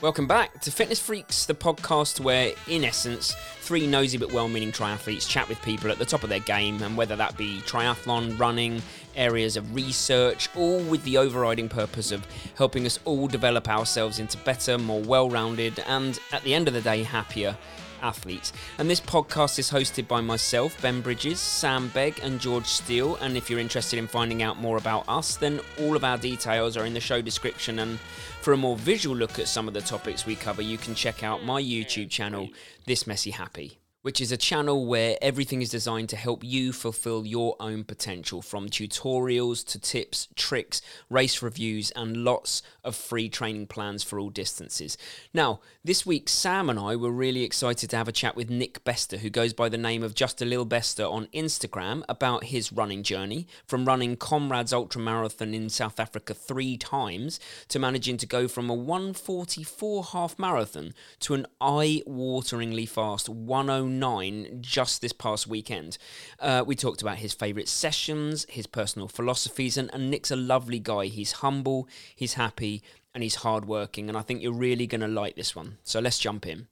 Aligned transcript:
Welcome 0.00 0.28
back 0.28 0.60
to 0.60 0.70
Fitness 0.70 1.00
Freaks, 1.00 1.46
the 1.46 1.56
podcast 1.56 2.20
where, 2.20 2.52
in 2.68 2.84
essence, 2.84 3.34
three 3.62 3.84
nosy 3.84 4.16
but 4.16 4.30
well 4.32 4.46
meaning 4.46 4.70
triathletes 4.70 5.28
chat 5.28 5.48
with 5.48 5.60
people 5.62 5.90
at 5.90 5.98
the 5.98 6.04
top 6.04 6.22
of 6.22 6.28
their 6.28 6.38
game, 6.38 6.80
and 6.84 6.96
whether 6.96 7.16
that 7.16 7.36
be 7.36 7.58
triathlon, 7.62 8.38
running, 8.38 8.80
areas 9.16 9.56
of 9.56 9.74
research, 9.74 10.50
all 10.54 10.78
with 10.84 11.02
the 11.02 11.18
overriding 11.18 11.68
purpose 11.68 12.12
of 12.12 12.24
helping 12.56 12.86
us 12.86 13.00
all 13.06 13.26
develop 13.26 13.68
ourselves 13.68 14.20
into 14.20 14.38
better, 14.38 14.78
more 14.78 15.02
well 15.02 15.28
rounded, 15.28 15.82
and 15.88 16.20
at 16.30 16.44
the 16.44 16.54
end 16.54 16.68
of 16.68 16.74
the 16.74 16.80
day, 16.80 17.02
happier 17.02 17.56
athletes. 18.02 18.52
And 18.78 18.88
this 18.88 19.00
podcast 19.00 19.58
is 19.58 19.70
hosted 19.70 20.06
by 20.08 20.20
myself, 20.20 20.80
Ben 20.82 21.00
Bridges, 21.00 21.40
Sam 21.40 21.88
Begg, 21.88 22.20
and 22.22 22.40
George 22.40 22.66
Steele. 22.66 23.16
And 23.16 23.36
if 23.36 23.48
you're 23.48 23.58
interested 23.58 23.98
in 23.98 24.06
finding 24.06 24.42
out 24.42 24.58
more 24.58 24.76
about 24.76 25.04
us, 25.08 25.36
then 25.36 25.60
all 25.80 25.96
of 25.96 26.04
our 26.04 26.18
details 26.18 26.76
are 26.76 26.86
in 26.86 26.94
the 26.94 27.00
show 27.00 27.20
description. 27.22 27.78
And 27.78 27.98
for 28.40 28.52
a 28.52 28.56
more 28.56 28.76
visual 28.76 29.16
look 29.16 29.38
at 29.38 29.48
some 29.48 29.68
of 29.68 29.74
the 29.74 29.80
topics 29.80 30.26
we 30.26 30.36
cover, 30.36 30.62
you 30.62 30.78
can 30.78 30.94
check 30.94 31.22
out 31.22 31.44
my 31.44 31.62
YouTube 31.62 32.10
channel, 32.10 32.48
This 32.86 33.06
Messy 33.06 33.30
Happy 33.30 33.78
which 34.08 34.22
is 34.22 34.32
a 34.32 34.38
channel 34.38 34.86
where 34.86 35.18
everything 35.20 35.60
is 35.60 35.68
designed 35.68 36.08
to 36.08 36.16
help 36.16 36.42
you 36.42 36.72
fulfill 36.72 37.26
your 37.26 37.54
own 37.60 37.84
potential 37.84 38.40
from 38.40 38.66
tutorials 38.66 39.62
to 39.62 39.78
tips, 39.78 40.28
tricks, 40.34 40.80
race 41.10 41.42
reviews, 41.42 41.90
and 41.90 42.24
lots 42.24 42.62
of 42.82 42.96
free 42.96 43.28
training 43.28 43.66
plans 43.66 44.02
for 44.02 44.18
all 44.18 44.30
distances. 44.30 44.96
Now, 45.34 45.60
this 45.84 46.06
week, 46.06 46.30
Sam 46.30 46.70
and 46.70 46.78
I 46.78 46.96
were 46.96 47.10
really 47.10 47.42
excited 47.44 47.90
to 47.90 47.98
have 47.98 48.08
a 48.08 48.12
chat 48.12 48.34
with 48.34 48.48
Nick 48.48 48.82
Bester, 48.82 49.18
who 49.18 49.28
goes 49.28 49.52
by 49.52 49.68
the 49.68 49.76
name 49.76 50.02
of 50.02 50.14
Just 50.14 50.40
a 50.40 50.46
Lil 50.46 50.64
Bester 50.64 51.04
on 51.04 51.26
Instagram, 51.34 52.02
about 52.08 52.44
his 52.44 52.72
running 52.72 53.02
journey 53.02 53.46
from 53.66 53.84
running 53.84 54.16
Comrades 54.16 54.72
Ultra 54.72 55.02
Marathon 55.02 55.52
in 55.52 55.68
South 55.68 56.00
Africa 56.00 56.32
three 56.32 56.78
times 56.78 57.38
to 57.68 57.78
managing 57.78 58.16
to 58.16 58.26
go 58.26 58.48
from 58.48 58.70
a 58.70 58.74
144 58.74 60.04
half 60.04 60.38
marathon 60.38 60.94
to 61.20 61.34
an 61.34 61.46
eye 61.60 62.02
wateringly 62.06 62.88
fast 62.88 63.28
109 63.28 63.97
nine 63.98 64.58
just 64.60 65.00
this 65.00 65.12
past 65.12 65.46
weekend. 65.46 65.98
Uh, 66.38 66.64
we 66.66 66.74
talked 66.74 67.02
about 67.02 67.18
his 67.18 67.32
favourite 67.32 67.68
sessions, 67.68 68.46
his 68.48 68.66
personal 68.66 69.08
philosophies, 69.08 69.76
and, 69.76 69.90
and 69.92 70.10
Nick's 70.10 70.30
a 70.30 70.36
lovely 70.36 70.78
guy. 70.78 71.06
He's 71.06 71.32
humble, 71.32 71.88
he's 72.14 72.34
happy, 72.34 72.82
and 73.14 73.22
he's 73.22 73.36
hardworking. 73.36 74.08
And 74.08 74.16
I 74.16 74.22
think 74.22 74.42
you're 74.42 74.52
really 74.52 74.86
going 74.86 75.00
to 75.00 75.08
like 75.08 75.36
this 75.36 75.56
one. 75.56 75.78
So 75.84 76.00
let's 76.00 76.18
jump 76.18 76.46
in. 76.46 76.68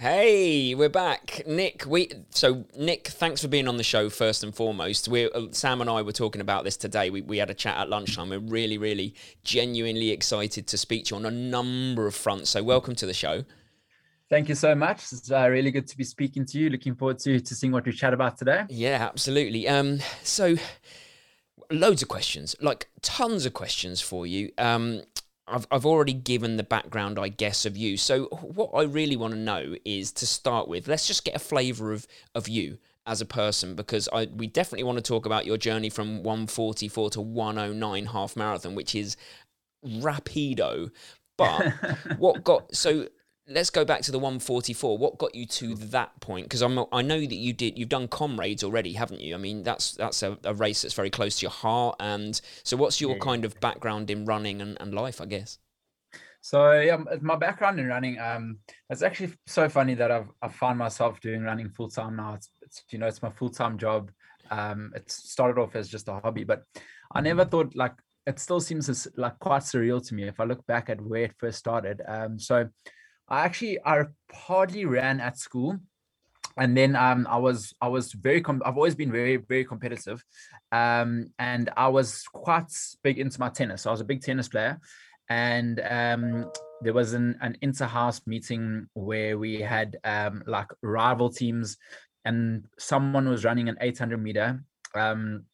Hey, 0.00 0.74
we're 0.74 0.88
back, 0.88 1.42
Nick. 1.46 1.84
We 1.84 2.10
so 2.30 2.64
Nick, 2.74 3.08
thanks 3.08 3.42
for 3.42 3.48
being 3.48 3.68
on 3.68 3.76
the 3.76 3.82
show 3.82 4.08
first 4.08 4.42
and 4.42 4.54
foremost. 4.54 5.08
We 5.08 5.30
uh, 5.30 5.48
Sam 5.50 5.82
and 5.82 5.90
I 5.90 6.00
were 6.00 6.12
talking 6.12 6.40
about 6.40 6.64
this 6.64 6.78
today. 6.78 7.10
We 7.10 7.20
we 7.20 7.36
had 7.36 7.50
a 7.50 7.54
chat 7.54 7.76
at 7.76 7.90
lunchtime. 7.90 8.30
We're 8.30 8.38
really, 8.38 8.78
really, 8.78 9.14
genuinely 9.44 10.08
excited 10.08 10.66
to 10.68 10.78
speak 10.78 11.04
to 11.04 11.14
you 11.14 11.16
on 11.18 11.26
a 11.26 11.30
number 11.30 12.06
of 12.06 12.14
fronts. 12.14 12.48
So 12.48 12.62
welcome 12.62 12.94
to 12.94 13.04
the 13.04 13.12
show. 13.12 13.44
Thank 14.30 14.48
you 14.48 14.54
so 14.54 14.76
much. 14.76 15.12
It's 15.12 15.30
uh, 15.30 15.48
really 15.48 15.72
good 15.72 15.88
to 15.88 15.96
be 15.96 16.04
speaking 16.04 16.46
to 16.46 16.58
you. 16.58 16.70
Looking 16.70 16.94
forward 16.94 17.18
to 17.20 17.40
to 17.40 17.54
seeing 17.54 17.72
what 17.72 17.84
we 17.84 17.92
chat 17.92 18.14
about 18.14 18.38
today. 18.38 18.64
Yeah, 18.68 19.08
absolutely. 19.10 19.66
Um, 19.68 19.98
so 20.22 20.54
loads 21.68 22.00
of 22.00 22.08
questions, 22.08 22.54
like 22.60 22.88
tons 23.02 23.44
of 23.44 23.54
questions 23.54 24.00
for 24.00 24.28
you. 24.28 24.52
Um, 24.56 25.02
I've 25.48 25.66
I've 25.72 25.84
already 25.84 26.12
given 26.12 26.56
the 26.58 26.62
background, 26.62 27.18
I 27.18 27.26
guess, 27.26 27.66
of 27.66 27.76
you. 27.76 27.96
So 27.96 28.26
what 28.26 28.70
I 28.72 28.82
really 28.84 29.16
want 29.16 29.34
to 29.34 29.40
know 29.40 29.74
is 29.84 30.12
to 30.12 30.26
start 30.26 30.68
with. 30.68 30.86
Let's 30.86 31.08
just 31.08 31.24
get 31.24 31.34
a 31.34 31.40
flavour 31.40 31.92
of 31.92 32.06
of 32.36 32.48
you 32.48 32.78
as 33.06 33.20
a 33.20 33.26
person 33.26 33.74
because 33.74 34.08
I 34.12 34.26
we 34.26 34.46
definitely 34.46 34.84
want 34.84 34.98
to 34.98 35.02
talk 35.02 35.26
about 35.26 35.44
your 35.44 35.56
journey 35.56 35.90
from 35.90 36.22
144 36.22 37.10
to 37.10 37.20
109 37.20 38.06
half 38.06 38.36
marathon, 38.36 38.76
which 38.76 38.94
is 38.94 39.16
rapido. 39.84 40.92
But 41.36 41.72
what 42.18 42.44
got 42.44 42.76
so 42.76 43.08
let's 43.50 43.68
go 43.68 43.84
back 43.84 44.00
to 44.02 44.12
the 44.12 44.18
144 44.18 44.96
what 44.96 45.18
got 45.18 45.34
you 45.34 45.44
to 45.44 45.74
that 45.74 46.18
point? 46.20 46.46
Because 46.46 46.62
i'm 46.62 46.78
i 46.92 47.02
know 47.02 47.20
that 47.20 47.34
you 47.34 47.52
did 47.52 47.76
you've 47.76 47.88
done 47.88 48.08
comrades 48.08 48.64
already 48.64 48.92
haven't 48.92 49.20
you? 49.20 49.34
I 49.34 49.38
mean 49.38 49.62
that's 49.62 49.92
that's 49.92 50.22
a, 50.22 50.38
a 50.44 50.54
race 50.54 50.82
that's 50.82 50.94
very 50.94 51.10
close 51.10 51.38
to 51.38 51.42
your 51.42 51.50
heart 51.50 51.96
and 52.00 52.40
so 52.62 52.76
what's 52.76 53.00
your 53.00 53.12
yeah. 53.12 53.18
kind 53.18 53.44
of 53.44 53.58
background 53.60 54.10
in 54.10 54.24
running 54.24 54.62
and, 54.62 54.76
and 54.80 54.94
life 54.94 55.20
i 55.20 55.26
guess? 55.26 55.58
So 56.40 56.80
yeah 56.80 56.96
my 57.20 57.36
background 57.36 57.80
in 57.80 57.86
running 57.86 58.18
um 58.18 58.58
it's 58.88 59.02
actually 59.02 59.32
so 59.46 59.68
funny 59.68 59.94
that 59.94 60.10
i've 60.10 60.30
i 60.40 60.48
found 60.48 60.78
myself 60.78 61.20
doing 61.20 61.42
running 61.42 61.68
full-time 61.68 62.16
now. 62.16 62.34
It's, 62.34 62.50
it's 62.62 62.84
you 62.90 62.98
know 62.98 63.08
it's 63.08 63.22
my 63.22 63.30
full-time 63.30 63.76
job. 63.76 64.10
Um 64.50 64.92
it 64.94 65.10
started 65.10 65.60
off 65.60 65.76
as 65.76 65.88
just 65.88 66.08
a 66.08 66.14
hobby 66.14 66.44
but 66.44 66.62
i 67.12 67.20
never 67.20 67.44
thought 67.44 67.74
like 67.74 67.94
it 68.26 68.38
still 68.38 68.60
seems 68.60 69.08
like 69.16 69.38
quite 69.38 69.62
surreal 69.62 70.06
to 70.06 70.14
me 70.14 70.24
if 70.28 70.38
i 70.38 70.44
look 70.44 70.64
back 70.66 70.88
at 70.88 71.00
where 71.00 71.24
it 71.24 71.34
first 71.38 71.58
started. 71.58 72.00
Um 72.06 72.38
so 72.38 72.68
I 73.30 73.44
actually 73.44 73.78
I 73.84 74.04
hardly 74.32 74.84
ran 74.84 75.20
at 75.20 75.38
school, 75.38 75.78
and 76.56 76.76
then 76.76 76.96
um, 76.96 77.26
I 77.30 77.38
was 77.38 77.72
I 77.80 77.88
was 77.88 78.12
very 78.12 78.40
com- 78.40 78.62
I've 78.64 78.76
always 78.76 78.96
been 78.96 79.12
very 79.12 79.36
very 79.36 79.64
competitive, 79.64 80.24
um, 80.72 81.30
and 81.38 81.70
I 81.76 81.88
was 81.88 82.24
quite 82.32 82.72
big 83.02 83.18
into 83.18 83.38
my 83.38 83.48
tennis. 83.48 83.86
I 83.86 83.92
was 83.92 84.00
a 84.00 84.04
big 84.04 84.22
tennis 84.22 84.48
player, 84.48 84.80
and 85.28 85.80
um, 85.88 86.50
there 86.82 86.92
was 86.92 87.12
an 87.12 87.38
an 87.40 87.56
inter-house 87.62 88.22
meeting 88.26 88.88
where 88.94 89.38
we 89.38 89.60
had 89.60 89.96
um, 90.02 90.42
like 90.46 90.68
rival 90.82 91.30
teams, 91.30 91.76
and 92.24 92.64
someone 92.78 93.28
was 93.28 93.44
running 93.44 93.68
an 93.68 93.78
800 93.80 94.18
meter. 94.18 94.64
Um, 94.94 95.44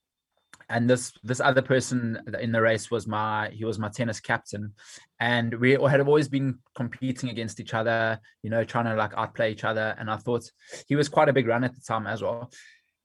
and 0.68 0.90
this 0.90 1.12
this 1.22 1.40
other 1.40 1.62
person 1.62 2.20
in 2.40 2.50
the 2.50 2.60
race 2.60 2.90
was 2.90 3.06
my 3.06 3.50
he 3.52 3.64
was 3.64 3.78
my 3.78 3.88
tennis 3.88 4.20
captain. 4.20 4.72
And 5.20 5.54
we 5.54 5.72
had 5.72 6.00
always 6.00 6.28
been 6.28 6.58
competing 6.74 7.30
against 7.30 7.60
each 7.60 7.74
other 7.74 8.20
you 8.42 8.50
know 8.50 8.64
trying 8.64 8.86
to 8.86 8.94
like 8.94 9.12
outplay 9.16 9.52
each 9.52 9.64
other. 9.64 9.94
And 9.98 10.10
i 10.10 10.16
thought 10.16 10.50
he 10.88 10.96
was 10.96 11.08
quite 11.08 11.28
a 11.28 11.32
big 11.32 11.46
run 11.46 11.64
at 11.64 11.74
the 11.74 11.80
time 11.80 12.06
as 12.06 12.22
well. 12.22 12.50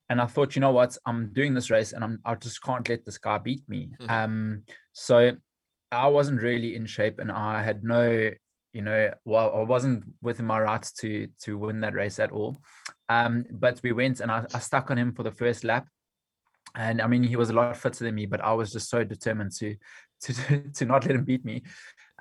And 0.09 0.19
i 0.19 0.25
thought 0.25 0.55
you 0.55 0.59
know 0.59 0.71
what? 0.71 0.97
I'm 1.05 1.31
doing 1.33 1.53
this 1.53 1.69
race 1.69 1.93
and 1.93 2.03
i'm 2.03 2.19
i 2.25 2.35
just 2.35 2.63
can't 2.63 2.87
let 2.89 3.05
this 3.05 3.17
guy 3.17 3.37
beat 3.37 3.63
me. 3.67 3.91
Mm-hmm. 4.01 4.11
um 4.11 4.63
so 4.93 5.31
i 5.91 6.07
wasn't 6.07 6.41
really 6.41 6.75
in 6.75 6.85
shape 6.85 7.19
and 7.19 7.31
i 7.31 7.61
had 7.61 7.83
no 7.83 8.31
you 8.73 8.81
know 8.81 9.11
well 9.25 9.53
i 9.55 9.63
wasn't 9.63 10.03
within 10.21 10.45
my 10.45 10.59
rights 10.59 10.93
to 10.93 11.27
to 11.41 11.57
win 11.57 11.81
that 11.81 11.93
race 11.93 12.17
at 12.17 12.31
all. 12.31 12.61
Um 13.07 13.45
but 13.51 13.79
we 13.83 13.91
went 13.91 14.19
and 14.19 14.31
I, 14.31 14.45
I 14.51 14.59
stuck 14.59 14.89
on 14.89 14.97
him 14.97 15.13
for 15.13 15.21
the 15.21 15.31
first 15.31 15.63
lap 15.63 15.85
and 16.75 17.01
I 17.01 17.07
mean 17.07 17.23
he 17.23 17.35
was 17.35 17.49
a 17.49 17.53
lot 17.53 17.75
fitter 17.77 18.03
than 18.03 18.15
me, 18.15 18.25
but 18.25 18.41
I 18.41 18.53
was 18.53 18.71
just 18.71 18.89
so 18.89 19.03
determined 19.03 19.51
to 19.59 19.75
to 20.21 20.61
to 20.75 20.85
not 20.85 21.05
let 21.05 21.15
him 21.15 21.25
beat 21.25 21.43
me 21.45 21.63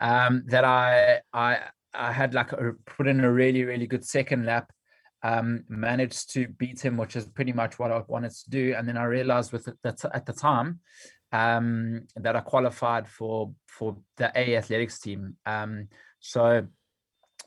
um, 0.00 0.44
that 0.46 0.64
I 0.64 1.20
I 1.32 1.58
I 1.94 2.12
had 2.12 2.34
like 2.34 2.52
a, 2.52 2.72
put 2.86 3.06
in 3.06 3.20
a 3.20 3.32
really 3.32 3.64
really 3.64 3.86
good 3.86 4.04
second 4.04 4.46
lap, 4.46 4.70
um, 5.22 5.64
managed 5.68 6.32
to 6.34 6.48
beat 6.48 6.80
him, 6.80 6.96
which 6.96 7.16
is 7.16 7.26
pretty 7.26 7.52
much 7.52 7.78
what 7.78 7.92
I 7.92 8.02
wanted 8.06 8.32
to 8.32 8.50
do, 8.50 8.74
and 8.76 8.88
then 8.88 8.96
I 8.96 9.04
realized 9.04 9.52
with 9.52 9.68
that 9.82 10.04
at 10.12 10.26
the 10.26 10.32
time 10.32 10.80
um, 11.32 12.06
that 12.16 12.36
I 12.36 12.40
qualified 12.40 13.08
for 13.08 13.52
for 13.66 13.96
the 14.16 14.32
A 14.34 14.56
athletics 14.56 14.98
team. 14.98 15.36
Um, 15.46 15.88
so 16.20 16.66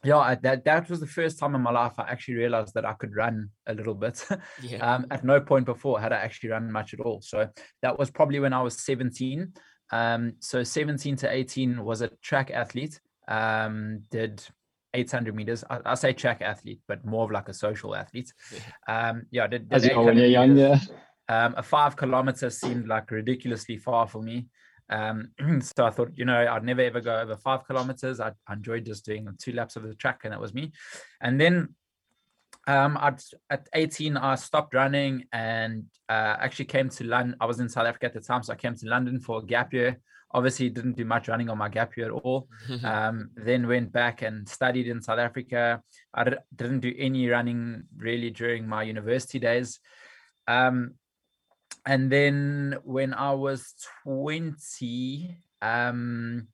yeah, 0.03 0.35
that 0.41 0.65
that 0.65 0.89
was 0.89 0.99
the 0.99 1.07
first 1.07 1.39
time 1.39 1.55
in 1.55 1.61
my 1.61 1.71
life 1.71 1.93
I 1.97 2.03
actually 2.03 2.35
realized 2.35 2.73
that 2.73 2.85
I 2.85 2.93
could 2.93 3.15
run 3.15 3.49
a 3.67 3.73
little 3.73 3.95
bit. 3.95 4.25
Yeah. 4.61 4.95
um, 4.95 5.05
at 5.11 5.23
no 5.23 5.39
point 5.39 5.65
before 5.65 5.99
had 5.99 6.13
I 6.13 6.17
actually 6.17 6.49
run 6.49 6.71
much 6.71 6.93
at 6.93 6.99
all. 6.99 7.21
So 7.21 7.49
that 7.81 7.97
was 7.97 8.09
probably 8.11 8.39
when 8.39 8.53
I 8.53 8.61
was 8.61 8.77
17. 8.79 9.53
Um, 9.91 10.33
so 10.39 10.63
17 10.63 11.17
to 11.17 11.31
18 11.31 11.83
was 11.83 12.01
a 12.01 12.09
track 12.21 12.51
athlete. 12.51 12.99
Um, 13.27 14.01
did 14.11 14.43
800 14.93 15.35
meters. 15.35 15.63
I, 15.69 15.79
I, 15.85 15.95
say 15.95 16.13
track 16.13 16.41
athlete, 16.41 16.81
but 16.87 17.05
more 17.05 17.25
of 17.25 17.31
like 17.31 17.49
a 17.49 17.53
social 17.53 17.95
athlete. 17.95 18.31
Um, 18.87 19.23
yeah, 19.31 19.47
did, 19.47 19.69
did 19.69 19.75
As 19.75 19.85
you 19.85 19.99
when 19.99 20.17
you're 20.17 20.27
young, 20.27 20.57
yeah. 20.57 20.79
Um, 21.29 21.55
a 21.57 21.63
five 21.63 21.95
kilometer 21.95 22.49
seemed 22.49 22.87
like 22.87 23.09
ridiculously 23.09 23.77
far 23.77 24.07
for 24.07 24.21
me. 24.21 24.47
Um, 24.89 25.31
so 25.61 25.85
I 25.85 25.89
thought, 25.89 26.11
you 26.15 26.25
know, 26.25 26.47
I'd 26.47 26.63
never 26.63 26.81
ever 26.81 27.01
go 27.01 27.19
over 27.19 27.35
five 27.35 27.65
kilometers. 27.65 28.19
I, 28.19 28.31
I 28.47 28.53
enjoyed 28.53 28.85
just 28.85 29.05
doing 29.05 29.27
two 29.41 29.53
laps 29.53 29.75
of 29.75 29.83
the 29.83 29.95
track, 29.95 30.21
and 30.23 30.33
that 30.33 30.41
was 30.41 30.53
me. 30.53 30.71
And 31.21 31.39
then 31.39 31.75
um, 32.67 32.97
I'd, 32.99 33.19
at 33.49 33.67
18, 33.73 34.17
I 34.17 34.35
stopped 34.35 34.73
running 34.73 35.25
and 35.31 35.85
uh, 36.09 36.37
actually 36.39 36.65
came 36.65 36.89
to 36.89 37.03
London. 37.03 37.35
I 37.41 37.45
was 37.45 37.59
in 37.59 37.69
South 37.69 37.87
Africa 37.87 38.07
at 38.07 38.13
the 38.13 38.21
time, 38.21 38.43
so 38.43 38.53
I 38.53 38.57
came 38.57 38.75
to 38.75 38.87
London 38.87 39.19
for 39.19 39.39
a 39.39 39.45
gap 39.45 39.73
year. 39.73 39.99
Obviously, 40.35 40.69
didn't 40.69 40.97
do 40.97 41.05
much 41.05 41.27
running 41.27 41.49
on 41.49 41.57
my 41.57 41.69
gap 41.69 41.95
year 41.95 42.07
at 42.07 42.11
all. 42.11 42.47
um, 42.83 43.29
then 43.35 43.67
went 43.67 43.91
back 43.91 44.21
and 44.21 44.47
studied 44.47 44.87
in 44.87 45.01
South 45.01 45.19
Africa. 45.19 45.81
I 46.13 46.35
didn't 46.55 46.79
do 46.79 46.93
any 46.97 47.27
running 47.27 47.83
really 47.97 48.31
during 48.31 48.67
my 48.67 48.83
university 48.83 49.39
days. 49.39 49.79
Um, 50.47 50.95
and 51.85 52.11
then 52.11 52.77
when 52.83 53.13
I 53.13 53.31
was 53.33 53.73
20, 54.03 55.37
um, 55.61 56.47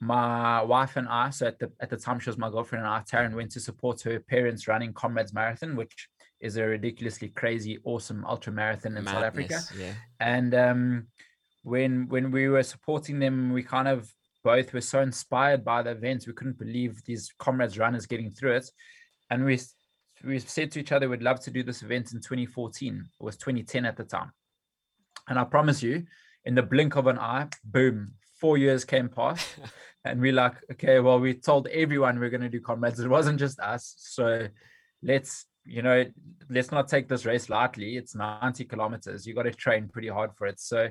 my 0.00 0.62
wife 0.62 0.96
and 0.96 1.08
I, 1.08 1.30
so 1.30 1.46
at 1.46 1.58
the 1.58 1.72
at 1.80 1.90
the 1.90 1.96
time 1.96 2.18
she 2.20 2.30
was 2.30 2.38
my 2.38 2.50
girlfriend 2.50 2.84
and 2.84 2.92
I, 2.92 3.00
Taryn 3.00 3.34
went 3.34 3.50
to 3.52 3.60
support 3.60 4.02
her 4.02 4.20
parents 4.20 4.68
running 4.68 4.92
Comrades 4.92 5.32
Marathon, 5.32 5.76
which 5.76 6.08
is 6.40 6.56
a 6.56 6.64
ridiculously 6.64 7.28
crazy, 7.28 7.78
awesome 7.84 8.24
ultra 8.24 8.52
marathon 8.52 8.96
in 8.96 9.04
Madness, 9.04 9.12
South 9.12 9.24
Africa. 9.24 9.60
Yeah. 9.76 9.94
And 10.20 10.54
um, 10.54 11.06
when 11.62 12.08
when 12.08 12.30
we 12.30 12.48
were 12.48 12.62
supporting 12.62 13.18
them, 13.18 13.52
we 13.52 13.62
kind 13.62 13.88
of 13.88 14.12
both 14.44 14.72
were 14.72 14.80
so 14.80 15.00
inspired 15.02 15.64
by 15.64 15.82
the 15.82 15.90
event. 15.90 16.26
We 16.26 16.32
couldn't 16.32 16.58
believe 16.58 17.02
these 17.04 17.32
comrades 17.38 17.78
runners 17.78 18.06
getting 18.06 18.30
through 18.30 18.56
it. 18.56 18.70
And 19.30 19.44
we 19.44 19.60
we 20.24 20.38
said 20.38 20.70
to 20.72 20.80
each 20.80 20.92
other 20.92 21.08
we'd 21.08 21.22
love 21.22 21.40
to 21.40 21.50
do 21.50 21.62
this 21.62 21.82
event 21.82 22.12
in 22.12 22.20
2014. 22.20 23.08
It 23.20 23.24
was 23.24 23.36
2010 23.36 23.84
at 23.84 23.96
the 23.96 24.04
time. 24.04 24.32
And 25.28 25.38
I 25.38 25.44
promise 25.44 25.82
you, 25.82 26.04
in 26.44 26.54
the 26.54 26.62
blink 26.62 26.96
of 26.96 27.06
an 27.06 27.18
eye, 27.18 27.48
boom, 27.64 28.12
four 28.40 28.58
years 28.58 28.84
came 28.84 29.08
past. 29.08 29.46
and 30.04 30.20
we're 30.20 30.32
like, 30.32 30.54
okay, 30.72 31.00
well, 31.00 31.20
we 31.20 31.34
told 31.34 31.66
everyone 31.68 32.18
we're 32.18 32.30
going 32.30 32.40
to 32.40 32.48
do 32.48 32.60
comrades. 32.60 33.00
It 33.00 33.08
wasn't 33.08 33.38
just 33.38 33.60
us. 33.60 33.94
So 33.98 34.48
let's, 35.02 35.46
you 35.64 35.82
know, 35.82 36.04
let's 36.48 36.70
not 36.70 36.88
take 36.88 37.08
this 37.08 37.26
race 37.26 37.50
lightly. 37.50 37.96
It's 37.96 38.14
90 38.14 38.64
kilometers. 38.64 39.26
You 39.26 39.34
got 39.34 39.42
to 39.42 39.50
train 39.50 39.88
pretty 39.88 40.08
hard 40.08 40.30
for 40.36 40.46
it. 40.46 40.60
So 40.60 40.88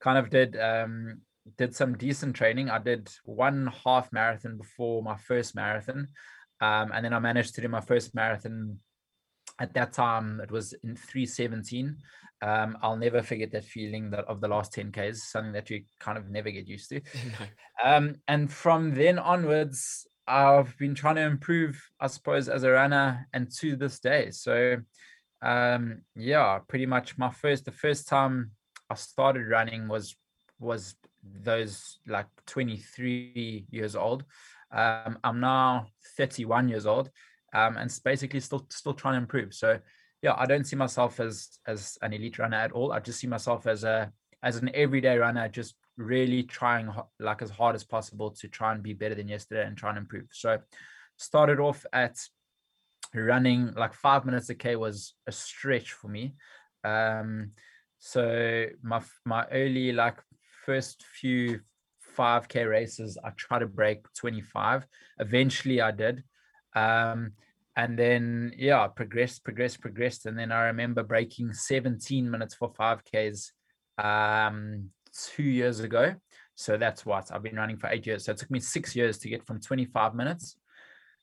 kind 0.00 0.18
of 0.18 0.30
did 0.30 0.58
um 0.58 1.20
did 1.56 1.74
some 1.74 1.96
decent 1.96 2.36
training. 2.36 2.70
I 2.70 2.78
did 2.78 3.10
one 3.24 3.72
half 3.84 4.12
marathon 4.12 4.56
before 4.56 5.02
my 5.02 5.16
first 5.16 5.54
marathon. 5.54 6.08
Um, 6.60 6.90
and 6.92 7.04
then 7.04 7.14
I 7.14 7.18
managed 7.18 7.54
to 7.54 7.60
do 7.60 7.68
my 7.68 7.80
first 7.80 8.14
marathon 8.14 8.78
at 9.60 9.74
that 9.74 9.92
time. 9.92 10.40
It 10.40 10.50
was 10.50 10.72
in 10.84 10.96
317. 10.96 11.96
Um, 12.42 12.78
I'll 12.82 12.96
never 12.96 13.22
forget 13.22 13.52
that 13.52 13.64
feeling 13.64 14.10
that 14.10 14.24
of 14.24 14.40
the 14.40 14.48
last 14.48 14.72
10 14.72 14.92
Ks, 14.92 15.30
something 15.30 15.52
that 15.52 15.68
you 15.68 15.84
kind 15.98 16.16
of 16.16 16.30
never 16.30 16.50
get 16.50 16.66
used 16.66 16.88
to. 16.88 17.00
no. 17.24 17.46
um, 17.84 18.16
and 18.28 18.50
from 18.50 18.94
then 18.94 19.18
onwards, 19.18 20.06
I've 20.26 20.76
been 20.78 20.94
trying 20.94 21.16
to 21.16 21.22
improve, 21.22 21.80
I 22.00 22.06
suppose, 22.06 22.48
as 22.48 22.62
a 22.62 22.70
runner 22.70 23.28
and 23.32 23.50
to 23.56 23.76
this 23.76 24.00
day. 24.00 24.30
So 24.30 24.78
um, 25.42 26.02
yeah, 26.16 26.58
pretty 26.68 26.86
much 26.86 27.16
my 27.18 27.30
first 27.30 27.64
the 27.64 27.72
first 27.72 28.08
time 28.08 28.52
I 28.88 28.94
started 28.94 29.48
running 29.48 29.88
was 29.88 30.16
was 30.58 30.94
those 31.22 31.98
like 32.06 32.26
23 32.46 33.66
years 33.70 33.96
old. 33.96 34.24
Um, 34.72 35.18
I'm 35.24 35.40
now 35.40 35.86
31 36.16 36.68
years 36.68 36.86
old, 36.86 37.10
um, 37.52 37.76
and 37.76 37.96
basically 38.04 38.40
still 38.40 38.66
still 38.70 38.94
trying 38.94 39.14
to 39.14 39.18
improve. 39.18 39.54
So 39.54 39.78
yeah, 40.22 40.34
I 40.36 40.46
don't 40.46 40.66
see 40.66 40.76
myself 40.76 41.20
as 41.20 41.58
as 41.66 41.98
an 42.02 42.12
elite 42.12 42.38
runner 42.38 42.56
at 42.56 42.72
all. 42.72 42.92
I 42.92 43.00
just 43.00 43.20
see 43.20 43.26
myself 43.26 43.66
as 43.66 43.84
a 43.84 44.12
as 44.42 44.56
an 44.56 44.70
everyday 44.74 45.18
runner, 45.18 45.48
just 45.48 45.74
really 45.96 46.42
trying 46.42 46.90
like 47.18 47.42
as 47.42 47.50
hard 47.50 47.74
as 47.74 47.84
possible 47.84 48.30
to 48.30 48.48
try 48.48 48.72
and 48.72 48.82
be 48.82 48.94
better 48.94 49.14
than 49.14 49.28
yesterday 49.28 49.66
and 49.66 49.76
try 49.76 49.90
and 49.90 49.98
improve. 49.98 50.28
So 50.32 50.58
started 51.16 51.60
off 51.60 51.84
at 51.92 52.16
running 53.14 53.72
like 53.74 53.92
five 53.92 54.24
minutes 54.24 54.48
a 54.50 54.54
k 54.54 54.76
was 54.76 55.14
a 55.26 55.32
stretch 55.32 55.92
for 55.92 56.08
me. 56.08 56.34
Um, 56.84 57.52
so 58.00 58.66
my 58.82 59.02
my 59.26 59.46
early 59.52 59.92
like 59.92 60.18
first 60.64 61.04
few 61.04 61.60
5k 62.16 62.68
races 62.68 63.18
i 63.22 63.30
tried 63.30 63.60
to 63.60 63.66
break 63.66 64.04
25 64.14 64.86
eventually 65.18 65.80
i 65.80 65.90
did 65.90 66.24
um, 66.74 67.32
and 67.76 67.98
then 67.98 68.52
yeah 68.56 68.86
progressed 68.88 69.44
progressed 69.44 69.80
progressed 69.80 70.26
and 70.26 70.38
then 70.38 70.50
i 70.52 70.64
remember 70.64 71.02
breaking 71.02 71.52
17 71.52 72.30
minutes 72.30 72.54
for 72.54 72.72
5ks 72.72 73.50
um, 73.98 74.90
two 75.12 75.44
years 75.44 75.80
ago 75.80 76.14
so 76.54 76.76
that's 76.76 77.06
what 77.06 77.30
i've 77.32 77.42
been 77.42 77.56
running 77.56 77.76
for 77.76 77.88
eight 77.88 78.06
years 78.06 78.24
so 78.24 78.32
it 78.32 78.38
took 78.38 78.50
me 78.50 78.60
six 78.60 78.94
years 78.96 79.18
to 79.18 79.28
get 79.28 79.46
from 79.46 79.60
25 79.60 80.14
minutes 80.14 80.56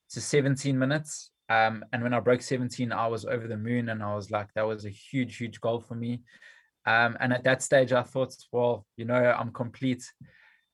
to 0.09 0.21
17 0.21 0.77
minutes 0.77 1.31
um, 1.49 1.83
and 1.91 2.01
when 2.01 2.13
i 2.13 2.19
broke 2.19 2.41
17 2.41 2.91
i 2.91 3.07
was 3.07 3.25
over 3.25 3.47
the 3.47 3.57
moon 3.57 3.89
and 3.89 4.01
i 4.01 4.15
was 4.15 4.31
like 4.31 4.47
that 4.55 4.65
was 4.67 4.85
a 4.85 4.89
huge 4.89 5.37
huge 5.37 5.59
goal 5.59 5.79
for 5.79 5.95
me 5.95 6.21
um, 6.87 7.17
and 7.19 7.33
at 7.33 7.43
that 7.43 7.61
stage, 7.61 7.91
I 7.91 8.01
thought, 8.01 8.33
well, 8.49 8.85
you 8.95 9.03
know, 9.03 9.13
I'm 9.13 9.51
complete. 9.51 10.09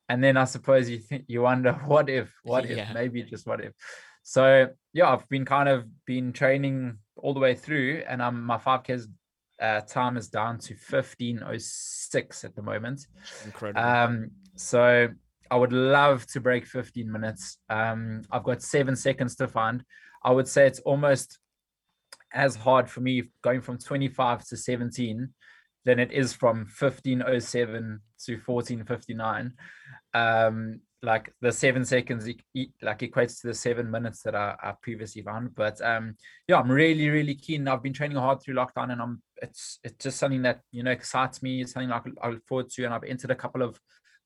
And 0.07 0.23
then 0.23 0.37
I 0.37 0.43
suppose 0.43 0.87
you 0.87 0.99
think 0.99 1.25
you 1.27 1.41
wonder, 1.41 1.73
what 1.87 2.07
if, 2.07 2.31
what 2.43 2.69
yeah. 2.69 2.89
if, 2.89 2.93
maybe 2.93 3.23
just 3.23 3.47
what 3.47 3.61
if. 3.61 3.73
So 4.23 4.69
yeah, 4.93 5.11
I've 5.11 5.27
been 5.29 5.45
kind 5.45 5.69
of 5.69 5.85
been 6.05 6.33
training 6.33 6.97
all 7.17 7.33
the 7.33 7.39
way 7.39 7.55
through, 7.55 8.03
and 8.07 8.21
I'm 8.21 8.43
my 8.43 8.57
5Ks 8.57 9.07
uh, 9.61 9.81
time 9.81 10.17
is 10.17 10.29
down 10.29 10.57
to 10.59 10.73
1506 10.73 12.43
at 12.43 12.55
the 12.55 12.61
moment. 12.61 13.05
Incredible. 13.45 13.81
Um, 13.81 14.31
so 14.55 15.09
I 15.51 15.55
would 15.55 15.73
love 15.73 16.25
to 16.27 16.41
break 16.41 16.65
15 16.65 17.11
minutes. 17.11 17.57
Um, 17.69 18.23
I've 18.31 18.43
got 18.43 18.61
seven 18.61 18.95
seconds 18.95 19.35
to 19.35 19.47
find. 19.47 19.83
I 20.23 20.31
would 20.31 20.47
say 20.47 20.67
it's 20.67 20.79
almost 20.79 21.37
as 22.33 22.55
hard 22.55 22.89
for 22.89 23.01
me 23.01 23.23
going 23.43 23.61
from 23.61 23.77
25 23.77 24.45
to 24.47 24.57
17 24.57 25.29
than 25.85 25.99
it 25.99 26.11
is 26.11 26.33
from 26.33 26.65
1507 26.79 27.99
to 28.25 28.33
1459 28.45 29.53
um 30.13 30.79
like 31.03 31.33
the 31.41 31.51
seven 31.51 31.83
seconds 31.83 32.27
like 32.81 32.99
equates 32.99 33.41
to 33.41 33.47
the 33.47 33.53
seven 33.53 33.91
minutes 33.91 34.21
that 34.23 34.35
I, 34.35 34.55
I 34.63 34.73
previously 34.81 35.21
found 35.21 35.53
but 35.53 35.79
um 35.81 36.15
yeah 36.47 36.57
i'm 36.57 36.71
really 36.71 37.09
really 37.09 37.35
keen. 37.35 37.67
I've 37.67 37.83
been 37.83 37.93
training 37.93 38.17
hard 38.17 38.41
through 38.41 38.55
lockdown 38.55 38.91
and 38.91 39.01
i'm 39.01 39.21
it's 39.41 39.79
it's 39.83 40.01
just 40.01 40.17
something 40.17 40.41
that 40.43 40.61
you 40.71 40.81
know 40.81 40.91
excites 40.91 41.43
me. 41.43 41.61
It's 41.61 41.73
something 41.73 41.89
like 41.89 42.03
i 42.21 42.29
look 42.29 42.45
forward 42.47 42.69
to 42.71 42.85
and 42.85 42.93
i've 42.93 43.03
entered 43.03 43.31
a 43.31 43.35
couple 43.35 43.61
of 43.61 43.77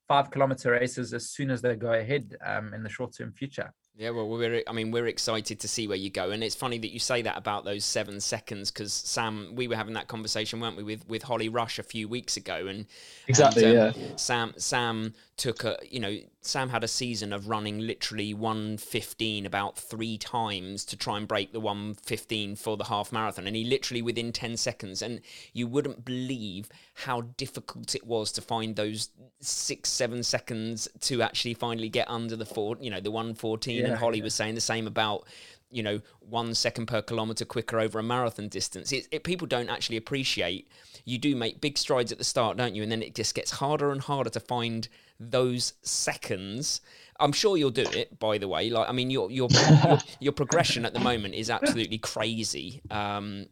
five 0.07 0.29
kilometer 0.29 0.71
races 0.71 1.13
as 1.13 1.29
soon 1.29 1.49
as 1.49 1.61
they 1.61 1.75
go 1.75 1.93
ahead 1.93 2.37
um 2.45 2.73
in 2.73 2.83
the 2.83 2.89
short 2.89 3.15
term 3.17 3.33
future. 3.33 3.73
Yeah, 3.97 4.11
well, 4.11 4.29
we're 4.29 4.61
I 4.67 4.73
mean 4.73 4.91
we're 4.91 5.07
excited 5.07 5.59
to 5.59 5.67
see 5.67 5.87
where 5.87 5.97
you 5.97 6.11
go, 6.11 6.29
and 6.29 6.43
it's 6.43 6.53
funny 6.53 6.77
that 6.77 6.91
you 6.91 6.99
say 6.99 7.23
that 7.23 7.35
about 7.35 7.65
those 7.65 7.83
seven 7.83 8.19
seconds 8.19 8.69
because 8.69 8.93
Sam, 8.93 9.53
we 9.55 9.67
were 9.67 9.75
having 9.75 9.95
that 9.95 10.07
conversation, 10.07 10.59
weren't 10.59 10.77
we, 10.77 10.83
with 10.83 11.07
with 11.07 11.23
Holly 11.23 11.49
Rush 11.49 11.79
a 11.79 11.83
few 11.83 12.07
weeks 12.07 12.37
ago, 12.37 12.67
and 12.67 12.85
exactly, 13.27 13.63
and, 13.65 13.95
um, 13.95 13.99
yeah. 13.99 14.07
Sam 14.15 14.53
Sam 14.57 15.15
took 15.35 15.63
a 15.63 15.79
you 15.89 15.99
know 15.99 16.15
Sam 16.47 16.69
had 16.69 16.83
a 16.83 16.87
season 16.87 17.33
of 17.33 17.49
running 17.49 17.79
literally 17.79 18.33
115 18.33 19.45
about 19.45 19.77
three 19.77 20.17
times 20.17 20.85
to 20.85 20.97
try 20.97 21.17
and 21.17 21.27
break 21.27 21.51
the 21.51 21.59
115 21.59 22.55
for 22.55 22.77
the 22.77 22.85
half 22.85 23.11
marathon 23.11 23.47
and 23.47 23.55
he 23.55 23.63
literally 23.63 24.01
within 24.01 24.31
10 24.31 24.57
seconds 24.57 25.01
and 25.01 25.21
you 25.53 25.67
wouldn't 25.67 26.05
believe 26.05 26.69
how 26.93 27.21
difficult 27.21 27.95
it 27.95 28.05
was 28.05 28.31
to 28.31 28.41
find 28.41 28.75
those 28.75 29.09
six 29.39 29.89
seven 29.89 30.23
seconds 30.23 30.87
to 31.01 31.21
actually 31.21 31.53
finally 31.53 31.89
get 31.89 32.09
under 32.09 32.35
the 32.35 32.45
four 32.45 32.77
you 32.79 32.89
know 32.89 32.99
the 32.99 33.11
114 33.11 33.75
yeah, 33.75 33.85
and 33.85 33.97
Holly 33.97 34.19
yeah. 34.19 34.23
was 34.23 34.33
saying 34.33 34.55
the 34.55 34.61
same 34.61 34.87
about 34.87 35.25
you 35.69 35.83
know 35.83 35.99
one 36.19 36.53
second 36.53 36.85
per 36.85 37.01
kilometer 37.01 37.45
quicker 37.45 37.79
over 37.79 37.99
a 37.99 38.03
marathon 38.03 38.47
distance 38.47 38.91
it, 38.91 39.07
it, 39.11 39.23
people 39.23 39.47
don't 39.47 39.69
actually 39.69 39.97
appreciate 39.97 40.67
you 41.05 41.17
do 41.17 41.35
make 41.35 41.61
big 41.61 41.77
strides 41.77 42.11
at 42.11 42.17
the 42.17 42.23
start 42.23 42.57
don't 42.57 42.75
you 42.75 42.83
and 42.83 42.91
then 42.91 43.01
it 43.01 43.15
just 43.15 43.35
gets 43.35 43.51
harder 43.51 43.91
and 43.91 44.01
harder 44.01 44.29
to 44.29 44.39
find 44.39 44.87
those 45.19 45.73
seconds. 45.81 46.81
I'm 47.19 47.31
sure 47.31 47.57
you'll 47.57 47.71
do 47.71 47.85
it. 47.93 48.19
By 48.19 48.37
the 48.37 48.47
way, 48.47 48.69
like 48.69 48.89
I 48.89 48.91
mean, 48.91 49.09
your 49.09 49.31
your 49.31 49.49
your, 49.85 49.97
your 50.19 50.33
progression 50.33 50.85
at 50.85 50.93
the 50.93 50.99
moment 50.99 51.33
is 51.33 51.49
absolutely 51.49 51.97
crazy. 51.97 52.81
Um, 52.91 53.47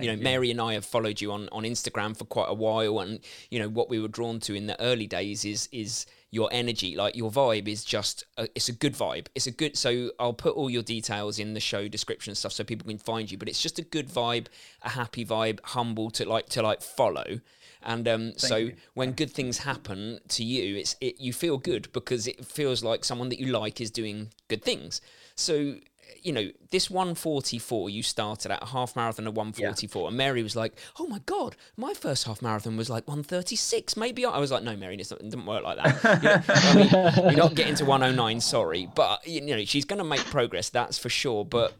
you 0.00 0.08
know, 0.08 0.14
you. 0.14 0.22
Mary 0.22 0.50
and 0.50 0.60
I 0.60 0.74
have 0.74 0.84
followed 0.84 1.20
you 1.20 1.32
on, 1.32 1.48
on 1.52 1.64
Instagram 1.64 2.16
for 2.16 2.24
quite 2.24 2.48
a 2.48 2.54
while, 2.54 3.00
and 3.00 3.20
you 3.50 3.58
know 3.58 3.68
what 3.68 3.88
we 3.88 4.00
were 4.00 4.08
drawn 4.08 4.40
to 4.40 4.54
in 4.54 4.66
the 4.66 4.80
early 4.80 5.06
days 5.06 5.44
is 5.44 5.68
is 5.72 6.06
your 6.30 6.48
energy. 6.52 6.96
Like 6.96 7.16
your 7.16 7.30
vibe 7.30 7.68
is 7.68 7.84
just 7.84 8.24
a, 8.36 8.48
it's 8.54 8.68
a 8.68 8.72
good 8.72 8.94
vibe. 8.94 9.26
It's 9.34 9.46
a 9.46 9.50
good. 9.50 9.76
So 9.76 10.10
I'll 10.18 10.32
put 10.32 10.54
all 10.54 10.70
your 10.70 10.82
details 10.82 11.38
in 11.38 11.54
the 11.54 11.60
show 11.60 11.88
description 11.88 12.30
and 12.30 12.38
stuff 12.38 12.52
so 12.52 12.64
people 12.64 12.88
can 12.88 12.98
find 12.98 13.30
you. 13.30 13.38
But 13.38 13.48
it's 13.48 13.62
just 13.62 13.78
a 13.78 13.82
good 13.82 14.08
vibe, 14.08 14.46
a 14.82 14.90
happy 14.90 15.24
vibe, 15.24 15.60
humble 15.64 16.10
to 16.12 16.28
like 16.28 16.48
to 16.50 16.62
like 16.62 16.82
follow. 16.82 17.40
And 17.82 18.08
um, 18.08 18.32
so 18.36 18.56
you. 18.56 18.74
when 18.94 19.12
good 19.12 19.30
things 19.30 19.58
happen 19.58 20.18
to 20.28 20.44
you, 20.44 20.76
it's 20.76 20.96
it 21.00 21.20
you 21.20 21.32
feel 21.32 21.56
good 21.56 21.90
because 21.92 22.26
it 22.26 22.44
feels 22.44 22.82
like 22.82 23.04
someone 23.04 23.28
that 23.28 23.38
you 23.38 23.52
like 23.52 23.80
is 23.80 23.90
doing 23.90 24.30
good 24.48 24.62
things. 24.62 25.00
So 25.36 25.76
you 26.22 26.32
know, 26.32 26.50
this 26.70 26.90
144 26.90 27.90
you 27.90 28.02
started 28.02 28.50
at 28.50 28.62
a 28.62 28.66
half 28.66 28.96
marathon 28.96 29.26
of 29.26 29.36
144, 29.36 30.02
yeah. 30.02 30.08
and 30.08 30.16
Mary 30.16 30.42
was 30.42 30.56
like, 30.56 30.74
"Oh 30.98 31.06
my 31.06 31.20
god, 31.26 31.56
my 31.76 31.94
first 31.94 32.26
half 32.26 32.42
marathon 32.42 32.76
was 32.76 32.90
like 32.90 33.06
136. 33.06 33.96
Maybe 33.96 34.24
I, 34.24 34.30
I 34.30 34.38
was 34.38 34.50
like, 34.50 34.62
no, 34.62 34.76
Mary, 34.76 34.94
it 34.94 35.08
doesn't 35.08 35.46
work 35.46 35.64
like 35.64 35.76
that. 35.76 36.22
You 36.22 36.28
know, 36.28 36.42
I 36.48 37.20
mean, 37.20 37.30
you're 37.30 37.44
not 37.44 37.54
getting 37.54 37.74
to 37.76 37.84
109. 37.84 38.40
Sorry, 38.40 38.88
but 38.94 39.26
you 39.26 39.40
know, 39.40 39.64
she's 39.64 39.84
going 39.84 39.98
to 39.98 40.04
make 40.04 40.24
progress. 40.24 40.70
That's 40.70 40.98
for 40.98 41.08
sure. 41.08 41.44
But 41.44 41.74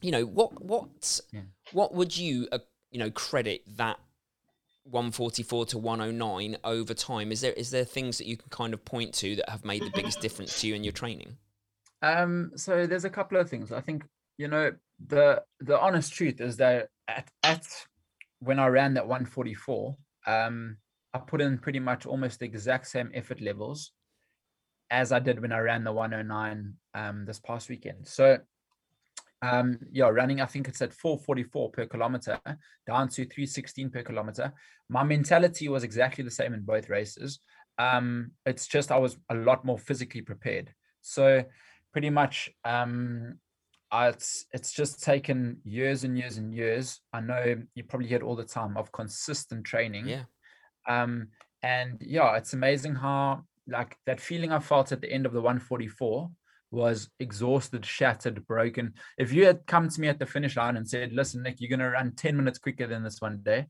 you 0.00 0.10
know, 0.10 0.24
what 0.24 0.62
what 0.62 1.20
yeah. 1.32 1.40
what 1.72 1.94
would 1.94 2.16
you 2.16 2.48
uh, 2.52 2.58
you 2.90 2.98
know 2.98 3.10
credit 3.10 3.62
that 3.76 3.98
144 4.84 5.66
to 5.66 5.78
109 5.78 6.58
over 6.62 6.92
time 6.92 7.32
is 7.32 7.40
there 7.40 7.54
is 7.54 7.70
there 7.70 7.84
things 7.84 8.18
that 8.18 8.26
you 8.26 8.36
can 8.36 8.50
kind 8.50 8.74
of 8.74 8.84
point 8.84 9.14
to 9.14 9.36
that 9.36 9.48
have 9.48 9.64
made 9.64 9.82
the 9.82 9.90
biggest 9.94 10.20
difference 10.20 10.60
to 10.60 10.68
you 10.68 10.74
in 10.74 10.84
your 10.84 10.92
training 10.92 11.38
um 12.04 12.50
so 12.54 12.86
there's 12.86 13.06
a 13.06 13.10
couple 13.10 13.38
of 13.38 13.48
things 13.48 13.72
i 13.72 13.80
think 13.80 14.04
you 14.36 14.46
know 14.46 14.70
the 15.06 15.42
the 15.60 15.78
honest 15.80 16.12
truth 16.12 16.40
is 16.40 16.56
that 16.58 16.88
at, 17.08 17.28
at 17.42 17.66
when 18.40 18.58
i 18.58 18.66
ran 18.66 18.94
that 18.94 19.06
144 19.06 19.96
um 20.26 20.76
i 21.14 21.18
put 21.18 21.40
in 21.40 21.58
pretty 21.58 21.80
much 21.80 22.04
almost 22.04 22.40
the 22.40 22.44
exact 22.44 22.86
same 22.86 23.10
effort 23.14 23.40
levels 23.40 23.92
as 24.90 25.12
i 25.12 25.18
did 25.18 25.40
when 25.40 25.52
i 25.52 25.58
ran 25.58 25.82
the 25.82 25.92
109 25.92 26.74
um 26.94 27.24
this 27.24 27.40
past 27.40 27.68
weekend 27.68 28.06
so 28.06 28.38
um, 29.42 29.78
yeah, 29.92 30.08
running, 30.08 30.40
I 30.40 30.46
think 30.46 30.68
it's 30.68 30.80
at 30.80 30.94
444 30.94 31.70
per 31.70 31.84
kilometer 31.84 32.40
down 32.86 33.08
to 33.10 33.26
316 33.26 33.90
per 33.90 34.02
kilometer. 34.02 34.54
My 34.88 35.02
mentality 35.02 35.68
was 35.68 35.84
exactly 35.84 36.24
the 36.24 36.30
same 36.30 36.54
in 36.54 36.62
both 36.62 36.88
races. 36.88 37.40
um, 37.78 38.30
it's 38.46 38.66
just 38.66 38.90
I 38.92 38.98
was 38.98 39.18
a 39.28 39.34
lot 39.34 39.64
more 39.64 39.78
physically 39.78 40.22
prepared. 40.22 40.72
So 41.00 41.44
pretty 41.94 42.10
much 42.10 42.50
um, 42.64 43.38
I, 43.90 44.08
it's 44.08 44.46
it's 44.52 44.72
just 44.72 45.04
taken 45.04 45.58
years 45.64 46.02
and 46.02 46.18
years 46.18 46.36
and 46.36 46.52
years. 46.52 47.00
I 47.12 47.20
know 47.20 47.62
you 47.76 47.84
probably 47.84 48.08
hear 48.08 48.18
it 48.18 48.24
all 48.24 48.34
the 48.34 48.42
time 48.42 48.76
of 48.76 48.90
consistent 48.90 49.64
training. 49.64 50.08
Yeah. 50.08 50.24
Um, 50.88 51.28
and 51.62 51.98
yeah, 52.00 52.36
it's 52.36 52.52
amazing 52.52 52.96
how 52.96 53.44
like 53.68 53.96
that 54.06 54.20
feeling 54.20 54.50
I 54.50 54.58
felt 54.58 54.90
at 54.90 55.00
the 55.00 55.10
end 55.10 55.24
of 55.24 55.32
the 55.32 55.40
144 55.40 56.28
was 56.72 57.08
exhausted, 57.20 57.86
shattered, 57.86 58.44
broken. 58.48 58.94
If 59.16 59.32
you 59.32 59.46
had 59.46 59.64
come 59.66 59.88
to 59.88 60.00
me 60.00 60.08
at 60.08 60.18
the 60.18 60.26
finish 60.26 60.56
line 60.56 60.76
and 60.76 60.88
said, 60.88 61.12
"Listen, 61.12 61.44
Nick, 61.44 61.60
you're 61.60 61.74
going 61.74 61.78
to 61.78 61.90
run 61.90 62.16
10 62.16 62.36
minutes 62.36 62.58
quicker 62.58 62.88
than 62.88 63.04
this 63.04 63.20
one 63.20 63.42
day," 63.44 63.66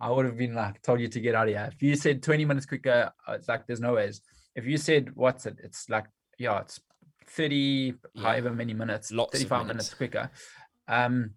I 0.00 0.10
would 0.10 0.26
have 0.26 0.36
been 0.36 0.54
like, 0.54 0.82
"Told 0.82 1.00
you 1.00 1.06
to 1.06 1.20
get 1.20 1.36
out 1.36 1.46
of 1.46 1.54
here." 1.54 1.70
If 1.72 1.80
you 1.80 1.94
said 1.94 2.24
20 2.24 2.44
minutes 2.44 2.66
quicker, 2.66 3.12
uh, 3.28 3.32
it's 3.34 3.46
like 3.46 3.68
there's 3.68 3.80
no 3.80 3.94
ways. 3.94 4.22
If 4.56 4.66
you 4.66 4.76
said, 4.76 5.14
"What's 5.14 5.46
it?" 5.46 5.60
It's 5.62 5.88
like, 5.88 6.06
yeah, 6.36 6.58
it's 6.62 6.80
30, 7.30 7.94
yeah. 8.14 8.22
however 8.22 8.50
many 8.50 8.74
minutes, 8.74 9.12
Lots 9.12 9.32
35 9.32 9.66
minutes. 9.66 9.74
minutes 9.74 9.94
quicker. 9.94 10.30
Um, 10.86 11.32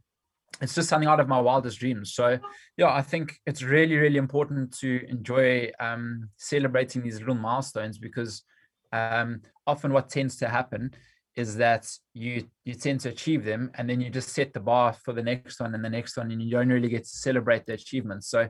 it's 0.62 0.76
just 0.76 0.90
something 0.90 1.10
out 1.10 1.20
of 1.20 1.28
my 1.28 1.40
wildest 1.40 1.80
dreams. 1.80 2.14
So 2.14 2.38
yeah, 2.78 2.94
I 2.94 3.02
think 3.02 3.40
it's 3.46 3.64
really, 3.64 3.96
really 3.96 4.18
important 4.18 4.78
to 4.80 5.06
enjoy 5.08 5.72
um, 5.80 6.30
celebrating 6.38 7.02
these 7.02 7.20
little 7.20 7.36
milestones 7.36 7.98
because 7.98 8.44
um, 8.92 9.42
often 9.66 9.94
what 9.94 10.10
tends 10.10 10.38
to 10.38 10.50
happen 10.50 10.92
is 11.36 11.56
that 11.56 11.90
you 12.14 12.46
you 12.66 12.74
tend 12.74 13.00
to 13.00 13.10
achieve 13.10 13.46
them 13.46 13.72
and 13.76 13.90
then 13.90 14.02
you 14.02 14.10
just 14.10 14.30
set 14.30 14.52
the 14.52 14.60
bar 14.60 14.92
for 14.94 15.14
the 15.14 15.24
next 15.24 15.62
one 15.62 15.74
and 15.74 15.84
the 15.84 15.90
next 15.90 16.18
one 16.18 16.30
and 16.30 16.42
you 16.42 16.52
don't 16.52 16.68
really 16.68 16.90
get 16.90 17.04
to 17.04 17.10
celebrate 17.10 17.66
the 17.66 17.74
achievements. 17.74 18.28
So 18.28 18.50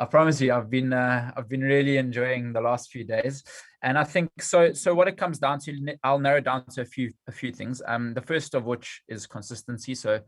I 0.00 0.06
promise 0.06 0.40
you, 0.40 0.54
I've 0.54 0.70
been 0.70 0.94
uh, 0.94 1.30
I've 1.36 1.48
been 1.48 1.60
really 1.60 1.98
enjoying 1.98 2.54
the 2.54 2.60
last 2.62 2.90
few 2.90 3.04
days, 3.04 3.44
and 3.82 3.98
I 3.98 4.04
think 4.04 4.30
so. 4.40 4.72
So 4.72 4.94
what 4.94 5.08
it 5.08 5.18
comes 5.18 5.38
down 5.38 5.58
to, 5.60 5.96
I'll 6.02 6.18
narrow 6.18 6.40
down 6.40 6.64
to 6.70 6.80
a 6.80 6.86
few 6.86 7.12
a 7.28 7.32
few 7.32 7.52
things. 7.52 7.82
Um, 7.86 8.14
the 8.14 8.22
first 8.22 8.54
of 8.54 8.64
which 8.64 9.02
is 9.08 9.26
consistency. 9.26 9.94
So, 9.94 10.20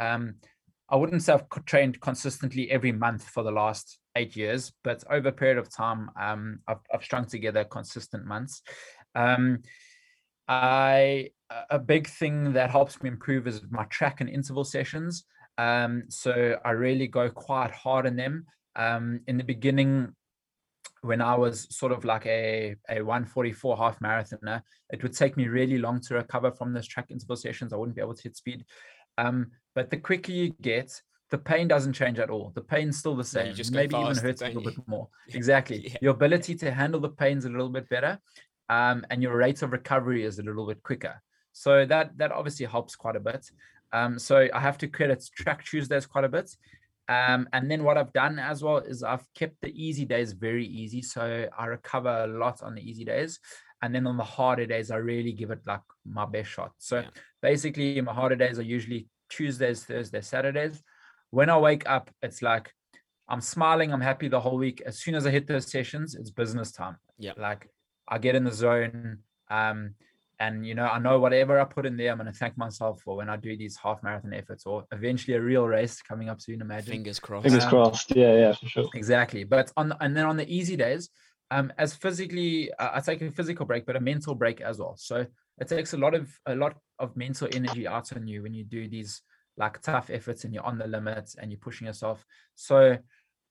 um, 0.00 0.36
I 0.88 0.96
wouldn't 0.96 1.22
say 1.22 1.34
I've 1.34 1.64
trained 1.66 2.00
consistently 2.00 2.70
every 2.70 2.90
month 2.92 3.28
for 3.28 3.42
the 3.42 3.50
last 3.50 3.98
eight 4.16 4.34
years, 4.34 4.72
but 4.82 5.04
over 5.10 5.28
a 5.28 5.32
period 5.32 5.58
of 5.58 5.68
time, 5.68 6.10
um, 6.18 6.60
I've, 6.66 6.80
I've 6.92 7.04
strung 7.04 7.26
together 7.26 7.64
consistent 7.64 8.24
months. 8.24 8.62
Um, 9.14 9.58
I 10.48 11.32
a 11.68 11.78
big 11.78 12.08
thing 12.08 12.54
that 12.54 12.70
helps 12.70 13.02
me 13.02 13.10
improve 13.10 13.46
is 13.46 13.60
my 13.70 13.84
track 13.84 14.22
and 14.22 14.30
interval 14.30 14.64
sessions. 14.64 15.24
Um, 15.58 16.04
so 16.08 16.58
I 16.64 16.70
really 16.70 17.08
go 17.08 17.28
quite 17.28 17.72
hard 17.72 18.06
in 18.06 18.16
them. 18.16 18.46
Um, 18.78 19.20
in 19.26 19.36
the 19.36 19.44
beginning, 19.44 20.14
when 21.02 21.20
I 21.20 21.34
was 21.36 21.66
sort 21.76 21.92
of 21.92 22.04
like 22.04 22.24
a, 22.26 22.76
a 22.88 23.02
144 23.02 23.76
half 23.76 24.00
marathoner, 24.00 24.62
it 24.90 25.02
would 25.02 25.12
take 25.12 25.36
me 25.36 25.48
really 25.48 25.78
long 25.78 26.00
to 26.02 26.14
recover 26.14 26.50
from 26.52 26.72
those 26.72 26.86
track 26.86 27.10
interval 27.10 27.36
sessions. 27.36 27.72
I 27.72 27.76
wouldn't 27.76 27.96
be 27.96 28.02
able 28.02 28.14
to 28.14 28.22
hit 28.22 28.36
speed. 28.36 28.64
Um, 29.16 29.50
but 29.74 29.90
the 29.90 29.96
quicker 29.96 30.32
you 30.32 30.54
get, 30.60 31.02
the 31.30 31.38
pain 31.38 31.68
doesn't 31.68 31.92
change 31.92 32.18
at 32.18 32.30
all. 32.30 32.52
The 32.54 32.62
pain's 32.62 32.98
still 32.98 33.14
the 33.14 33.24
same. 33.24 33.54
No, 33.54 33.64
Maybe 33.70 33.96
even 33.96 34.16
hurts 34.16 34.42
a 34.42 34.46
little 34.46 34.62
you? 34.62 34.70
bit 34.70 34.88
more. 34.88 35.08
Exactly. 35.28 35.88
yeah. 35.90 35.96
Your 36.00 36.12
ability 36.14 36.54
to 36.56 36.70
handle 36.70 37.00
the 37.00 37.10
pain's 37.10 37.44
a 37.44 37.50
little 37.50 37.68
bit 37.68 37.88
better. 37.88 38.18
Um, 38.70 39.04
and 39.10 39.22
your 39.22 39.36
rate 39.36 39.62
of 39.62 39.72
recovery 39.72 40.24
is 40.24 40.38
a 40.38 40.42
little 40.42 40.66
bit 40.66 40.82
quicker. 40.82 41.20
So 41.52 41.84
that 41.86 42.16
that 42.18 42.32
obviously 42.32 42.66
helps 42.66 42.96
quite 42.96 43.16
a 43.16 43.20
bit. 43.20 43.50
Um, 43.92 44.18
so 44.18 44.48
I 44.52 44.60
have 44.60 44.78
to 44.78 44.88
credit 44.88 45.24
Track 45.34 45.64
Tuesdays 45.64 46.06
quite 46.06 46.24
a 46.24 46.28
bit. 46.28 46.54
Um, 47.08 47.48
and 47.52 47.70
then 47.70 47.84
what 47.84 47.96
I've 47.96 48.12
done 48.12 48.38
as 48.38 48.62
well 48.62 48.78
is 48.78 49.02
I've 49.02 49.26
kept 49.34 49.56
the 49.62 49.70
easy 49.70 50.04
days 50.04 50.32
very 50.32 50.66
easy. 50.66 51.00
So 51.00 51.48
I 51.58 51.66
recover 51.66 52.24
a 52.24 52.26
lot 52.26 52.62
on 52.62 52.74
the 52.74 52.82
easy 52.82 53.04
days. 53.04 53.40
And 53.80 53.94
then 53.94 54.06
on 54.06 54.16
the 54.16 54.24
harder 54.24 54.66
days, 54.66 54.90
I 54.90 54.96
really 54.96 55.32
give 55.32 55.50
it 55.50 55.60
like 55.66 55.80
my 56.04 56.26
best 56.26 56.50
shot. 56.50 56.72
So 56.78 57.00
yeah. 57.00 57.08
basically, 57.40 58.00
my 58.00 58.12
harder 58.12 58.36
days 58.36 58.58
are 58.58 58.62
usually 58.62 59.08
Tuesdays, 59.30 59.84
Thursdays, 59.84 60.26
Saturdays. 60.26 60.82
When 61.30 61.48
I 61.48 61.58
wake 61.58 61.88
up, 61.88 62.10
it's 62.22 62.42
like 62.42 62.72
I'm 63.28 63.40
smiling, 63.40 63.92
I'm 63.92 64.00
happy 64.00 64.28
the 64.28 64.40
whole 64.40 64.58
week. 64.58 64.82
As 64.84 64.98
soon 64.98 65.14
as 65.14 65.26
I 65.26 65.30
hit 65.30 65.46
those 65.46 65.70
sessions, 65.70 66.14
it's 66.14 66.30
business 66.30 66.72
time. 66.72 66.96
Yeah. 67.18 67.32
Like 67.36 67.70
I 68.06 68.18
get 68.18 68.34
in 68.34 68.44
the 68.44 68.52
zone. 68.52 69.18
Um, 69.50 69.94
and 70.40 70.66
you 70.66 70.74
know 70.74 70.86
i 70.86 70.98
know 70.98 71.18
whatever 71.18 71.60
i 71.60 71.64
put 71.64 71.86
in 71.86 71.96
there 71.96 72.12
i'm 72.12 72.18
going 72.18 72.30
to 72.30 72.38
thank 72.38 72.56
myself 72.56 73.00
for 73.02 73.16
when 73.16 73.28
i 73.28 73.36
do 73.36 73.56
these 73.56 73.76
half 73.76 74.02
marathon 74.02 74.32
efforts 74.32 74.66
or 74.66 74.84
eventually 74.92 75.36
a 75.36 75.40
real 75.40 75.66
race 75.66 76.00
coming 76.02 76.28
up 76.28 76.40
soon 76.40 76.60
imagine. 76.60 76.92
Fingers 76.92 77.18
crossed. 77.18 77.44
Fingers 77.44 77.64
um, 77.64 77.70
crossed. 77.70 78.14
Yeah 78.14 78.34
yeah 78.34 78.52
for 78.52 78.66
sure. 78.66 78.88
Exactly. 78.94 79.44
But 79.44 79.72
on 79.76 79.94
and 80.00 80.16
then 80.16 80.26
on 80.26 80.36
the 80.36 80.48
easy 80.52 80.76
days 80.76 81.10
um 81.50 81.72
as 81.78 81.94
physically 81.94 82.70
uh, 82.74 82.90
i 82.94 83.00
take 83.00 83.22
a 83.22 83.30
physical 83.30 83.64
break 83.64 83.86
but 83.86 83.96
a 83.96 84.00
mental 84.00 84.34
break 84.34 84.60
as 84.60 84.78
well. 84.78 84.96
So 84.98 85.26
it 85.58 85.68
takes 85.68 85.92
a 85.92 85.96
lot 85.96 86.14
of 86.14 86.30
a 86.46 86.54
lot 86.54 86.76
of 86.98 87.16
mental 87.16 87.48
energy 87.52 87.86
out 87.86 88.12
on 88.14 88.26
you 88.26 88.42
when 88.42 88.54
you 88.54 88.64
do 88.64 88.88
these 88.88 89.22
like 89.56 89.82
tough 89.82 90.08
efforts 90.10 90.44
and 90.44 90.54
you're 90.54 90.64
on 90.64 90.78
the 90.78 90.86
limits 90.86 91.34
and 91.34 91.50
you're 91.50 91.58
pushing 91.58 91.86
yourself. 91.86 92.24
So 92.54 92.98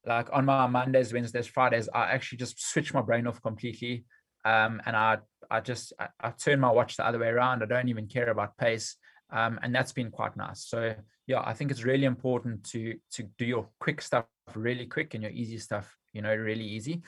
like 0.05 0.29
on 0.31 0.45
my 0.45 0.67
mondays 0.67 1.11
wednesdays 1.11 1.47
fridays 1.47 1.89
i 1.93 2.03
actually 2.11 2.37
just 2.37 2.61
switch 2.61 2.93
my 2.93 3.01
brain 3.01 3.27
off 3.27 3.41
completely 3.41 4.05
um, 4.47 4.81
and 4.85 4.95
I 4.95 5.17
I 5.49 5.59
just 5.59 5.93
I, 5.99 6.07
I, 6.19 6.29
turn 6.31 6.59
my 6.59 6.71
watch 6.71 6.97
the 6.97 7.05
other 7.05 7.19
way 7.19 7.27
around. 7.27 7.63
I 7.63 7.65
don't 7.65 7.89
even 7.89 8.07
care 8.07 8.29
about 8.29 8.57
pace, 8.57 8.95
um, 9.31 9.59
and 9.61 9.73
that's 9.73 9.91
been 9.91 10.11
quite 10.11 10.35
nice. 10.35 10.65
So 10.65 10.95
yeah, 11.25 11.41
I 11.45 11.53
think 11.53 11.71
it's 11.71 11.83
really 11.83 12.05
important 12.05 12.63
to 12.71 12.95
to 13.13 13.23
do 13.37 13.45
your 13.45 13.67
quick 13.79 14.01
stuff 14.01 14.25
really 14.55 14.85
quick 14.85 15.13
and 15.13 15.23
your 15.23 15.31
easy 15.31 15.57
stuff, 15.57 15.95
you 16.13 16.21
know, 16.21 16.33
really 16.33 16.65
easy. 16.65 17.01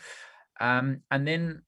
Um, 0.59 1.01
and 1.11 1.27
then 1.27 1.61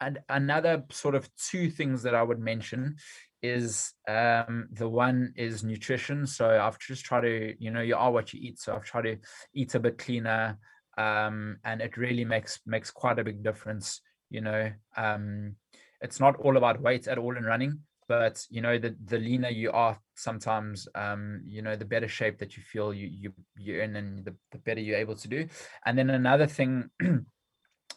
and 0.00 0.20
another 0.28 0.84
sort 0.90 1.14
of 1.14 1.28
two 1.36 1.70
things 1.70 2.02
that 2.04 2.14
I 2.14 2.22
would 2.22 2.38
mention 2.38 2.96
is 3.42 3.92
um, 4.08 4.68
the 4.72 4.88
one 4.88 5.32
is 5.36 5.62
nutrition. 5.62 6.26
So 6.26 6.60
I've 6.60 6.78
just 6.78 7.04
tried 7.04 7.22
to, 7.22 7.54
you 7.58 7.70
know, 7.70 7.80
you 7.80 7.96
are 7.96 8.10
what 8.10 8.32
you 8.32 8.40
eat. 8.42 8.58
So 8.58 8.74
I've 8.74 8.84
tried 8.84 9.02
to 9.02 9.18
eat 9.54 9.74
a 9.74 9.80
bit 9.80 9.98
cleaner, 9.98 10.58
um, 10.96 11.58
and 11.64 11.80
it 11.80 11.96
really 11.96 12.24
makes 12.24 12.60
makes 12.66 12.90
quite 12.90 13.18
a 13.18 13.24
big 13.24 13.42
difference 13.42 14.00
you 14.30 14.40
know 14.40 14.70
um 14.96 15.54
it's 16.00 16.20
not 16.20 16.36
all 16.36 16.56
about 16.56 16.80
weight 16.80 17.08
at 17.08 17.18
all 17.18 17.36
in 17.36 17.44
running 17.44 17.78
but 18.08 18.44
you 18.50 18.60
know 18.60 18.78
the 18.78 18.96
the 19.04 19.18
leaner 19.18 19.50
you 19.50 19.70
are 19.70 19.98
sometimes 20.16 20.88
um 20.94 21.42
you 21.46 21.62
know 21.62 21.76
the 21.76 21.84
better 21.84 22.08
shape 22.08 22.38
that 22.38 22.56
you 22.56 22.62
feel 22.62 22.92
you 22.92 23.06
you 23.06 23.32
you're 23.56 23.82
in 23.82 23.96
and 23.96 24.24
the, 24.24 24.34
the 24.52 24.58
better 24.58 24.80
you're 24.80 24.96
able 24.96 25.14
to 25.16 25.28
do 25.28 25.46
and 25.84 25.98
then 25.98 26.10
another 26.10 26.46
thing 26.46 26.88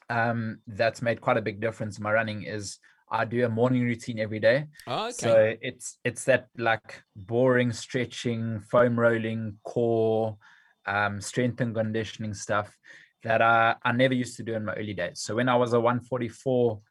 um 0.09 0.59
that's 0.67 1.01
made 1.01 1.21
quite 1.21 1.37
a 1.37 1.41
big 1.41 1.61
difference 1.61 1.97
in 1.97 2.03
my 2.03 2.11
running 2.11 2.43
is 2.43 2.77
I 3.13 3.25
do 3.25 3.45
a 3.45 3.49
morning 3.49 3.83
routine 3.83 4.19
every 4.19 4.39
day. 4.39 4.67
Oh, 4.87 5.07
okay. 5.07 5.11
So 5.11 5.53
it's 5.61 5.97
it's 6.05 6.23
that 6.25 6.47
like 6.57 7.03
boring 7.13 7.73
stretching, 7.73 8.61
foam 8.61 8.97
rolling, 8.97 9.57
core, 9.65 10.37
um, 10.85 11.19
strength 11.19 11.59
and 11.59 11.75
conditioning 11.75 12.33
stuff 12.33 12.73
that 13.23 13.41
I, 13.41 13.75
I 13.83 13.91
never 13.91 14.13
used 14.13 14.37
to 14.37 14.43
do 14.43 14.55
in 14.55 14.65
my 14.65 14.73
early 14.73 14.93
days. 14.93 15.21
So 15.21 15.35
when 15.35 15.49
I 15.49 15.55
was 15.55 15.73
a 15.73 15.79
144 15.79 16.81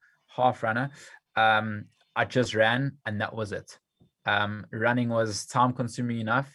half 0.40 0.62
runner, 0.62 0.90
um, 1.36 1.86
I 2.16 2.24
just 2.24 2.54
ran 2.54 2.96
and 3.06 3.20
that 3.20 3.34
was 3.34 3.52
it. 3.52 3.78
Um, 4.26 4.66
running 4.72 5.08
was 5.08 5.46
time 5.46 5.72
consuming 5.72 6.20
enough. 6.20 6.50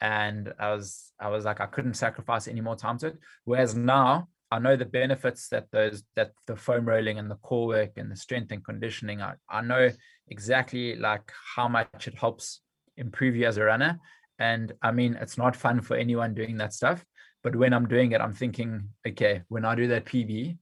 And 0.00 0.52
I 0.58 0.72
was 0.72 1.12
I 1.20 1.28
was 1.28 1.44
like 1.44 1.60
I 1.60 1.66
couldn't 1.66 1.94
sacrifice 1.94 2.48
any 2.48 2.60
more 2.60 2.76
time 2.76 2.98
to 2.98 3.08
it. 3.08 3.18
Whereas 3.44 3.74
now 3.74 4.28
I 4.50 4.58
know 4.58 4.76
the 4.76 4.84
benefits 4.84 5.48
that 5.48 5.66
those 5.70 6.02
that 6.16 6.32
the 6.46 6.56
foam 6.56 6.86
rolling 6.86 7.18
and 7.18 7.30
the 7.30 7.36
core 7.36 7.66
work 7.66 7.92
and 7.96 8.10
the 8.10 8.16
strength 8.16 8.50
and 8.52 8.64
conditioning. 8.64 9.22
I, 9.22 9.34
I 9.48 9.60
know 9.60 9.90
exactly 10.28 10.96
like 10.96 11.30
how 11.56 11.68
much 11.68 12.08
it 12.08 12.14
helps 12.14 12.60
improve 12.96 13.36
you 13.36 13.46
as 13.46 13.58
a 13.58 13.64
runner. 13.64 13.98
And 14.38 14.72
I 14.82 14.90
mean, 14.90 15.16
it's 15.20 15.38
not 15.38 15.54
fun 15.54 15.80
for 15.82 15.96
anyone 15.96 16.34
doing 16.34 16.56
that 16.58 16.72
stuff. 16.72 17.04
But 17.42 17.56
when 17.56 17.72
I'm 17.72 17.88
doing 17.88 18.12
it, 18.12 18.20
I'm 18.20 18.32
thinking, 18.32 18.88
okay, 19.06 19.42
when 19.48 19.64
I 19.64 19.74
do 19.74 19.88
that 19.88 20.04
PB, 20.04 20.58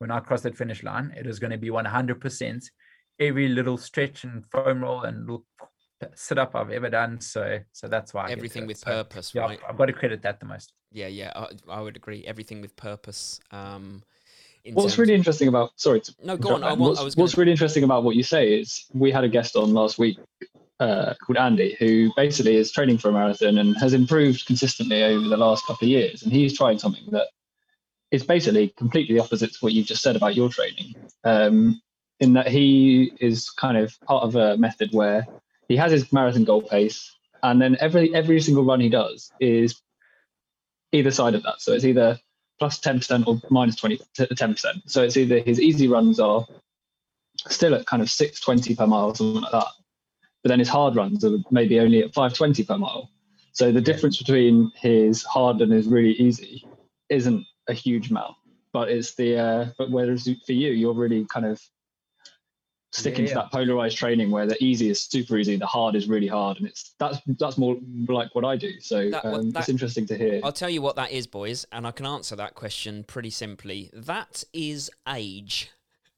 when 0.00 0.10
I 0.10 0.20
cross 0.20 0.40
that 0.42 0.56
finish 0.56 0.82
line, 0.82 1.14
it 1.16 1.26
is 1.26 1.38
going 1.38 1.50
to 1.50 1.58
be 1.58 1.68
100% 1.68 2.64
every 3.18 3.48
little 3.48 3.76
stretch 3.76 4.24
and 4.24 4.44
foam 4.46 4.82
roll 4.82 5.02
and 5.02 5.26
little 5.26 5.44
sit 6.14 6.38
up 6.38 6.56
I've 6.56 6.70
ever 6.70 6.88
done. 6.88 7.20
So, 7.20 7.58
so 7.72 7.86
that's 7.86 8.14
why 8.14 8.28
I 8.28 8.30
everything 8.32 8.66
with 8.66 8.78
so, 8.78 8.86
purpose, 8.86 9.34
yeah, 9.34 9.42
right? 9.42 9.60
I've 9.68 9.76
got 9.76 9.86
to 9.86 9.92
credit 9.92 10.22
that 10.22 10.40
the 10.40 10.46
most. 10.46 10.72
Yeah, 10.90 11.08
yeah, 11.08 11.32
I, 11.36 11.48
I 11.68 11.80
would 11.82 11.96
agree. 11.96 12.24
Everything 12.26 12.62
with 12.62 12.74
purpose. 12.76 13.40
Um, 13.50 14.02
what's 14.72 14.98
really 14.98 15.14
interesting 15.14 15.48
about 15.48 15.70
sorry 15.76 16.02
no 16.22 16.36
go 16.36 16.54
on 16.54 16.62
I 16.62 16.68
want, 16.68 16.80
what's, 16.80 17.00
I 17.00 17.02
was 17.02 17.14
gonna... 17.14 17.24
what's 17.24 17.38
really 17.38 17.50
interesting 17.50 17.82
about 17.82 18.04
what 18.04 18.14
you 18.14 18.22
say 18.22 18.60
is 18.60 18.84
we 18.92 19.10
had 19.10 19.24
a 19.24 19.28
guest 19.28 19.56
on 19.56 19.72
last 19.72 19.98
week 19.98 20.18
uh, 20.80 21.14
called 21.24 21.36
Andy, 21.36 21.76
who 21.78 22.10
basically 22.16 22.56
is 22.56 22.72
training 22.72 22.98
for 22.98 23.10
a 23.10 23.12
marathon 23.12 23.58
and 23.58 23.76
has 23.76 23.92
improved 23.92 24.46
consistently 24.46 25.02
over 25.02 25.28
the 25.28 25.36
last 25.36 25.66
couple 25.66 25.86
of 25.86 25.90
years. 25.90 26.22
And 26.22 26.32
he's 26.32 26.56
trying 26.56 26.78
something 26.78 27.04
that 27.10 27.28
is 28.10 28.24
basically 28.24 28.68
completely 28.76 29.14
the 29.14 29.22
opposite 29.22 29.52
to 29.52 29.58
what 29.60 29.72
you've 29.72 29.86
just 29.86 30.02
said 30.02 30.16
about 30.16 30.34
your 30.34 30.48
training. 30.48 30.94
Um, 31.24 31.80
in 32.18 32.34
that 32.34 32.48
he 32.48 33.12
is 33.20 33.50
kind 33.50 33.78
of 33.78 33.98
part 34.02 34.24
of 34.24 34.36
a 34.36 34.56
method 34.58 34.90
where 34.92 35.26
he 35.68 35.76
has 35.76 35.90
his 35.90 36.12
marathon 36.12 36.44
goal 36.44 36.62
pace, 36.62 37.16
and 37.42 37.60
then 37.60 37.76
every 37.80 38.14
every 38.14 38.40
single 38.40 38.64
run 38.64 38.80
he 38.80 38.88
does 38.88 39.32
is 39.40 39.80
either 40.92 41.10
side 41.10 41.34
of 41.34 41.42
that. 41.44 41.60
So 41.60 41.72
it's 41.72 41.84
either 41.84 42.18
plus 42.58 42.78
10% 42.78 43.26
or 43.26 43.40
minus 43.48 43.76
20 43.76 43.98
10%. 44.18 44.82
So 44.86 45.02
it's 45.02 45.16
either 45.16 45.38
his 45.38 45.60
easy 45.60 45.88
runs 45.88 46.20
are 46.20 46.46
still 47.48 47.74
at 47.74 47.86
kind 47.86 48.02
of 48.02 48.10
620 48.10 48.76
per 48.76 48.86
mile, 48.86 49.06
or 49.06 49.16
something 49.16 49.42
like 49.42 49.52
that. 49.52 49.68
But 50.42 50.48
then 50.50 50.58
his 50.58 50.68
hard 50.68 50.96
runs 50.96 51.24
are 51.24 51.38
maybe 51.50 51.80
only 51.80 52.00
at 52.00 52.12
520 52.12 52.64
per 52.64 52.76
mile. 52.76 53.10
So 53.52 53.72
the 53.72 53.80
difference 53.80 54.18
between 54.18 54.70
his 54.76 55.22
hard 55.22 55.60
and 55.60 55.72
his 55.72 55.86
really 55.86 56.12
easy 56.12 56.66
isn't 57.08 57.46
a 57.70 57.74
huge 57.74 58.10
amount. 58.10 58.36
But 58.72 58.90
it's 58.90 59.14
the 59.14 59.38
uh, 59.38 59.66
but 59.78 59.90
whereas 59.90 60.28
for 60.46 60.52
you, 60.52 60.70
you're 60.70 60.94
really 60.94 61.24
kind 61.26 61.46
of 61.46 61.60
sticking 62.92 63.24
yeah, 63.24 63.30
yeah. 63.30 63.34
to 63.34 63.40
that 63.40 63.52
polarized 63.52 63.96
training 63.96 64.30
where 64.30 64.46
the 64.46 64.62
easy 64.62 64.90
is 64.90 65.02
super 65.02 65.36
easy, 65.38 65.56
the 65.56 65.66
hard 65.66 65.94
is 65.94 66.08
really 66.08 66.26
hard, 66.26 66.58
and 66.58 66.66
it's 66.66 66.94
that's 66.98 67.18
that's 67.38 67.58
more 67.58 67.76
like 68.08 68.34
what 68.34 68.44
I 68.44 68.56
do. 68.56 68.80
So 68.80 69.10
that, 69.10 69.24
um, 69.24 69.50
that, 69.52 69.60
it's 69.60 69.68
interesting 69.68 70.06
to 70.06 70.16
hear. 70.16 70.40
I'll 70.44 70.52
tell 70.52 70.70
you 70.70 70.82
what 70.82 70.96
that 70.96 71.10
is, 71.10 71.26
boys, 71.26 71.66
and 71.72 71.86
I 71.86 71.90
can 71.90 72.06
answer 72.06 72.36
that 72.36 72.54
question 72.54 73.04
pretty 73.04 73.30
simply. 73.30 73.90
That 73.92 74.44
is 74.52 74.90
age. 75.08 75.70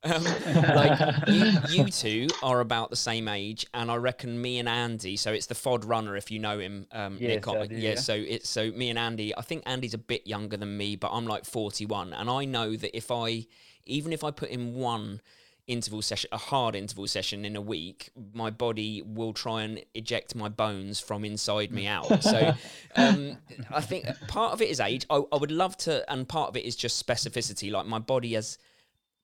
Um, 0.04 0.25
like 0.25 1.28
you, 1.28 1.52
you, 1.68 1.85
two 1.87 2.26
are 2.42 2.61
about 2.61 2.90
the 2.90 2.97
same 2.97 3.28
age, 3.28 3.66
and 3.73 3.90
I 3.90 3.97
reckon 3.97 4.40
me 4.40 4.59
and 4.59 4.68
Andy. 4.68 5.16
So 5.16 5.32
it's 5.32 5.47
the 5.47 5.54
FOD 5.54 5.88
runner, 5.88 6.16
if 6.16 6.30
you 6.30 6.40
know 6.40 6.59
him. 6.59 6.87
Um, 6.90 7.18
yes, 7.21 7.28
Nick, 7.28 7.44
do, 7.44 7.75
yeah, 7.75 7.90
yeah. 7.90 7.94
So 7.94 8.14
it's 8.14 8.49
so 8.49 8.71
me 8.73 8.90
and 8.90 8.99
Andy. 8.99 9.37
I 9.37 9.42
think 9.42 9.62
Andy's 9.64 9.94
a 9.94 9.99
bit 9.99 10.26
younger 10.26 10.56
than 10.56 10.76
me, 10.76 10.97
but 10.97 11.11
I'm 11.12 11.26
like 11.26 11.44
41, 11.44 12.12
and 12.14 12.28
I 12.28 12.44
know 12.44 12.75
that 12.75 12.97
if 12.97 13.11
I, 13.11 13.47
even 13.87 14.12
if 14.12 14.25
I 14.25 14.32
put 14.32 14.50
in 14.50 14.75
one 14.75 15.21
interval 15.68 16.02
session, 16.02 16.28
a 16.32 16.37
hard 16.37 16.75
interval 16.75 17.06
session 17.06 17.44
in 17.44 17.54
a 17.54 17.61
week, 17.61 18.11
my 18.35 18.50
body 18.50 19.02
will 19.02 19.32
try 19.32 19.62
and 19.62 19.80
eject 19.94 20.35
my 20.35 20.49
bones 20.49 20.99
from 21.00 21.25
inside 21.25 21.71
me 21.71 21.87
out. 21.87 22.23
So 22.23 22.54
um, 22.97 23.37
I 23.71 23.80
think 23.80 24.06
part 24.28 24.52
of 24.52 24.61
it 24.61 24.68
is 24.68 24.80
age. 24.80 25.06
I, 25.09 25.23
I 25.32 25.37
would 25.37 25.52
love 25.52 25.76
to, 25.78 26.11
and 26.11 26.28
part 26.28 26.49
of 26.49 26.56
it 26.56 26.64
is 26.64 26.75
just 26.76 27.04
specificity. 27.04 27.71
Like 27.71 27.87
my 27.87 27.99
body 28.00 28.35
has 28.35 28.59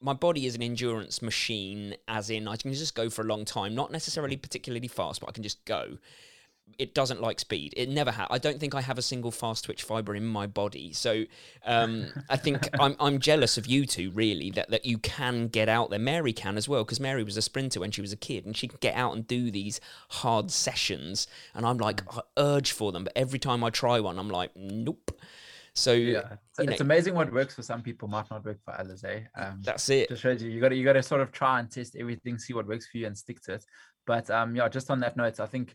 my 0.00 0.12
body 0.12 0.46
is 0.46 0.54
an 0.54 0.62
endurance 0.62 1.20
machine, 1.22 1.94
as 2.06 2.30
in 2.30 2.46
I 2.46 2.56
can 2.56 2.72
just 2.72 2.94
go 2.94 3.10
for 3.10 3.22
a 3.22 3.24
long 3.24 3.44
time, 3.44 3.74
not 3.74 3.90
necessarily 3.90 4.36
particularly 4.36 4.88
fast, 4.88 5.20
but 5.20 5.28
I 5.28 5.32
can 5.32 5.42
just 5.42 5.64
go. 5.64 5.98
It 6.78 6.94
doesn't 6.94 7.20
like 7.22 7.40
speed. 7.40 7.72
It 7.76 7.88
never 7.88 8.12
has. 8.12 8.28
I 8.30 8.38
don't 8.38 8.60
think 8.60 8.74
I 8.74 8.82
have 8.82 8.98
a 8.98 9.02
single 9.02 9.30
fast 9.30 9.64
twitch 9.64 9.82
fiber 9.82 10.14
in 10.14 10.26
my 10.26 10.46
body. 10.46 10.92
So 10.92 11.24
um, 11.64 12.08
I 12.28 12.36
think 12.36 12.68
I'm, 12.80 12.94
I'm 13.00 13.18
jealous 13.18 13.56
of 13.56 13.66
you 13.66 13.86
two, 13.86 14.10
really, 14.10 14.50
that, 14.50 14.70
that 14.70 14.84
you 14.84 14.98
can 14.98 15.48
get 15.48 15.68
out 15.68 15.90
there. 15.90 15.98
Mary 15.98 16.32
can 16.32 16.56
as 16.56 16.68
well, 16.68 16.84
because 16.84 17.00
Mary 17.00 17.24
was 17.24 17.38
a 17.38 17.42
sprinter 17.42 17.80
when 17.80 17.90
she 17.90 18.02
was 18.02 18.12
a 18.12 18.16
kid, 18.16 18.44
and 18.44 18.56
she 18.56 18.68
can 18.68 18.78
get 18.80 18.94
out 18.94 19.16
and 19.16 19.26
do 19.26 19.50
these 19.50 19.80
hard 20.10 20.50
sessions. 20.50 21.26
And 21.54 21.66
I'm 21.66 21.78
like, 21.78 22.02
I 22.14 22.20
urge 22.36 22.70
for 22.70 22.92
them. 22.92 23.04
But 23.04 23.14
every 23.16 23.38
time 23.38 23.64
I 23.64 23.70
try 23.70 23.98
one, 23.98 24.18
I'm 24.18 24.30
like, 24.30 24.50
nope. 24.54 25.10
So 25.78 25.92
yeah, 25.92 26.34
it's, 26.58 26.72
it's 26.72 26.80
amazing 26.80 27.14
what 27.14 27.32
works 27.32 27.54
for 27.54 27.62
some 27.62 27.82
people 27.82 28.08
might 28.08 28.28
not 28.30 28.44
work 28.44 28.58
for 28.64 28.78
others. 28.78 29.04
Eh? 29.04 29.20
Um, 29.36 29.60
that's 29.62 29.88
it. 29.90 30.08
Just 30.08 30.22
shows 30.22 30.42
you 30.42 30.50
you 30.50 30.60
got 30.60 30.70
to 30.70 30.74
you 30.76 30.84
got 30.84 30.94
to 30.94 31.02
sort 31.02 31.20
of 31.20 31.30
try 31.30 31.60
and 31.60 31.70
test 31.70 31.96
everything, 31.96 32.36
see 32.36 32.52
what 32.52 32.66
works 32.66 32.88
for 32.88 32.98
you, 32.98 33.06
and 33.06 33.16
stick 33.16 33.40
to 33.42 33.54
it. 33.54 33.64
But 34.04 34.28
um, 34.28 34.56
yeah, 34.56 34.68
just 34.68 34.90
on 34.90 34.98
that 35.00 35.16
note, 35.16 35.38
I 35.38 35.46
think 35.46 35.74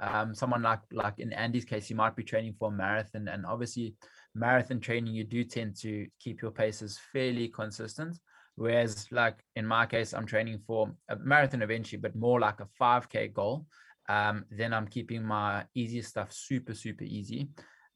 um, 0.00 0.34
someone 0.34 0.62
like 0.62 0.80
like 0.92 1.18
in 1.18 1.32
Andy's 1.32 1.64
case, 1.64 1.86
he 1.86 1.94
might 1.94 2.16
be 2.16 2.24
training 2.24 2.56
for 2.58 2.68
a 2.68 2.72
marathon, 2.72 3.28
and 3.28 3.46
obviously 3.46 3.94
marathon 4.34 4.80
training, 4.80 5.14
you 5.14 5.22
do 5.22 5.44
tend 5.44 5.76
to 5.82 6.08
keep 6.18 6.42
your 6.42 6.50
paces 6.50 6.98
fairly 7.12 7.48
consistent. 7.48 8.18
Whereas, 8.56 9.06
like 9.12 9.36
in 9.54 9.66
my 9.66 9.86
case, 9.86 10.14
I'm 10.14 10.26
training 10.26 10.62
for 10.66 10.90
a 11.08 11.16
marathon 11.16 11.62
eventually, 11.62 12.00
but 12.00 12.16
more 12.16 12.40
like 12.40 12.58
a 12.60 12.68
5K 12.80 13.32
goal. 13.32 13.66
Um, 14.08 14.44
then 14.50 14.74
I'm 14.74 14.86
keeping 14.86 15.24
my 15.24 15.64
easy 15.74 16.02
stuff 16.02 16.32
super, 16.32 16.74
super 16.74 17.04
easy 17.04 17.48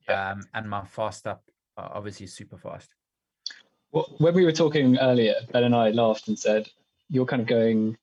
um, 0.09 0.43
and 0.55 0.69
my 0.69 0.85
fast 0.85 1.27
up 1.27 1.43
are 1.77 1.91
obviously 1.95 2.27
super 2.27 2.59
fast. 2.59 2.95
Well, 3.93 4.15
when 4.19 4.35
we 4.35 4.45
were 4.45 4.53
talking 4.53 4.99
earlier, 4.99 5.35
Ben 5.53 5.65
and 5.65 5.75
I 5.75 5.91
laughed 5.91 6.29
and 6.29 6.39
said, 6.39 6.69
"You're 7.09 7.27
kind 7.27 7.43
of 7.43 7.49
going 7.49 7.97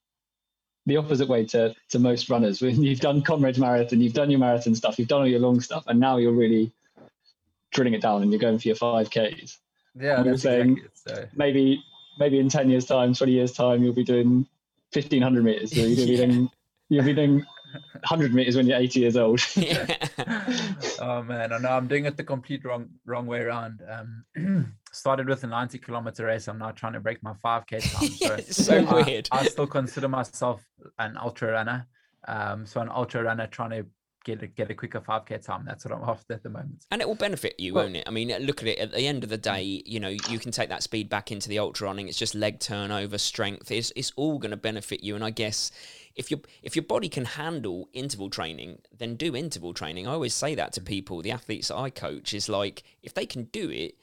the 0.86 0.98
opposite 0.98 1.28
way 1.28 1.46
to 1.46 1.76
to 1.90 2.00
most 2.00 2.30
runners. 2.30 2.62
When 2.66 2.82
you've 2.84 3.00
done 3.00 3.22
Comrades 3.22 3.60
Marathon, 3.60 4.02
you've 4.02 4.14
done 4.14 4.30
your 4.30 4.40
marathon 4.40 4.76
stuff, 4.76 4.98
you've 5.00 5.08
done 5.08 5.22
all 5.22 5.28
your 5.28 5.40
long 5.40 5.60
stuff, 5.62 5.86
and 5.88 6.00
now 6.00 6.18
you're 6.18 6.34
really 6.34 6.72
drilling 7.72 7.94
it 7.94 8.02
down 8.02 8.22
and 8.22 8.32
you're 8.32 8.40
going 8.40 8.58
for 8.58 8.68
your 8.68 8.76
five 8.76 9.10
Ks. 9.10 9.60
Yeah, 10.00 10.24
that's 10.24 10.42
saying 10.42 10.78
exactly 10.78 11.24
so. 11.24 11.28
maybe 11.36 11.84
maybe 12.20 12.40
in 12.40 12.50
ten 12.50 12.70
years' 12.70 12.86
time, 12.86 13.14
twenty 13.14 13.34
years' 13.34 13.54
time, 13.54 13.84
you'll 13.84 13.94
be 13.94 14.04
doing 14.04 14.48
fifteen 14.92 15.22
hundred 15.22 15.44
meters. 15.44 15.72
So 15.72 15.82
you'll 15.82 16.08
be 16.08 16.18
doing 16.18 16.50
you'll 16.90 17.06
be 17.06 17.14
doing 17.14 17.46
100 17.76 18.34
meters 18.34 18.56
when 18.56 18.68
you're 18.68 18.78
80 18.78 19.00
years 19.00 19.18
old. 19.18 19.40
oh 21.00 21.24
man, 21.24 21.54
I 21.54 21.58
know 21.58 21.70
I'm 21.70 21.88
doing 21.88 22.06
it 22.06 22.18
the 22.18 22.24
complete 22.24 22.64
wrong 22.66 22.90
wrong 23.06 23.26
way 23.26 23.42
around. 23.42 23.82
Um, 23.90 24.74
started 24.92 25.28
with 25.28 25.44
a 25.44 25.48
90 25.48 25.78
kilometer 25.80 26.26
race. 26.26 26.48
I'm 26.48 26.60
now 26.60 26.72
trying 26.72 26.94
to 26.94 27.00
break 27.00 27.22
my 27.24 27.34
5k 27.44 27.68
time. 28.24 28.42
So, 28.42 28.64
so 28.64 28.86
I, 28.86 29.04
weird. 29.04 29.30
I 29.32 29.46
still 29.46 29.68
consider 29.68 30.08
myself 30.08 30.64
an 31.00 31.18
ultra 31.18 31.52
runner. 31.52 31.88
Um, 32.28 32.66
so 32.66 32.82
an 32.82 32.90
ultra 32.90 33.24
runner 33.24 33.48
trying 33.48 33.70
to 33.72 33.86
get 34.26 34.42
a, 34.42 34.48
get 34.48 34.70
a 34.72 34.74
quicker 34.74 35.00
5k 35.00 35.46
time. 35.46 35.64
That's 35.66 35.86
what 35.86 35.94
I'm 35.94 36.04
after 36.04 36.34
at 36.34 36.44
the 36.44 36.50
moment. 36.50 36.86
And 36.92 37.02
it 37.02 37.08
will 37.08 37.16
benefit 37.16 37.60
you, 37.60 37.74
well, 37.74 37.86
won't 37.86 37.98
it? 37.98 38.04
I 38.08 38.12
mean, 38.12 38.30
look 38.46 38.62
at 38.62 38.68
it. 38.68 38.80
At 38.80 38.92
the 38.92 39.08
end 39.08 39.24
of 39.24 39.30
the 39.30 39.38
day, 39.38 39.84
you 39.86 40.00
know, 40.00 40.10
you 40.10 40.40
can 40.40 40.52
take 40.52 40.70
that 40.70 40.84
speed 40.84 41.08
back 41.08 41.32
into 41.32 41.48
the 41.48 41.60
ultra 41.60 41.88
running. 41.88 42.08
It's 42.08 42.18
just 42.18 42.36
leg 42.36 42.60
turnover, 42.60 43.18
strength. 43.18 43.72
It's 43.72 43.94
it's 43.96 44.12
all 44.18 44.40
going 44.40 44.52
to 44.52 44.58
benefit 44.58 45.04
you. 45.04 45.16
And 45.16 45.24
I 45.24 45.30
guess 45.30 45.72
if 46.16 46.32
your 46.32 46.40
if 46.64 46.76
your 46.76 46.84
body 46.84 47.10
can 47.10 47.26
handle 47.26 47.90
interval 47.94 48.30
training, 48.30 48.80
then 48.98 49.16
do 49.16 49.36
interval 49.36 49.74
training. 49.74 50.08
I 50.08 50.12
always 50.12 50.34
say 50.34 50.56
that 50.56 50.74
to 50.74 50.82
people. 50.82 51.22
The 51.22 51.32
athletes 51.32 51.68
that 51.68 51.78
I 51.78 51.90
coach 51.90 52.34
is 52.34 52.50
like, 52.50 52.84
if 53.04 53.14
they 53.14 53.26
can 53.26 53.46
do 53.46 53.70
it, 53.70 53.96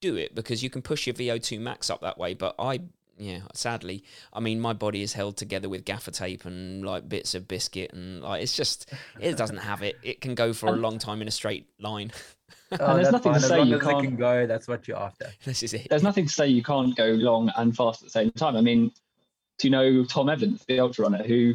do 0.00 0.16
it 0.16 0.34
because 0.34 0.62
you 0.62 0.70
can 0.70 0.82
push 0.82 1.06
your 1.06 1.14
VO2 1.14 1.60
max 1.60 1.90
up 1.90 2.00
that 2.00 2.18
way. 2.18 2.34
But 2.34 2.54
I 2.58 2.80
yeah, 3.20 3.40
sadly, 3.52 4.02
I 4.32 4.40
mean, 4.40 4.60
my 4.60 4.72
body 4.72 5.02
is 5.02 5.12
held 5.12 5.36
together 5.36 5.68
with 5.68 5.84
gaffer 5.84 6.10
tape 6.10 6.46
and 6.46 6.84
like 6.84 7.08
bits 7.08 7.34
of 7.34 7.46
biscuit, 7.46 7.92
and 7.92 8.22
like 8.22 8.42
it's 8.42 8.56
just 8.56 8.90
it 9.20 9.36
doesn't 9.36 9.58
have 9.58 9.82
it. 9.82 9.96
It 10.02 10.20
can 10.20 10.34
go 10.34 10.52
for 10.52 10.68
a 10.68 10.72
long 10.72 10.98
time 10.98 11.20
in 11.20 11.28
a 11.28 11.30
straight 11.30 11.66
line. 11.78 12.12
oh, 12.80 12.96
there's 12.96 13.12
nothing 13.12 13.32
fine. 13.32 13.40
to 13.42 13.46
say 13.46 13.62
you 13.62 13.78
can't 13.78 14.04
can 14.04 14.16
go. 14.16 14.46
That's 14.46 14.66
what 14.66 14.88
you're 14.88 14.96
after. 14.96 15.30
This 15.44 15.62
is 15.62 15.74
it. 15.74 15.88
There's 15.90 16.02
nothing 16.02 16.26
to 16.26 16.32
say 16.32 16.48
you 16.48 16.62
can't 16.62 16.96
go 16.96 17.10
long 17.10 17.52
and 17.56 17.76
fast 17.76 18.02
at 18.02 18.06
the 18.06 18.10
same 18.10 18.30
time. 18.32 18.56
I 18.56 18.62
mean, 18.62 18.90
do 19.60 19.68
you 19.68 19.70
know 19.70 20.04
Tom 20.04 20.28
Evans, 20.28 20.64
the 20.66 20.80
ultra 20.80 21.04
runner, 21.04 21.22
who 21.22 21.54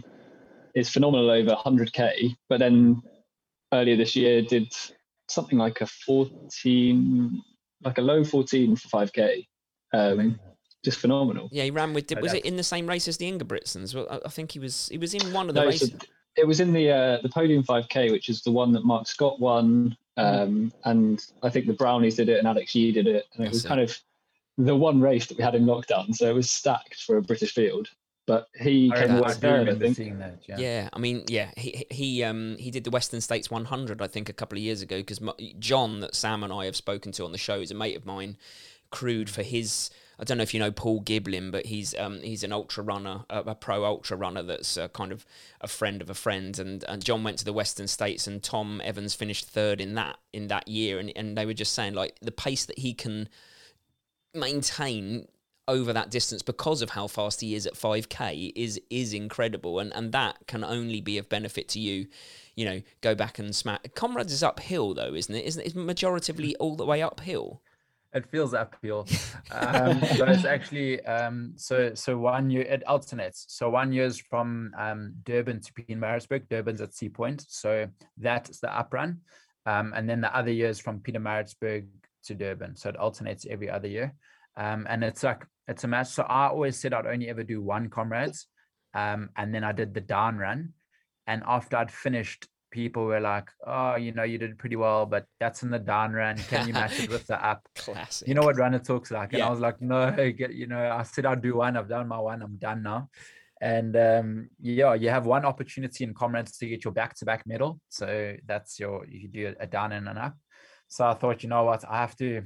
is 0.75 0.89
phenomenal 0.89 1.29
over 1.29 1.51
100k, 1.51 2.35
but 2.49 2.59
then 2.59 3.01
earlier 3.73 3.95
this 3.95 4.15
year 4.15 4.41
did 4.41 4.71
something 5.27 5.57
like 5.57 5.81
a 5.81 5.87
14, 5.87 7.41
like 7.83 7.97
a 7.97 8.01
low 8.01 8.23
14 8.23 8.75
for 8.75 8.87
5k. 8.89 9.47
Um, 9.93 10.39
just 10.83 10.99
phenomenal. 10.99 11.49
Yeah, 11.51 11.63
he 11.63 11.71
ran 11.71 11.93
with. 11.93 12.11
Was 12.21 12.33
it 12.33 12.45
in 12.45 12.57
the 12.57 12.63
same 12.63 12.87
race 12.87 13.07
as 13.07 13.17
the 13.17 13.31
Ingebrigtsens? 13.31 13.95
Well, 13.95 14.21
I 14.23 14.29
think 14.29 14.51
he 14.51 14.59
was. 14.59 14.87
He 14.89 14.99
was 14.99 15.15
in 15.15 15.33
one 15.33 15.49
of 15.49 15.55
the 15.55 15.61
no, 15.61 15.67
races. 15.67 15.89
So 15.89 15.97
it 16.37 16.45
was 16.45 16.59
in 16.59 16.73
the 16.73 16.91
uh, 16.91 17.21
the 17.23 17.29
podium 17.29 17.63
5k, 17.63 18.11
which 18.11 18.29
is 18.29 18.43
the 18.43 18.51
one 18.51 18.71
that 18.73 18.85
Mark 18.85 19.07
Scott 19.07 19.39
won, 19.39 19.97
um, 20.17 20.71
and 20.83 21.25
I 21.41 21.49
think 21.49 21.65
the 21.65 21.73
Brownlees 21.73 22.17
did 22.17 22.29
it 22.29 22.37
and 22.37 22.47
Alex 22.47 22.75
Yee 22.75 22.91
did 22.91 23.07
it, 23.07 23.25
and 23.33 23.43
it 23.43 23.47
That's 23.47 23.55
was 23.55 23.65
it. 23.65 23.67
kind 23.67 23.81
of 23.81 23.99
the 24.57 24.75
one 24.75 25.01
race 25.01 25.27
that 25.27 25.37
we 25.37 25.43
had 25.43 25.55
in 25.55 25.65
lockdown, 25.65 26.13
so 26.15 26.29
it 26.29 26.33
was 26.35 26.49
stacked 26.49 27.03
for 27.03 27.17
a 27.17 27.21
British 27.21 27.53
field. 27.53 27.89
But 28.27 28.47
he 28.59 28.91
I 28.91 29.01
came 29.05 29.15
away 29.17 29.33
third, 29.33 29.69
I 29.69 29.93
think. 29.93 30.17
That, 30.17 30.39
yeah. 30.47 30.57
yeah. 30.57 30.89
I 30.91 30.97
mean, 30.97 31.25
yeah, 31.27 31.51
he 31.55 31.85
he 31.91 32.23
um 32.23 32.57
he 32.57 32.71
did 32.71 32.83
the 32.83 32.89
Western 32.89 33.21
States 33.21 33.51
100, 33.51 34.01
I 34.01 34.07
think, 34.07 34.29
a 34.29 34.33
couple 34.33 34.57
of 34.57 34.63
years 34.63 34.81
ago 34.81 34.97
because 34.97 35.19
John, 35.59 35.99
that 35.99 36.15
Sam 36.15 36.43
and 36.43 36.51
I 36.51 36.65
have 36.65 36.75
spoken 36.75 37.11
to 37.13 37.25
on 37.25 37.31
the 37.31 37.37
show, 37.37 37.59
is 37.59 37.69
a 37.69 37.75
mate 37.75 37.95
of 37.95 38.05
mine, 38.05 38.37
crewed 38.89 39.29
for 39.29 39.43
his 39.43 39.91
I 40.17 40.23
don't 40.23 40.37
know 40.37 40.43
if 40.43 40.53
you 40.53 40.59
know 40.59 40.71
Paul 40.71 41.01
Giblin, 41.01 41.51
but 41.51 41.65
he's 41.65 41.93
um, 41.95 42.21
he's 42.21 42.43
an 42.43 42.53
ultra 42.53 42.83
runner, 42.83 43.25
a, 43.29 43.39
a 43.39 43.55
pro 43.55 43.83
ultra 43.83 44.15
runner 44.15 44.43
that's 44.43 44.77
uh, 44.77 44.87
kind 44.89 45.11
of 45.11 45.25
a 45.61 45.67
friend 45.67 46.01
of 46.01 46.09
a 46.09 46.13
friend. 46.13 46.57
And, 46.57 46.83
and 46.87 47.03
John 47.03 47.23
went 47.23 47.37
to 47.39 47.45
the 47.45 47.53
Western 47.53 47.87
States, 47.87 48.25
and 48.25 48.41
Tom 48.41 48.81
Evans 48.83 49.13
finished 49.13 49.47
third 49.47 49.81
in 49.81 49.95
that 49.95 50.17
in 50.31 50.47
that 50.47 50.67
year. 50.67 50.99
And 50.99 51.11
and 51.15 51.37
they 51.37 51.45
were 51.45 51.53
just 51.53 51.73
saying 51.73 51.93
like 51.93 52.17
the 52.21 52.31
pace 52.31 52.65
that 52.65 52.79
he 52.79 52.93
can 52.93 53.27
maintain 54.35 55.27
over 55.67 55.93
that 55.93 56.11
distance 56.11 56.41
because 56.41 56.81
of 56.81 56.91
how 56.91 57.07
fast 57.07 57.41
he 57.41 57.55
is 57.55 57.65
at 57.65 57.73
5k 57.73 58.51
is 58.55 58.79
is 58.89 59.13
incredible 59.13 59.79
and 59.79 59.91
and 59.95 60.11
that 60.11 60.35
can 60.47 60.63
only 60.63 61.01
be 61.01 61.17
of 61.17 61.27
benefit 61.27 61.67
to 61.69 61.79
you 61.79 62.05
you 62.55 62.63
know 62.65 62.81
go 63.01 63.15
back 63.15 63.39
and 63.39 63.55
smack 63.55 63.95
comrades 63.95 64.31
is 64.31 64.43
uphill 64.43 64.93
though 64.93 65.15
isn't 65.15 65.33
it 65.33 65.43
isn't 65.43 65.65
it 65.65 65.75
majoritively 65.75 66.53
all 66.59 66.75
the 66.75 66.85
way 66.85 67.01
uphill 67.01 67.61
it 68.15 68.25
feels 68.31 68.53
uphill. 68.53 69.07
Um, 69.51 69.99
but 70.17 70.27
it's 70.29 70.43
actually 70.43 71.05
um, 71.05 71.53
so 71.55 71.93
so 71.93 72.17
one 72.17 72.49
year 72.49 72.63
it 72.63 72.83
alternates. 72.87 73.45
So 73.47 73.69
one 73.69 73.93
year 73.93 74.05
is 74.05 74.19
from 74.19 74.73
um, 74.77 75.13
Durban 75.23 75.61
to 75.61 75.73
Pietermaritzburg. 75.73 76.49
Durban's 76.49 76.81
at 76.81 76.95
Sea 76.95 77.09
Point, 77.09 77.45
so 77.47 77.87
that's 78.17 78.59
the 78.59 78.75
up 78.75 78.91
run, 78.91 79.19
um, 79.67 79.93
and 79.95 80.09
then 80.09 80.19
the 80.19 80.35
other 80.35 80.51
year 80.51 80.69
is 80.69 80.79
from 80.79 80.99
Pietermaritzburg 80.99 81.85
to 82.25 82.35
Durban. 82.35 82.75
So 82.75 82.89
it 82.89 82.97
alternates 82.97 83.45
every 83.49 83.69
other 83.69 83.87
year, 83.87 84.13
um, 84.57 84.85
and 84.89 85.03
it's 85.03 85.23
like 85.23 85.45
it's 85.67 85.83
a 85.83 85.87
match. 85.87 86.07
So 86.07 86.23
I 86.23 86.47
always 86.47 86.77
said 86.77 86.93
I'd 86.93 87.07
only 87.07 87.29
ever 87.29 87.43
do 87.43 87.61
one 87.61 87.89
comrades, 87.89 88.47
um, 88.93 89.29
and 89.35 89.53
then 89.53 89.63
I 89.63 89.71
did 89.71 89.93
the 89.93 90.01
down 90.01 90.37
run, 90.37 90.73
and 91.27 91.43
after 91.45 91.77
I'd 91.77 91.91
finished 91.91 92.47
people 92.71 93.05
were 93.05 93.21
like, 93.21 93.49
"Oh, 93.65 93.95
you 93.95 94.11
know, 94.11 94.23
you 94.23 94.37
did 94.37 94.57
pretty 94.59 94.75
well, 94.75 95.05
but 95.05 95.25
that's 95.39 95.63
in 95.63 95.69
the 95.69 95.79
down 95.79 96.11
run. 96.11 96.37
Can 96.37 96.67
you 96.67 96.73
match 96.73 96.99
it 96.99 97.09
with 97.09 97.25
the 97.27 97.43
up?" 97.51 97.67
Classic. 97.75 98.27
You 98.27 98.33
know 98.33 98.41
what 98.43 98.57
runner 98.57 98.79
talks 98.79 99.11
like, 99.11 99.31
and 99.33 99.39
Yeah. 99.39 99.47
I 99.47 99.49
was 99.49 99.59
like, 99.59 99.81
"No, 99.81 100.11
get 100.37 100.53
you 100.53 100.67
know." 100.67 100.91
I 100.91 101.03
said 101.03 101.25
I'll 101.25 101.35
do 101.35 101.55
one. 101.55 101.77
I've 101.77 101.89
done 101.89 102.07
my 102.07 102.19
one. 102.19 102.41
I'm 102.41 102.57
done 102.57 102.83
now. 102.83 103.09
And 103.61 103.95
um, 103.95 104.49
yeah, 104.61 104.93
you 104.95 105.09
have 105.09 105.25
one 105.25 105.45
opportunity 105.45 106.03
in 106.03 106.13
comrades 106.13 106.57
to 106.57 106.67
get 106.67 106.83
your 106.83 106.91
back-to-back 106.91 107.47
medal. 107.47 107.79
So 107.87 108.35
that's 108.45 108.77
your 108.79 109.05
you 109.07 109.29
do 109.29 109.55
a 109.57 109.65
down 109.65 109.93
and 109.93 110.09
an 110.09 110.17
up. 110.17 110.35
So 110.87 111.05
I 111.05 111.13
thought, 111.13 111.43
you 111.43 111.49
know 111.49 111.63
what, 111.63 111.83
I 111.87 112.01
have 112.01 112.15
to 112.17 112.43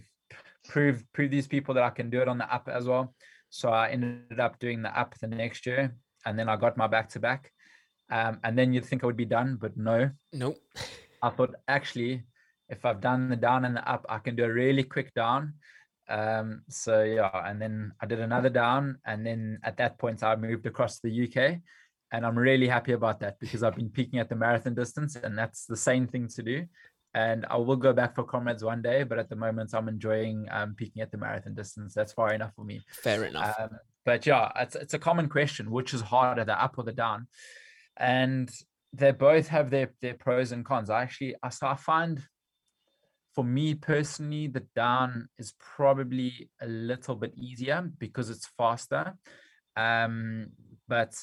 prove 0.68 1.04
prove 1.14 1.32
these 1.32 1.48
people 1.48 1.74
that 1.76 1.84
I 1.84 1.90
can 1.90 2.10
do 2.10 2.22
it 2.22 2.28
on 2.28 2.38
the 2.38 2.54
up 2.54 2.70
as 2.70 2.86
well. 2.86 3.14
So 3.50 3.70
I 3.70 3.90
ended 3.90 4.40
up 4.40 4.60
doing 4.60 4.82
the 4.82 4.98
up 4.98 5.16
the 5.20 5.28
next 5.28 5.66
year, 5.66 5.96
and 6.26 6.38
then 6.38 6.50
I 6.50 6.56
got 6.56 6.78
my 6.78 6.88
back-to-back. 6.88 7.52
Um, 8.12 8.40
and 8.44 8.58
then 8.58 8.74
you'd 8.74 8.86
think 8.86 9.04
I 9.04 9.08
would 9.08 9.18
be 9.18 9.26
done, 9.26 9.58
but 9.60 9.78
no. 9.78 10.10
Nope. 10.34 10.58
I 11.22 11.30
thought 11.30 11.56
actually, 11.68 12.24
if 12.70 12.86
I've 12.86 13.02
done 13.02 13.30
the 13.30 13.36
down 13.36 13.66
and 13.66 13.76
the 13.76 13.88
up, 13.90 14.06
I 14.10 14.20
can 14.20 14.36
do 14.36 14.46
a 14.46 14.54
really 14.54 14.84
quick 14.84 15.14
down. 15.14 15.54
Um, 16.08 16.64
so 16.70 17.04
yeah, 17.04 17.30
and 17.46 17.62
then 17.62 17.94
I 18.02 18.06
did 18.08 18.20
another 18.20 18.50
down, 18.50 18.98
and 19.06 19.26
then 19.26 19.60
at 19.64 19.78
that 19.78 19.98
point 20.00 20.24
I 20.24 20.36
moved 20.36 20.66
across 20.66 21.00
to 21.00 21.08
the 21.08 21.28
UK, 21.28 21.60
and 22.12 22.26
I'm 22.26 22.38
really 22.38 22.68
happy 22.68 22.94
about 22.94 23.20
that 23.20 23.40
because 23.40 23.62
I've 23.62 23.76
been 23.76 23.90
peaking 23.90 24.20
at 24.20 24.30
the 24.30 24.36
marathon 24.36 24.74
distance, 24.74 25.16
and 25.16 25.38
that's 25.38 25.66
the 25.66 25.78
same 25.78 26.08
thing 26.08 26.28
to 26.30 26.44
do. 26.44 26.66
And 27.14 27.46
I 27.50 27.58
will 27.58 27.76
go 27.76 27.92
back 27.92 28.14
for 28.16 28.24
comrades 28.24 28.64
one 28.64 28.82
day, 28.82 29.04
but 29.04 29.18
at 29.18 29.30
the 29.30 29.36
moment 29.36 29.74
I'm 29.74 29.90
enjoying 29.90 30.48
um, 30.52 30.76
peaking 30.76 31.02
at 31.02 31.12
the 31.12 31.18
marathon 31.18 31.56
distance. 31.56 31.94
That's 31.94 32.14
far 32.14 32.34
enough 32.34 32.54
for 32.56 32.64
me. 32.64 32.82
Fair 32.92 33.26
enough. 33.26 33.60
Um, 33.60 33.70
but 34.06 34.26
yeah, 34.26 34.52
it's 34.56 34.76
it's 34.76 34.94
a 34.94 35.00
common 35.00 35.28
question: 35.28 35.72
which 35.72 35.94
is 35.94 36.02
harder, 36.02 36.46
the 36.46 36.62
up 36.62 36.78
or 36.78 36.84
the 36.84 36.92
down? 36.94 37.28
And 37.98 38.50
they 38.94 39.12
both 39.12 39.48
have 39.48 39.70
their 39.70 39.92
their 40.02 40.14
pros 40.14 40.52
and 40.52 40.64
cons. 40.64 40.90
I 40.90 41.02
actually, 41.02 41.36
I 41.42 41.50
so 41.50 41.68
I 41.68 41.76
find, 41.76 42.22
for 43.36 43.44
me 43.44 43.76
personally, 43.76 44.48
the 44.48 44.66
down 44.76 45.30
is 45.38 45.54
probably 45.60 46.50
a 46.62 46.68
little 46.68 47.16
bit 47.16 47.34
easier 47.36 47.90
because 47.98 48.30
it's 48.30 48.50
faster, 48.58 49.16
um, 49.76 50.48
but 50.88 51.14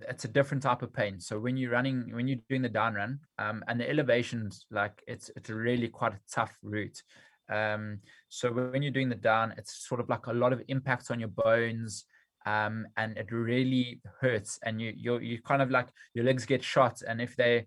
it's 0.00 0.24
a 0.24 0.28
different 0.28 0.62
type 0.62 0.82
of 0.82 0.92
pain. 0.92 1.20
So 1.20 1.38
when 1.38 1.56
you're 1.56 1.70
running, 1.70 2.14
when 2.14 2.26
you're 2.26 2.38
doing 2.48 2.62
the 2.62 2.68
down 2.68 2.94
run, 2.94 3.20
um, 3.38 3.62
and 3.68 3.78
the 3.78 3.88
elevations, 3.88 4.66
like 4.70 5.02
it's 5.06 5.30
it's 5.36 5.50
a 5.50 5.54
really 5.54 5.88
quite 5.88 6.12
a 6.12 6.20
tough 6.32 6.56
route. 6.62 7.02
Um, 7.50 7.98
so 8.28 8.50
when 8.52 8.82
you're 8.82 8.92
doing 8.92 9.08
the 9.08 9.14
down, 9.14 9.54
it's 9.56 9.86
sort 9.86 10.00
of 10.00 10.08
like 10.08 10.26
a 10.26 10.32
lot 10.32 10.52
of 10.52 10.62
impact 10.68 11.10
on 11.10 11.20
your 11.20 11.28
bones, 11.28 12.04
um, 12.46 12.86
and 12.96 13.16
it 13.18 13.30
really 13.30 14.00
hurts. 14.20 14.58
And 14.64 14.80
you 14.80 14.92
you 14.96 15.18
you 15.18 15.42
kind 15.42 15.62
of 15.62 15.70
like 15.70 15.88
your 16.14 16.24
legs 16.24 16.46
get 16.46 16.62
shot, 16.62 17.02
and 17.06 17.20
if 17.20 17.36
they, 17.36 17.66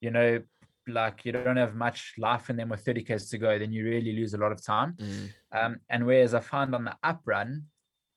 you 0.00 0.10
know, 0.10 0.42
like 0.88 1.24
you 1.24 1.32
don't 1.32 1.56
have 1.56 1.74
much 1.74 2.14
life 2.18 2.50
in 2.50 2.56
them 2.56 2.68
with 2.68 2.84
30 2.84 3.02
k's 3.04 3.28
to 3.30 3.38
go, 3.38 3.58
then 3.58 3.72
you 3.72 3.84
really 3.84 4.12
lose 4.12 4.34
a 4.34 4.38
lot 4.38 4.52
of 4.52 4.64
time. 4.64 4.94
Mm. 4.98 5.32
Um, 5.52 5.76
and 5.90 6.06
whereas 6.06 6.34
I 6.34 6.40
found 6.40 6.74
on 6.74 6.84
the 6.84 6.96
up 7.02 7.20
run, 7.24 7.64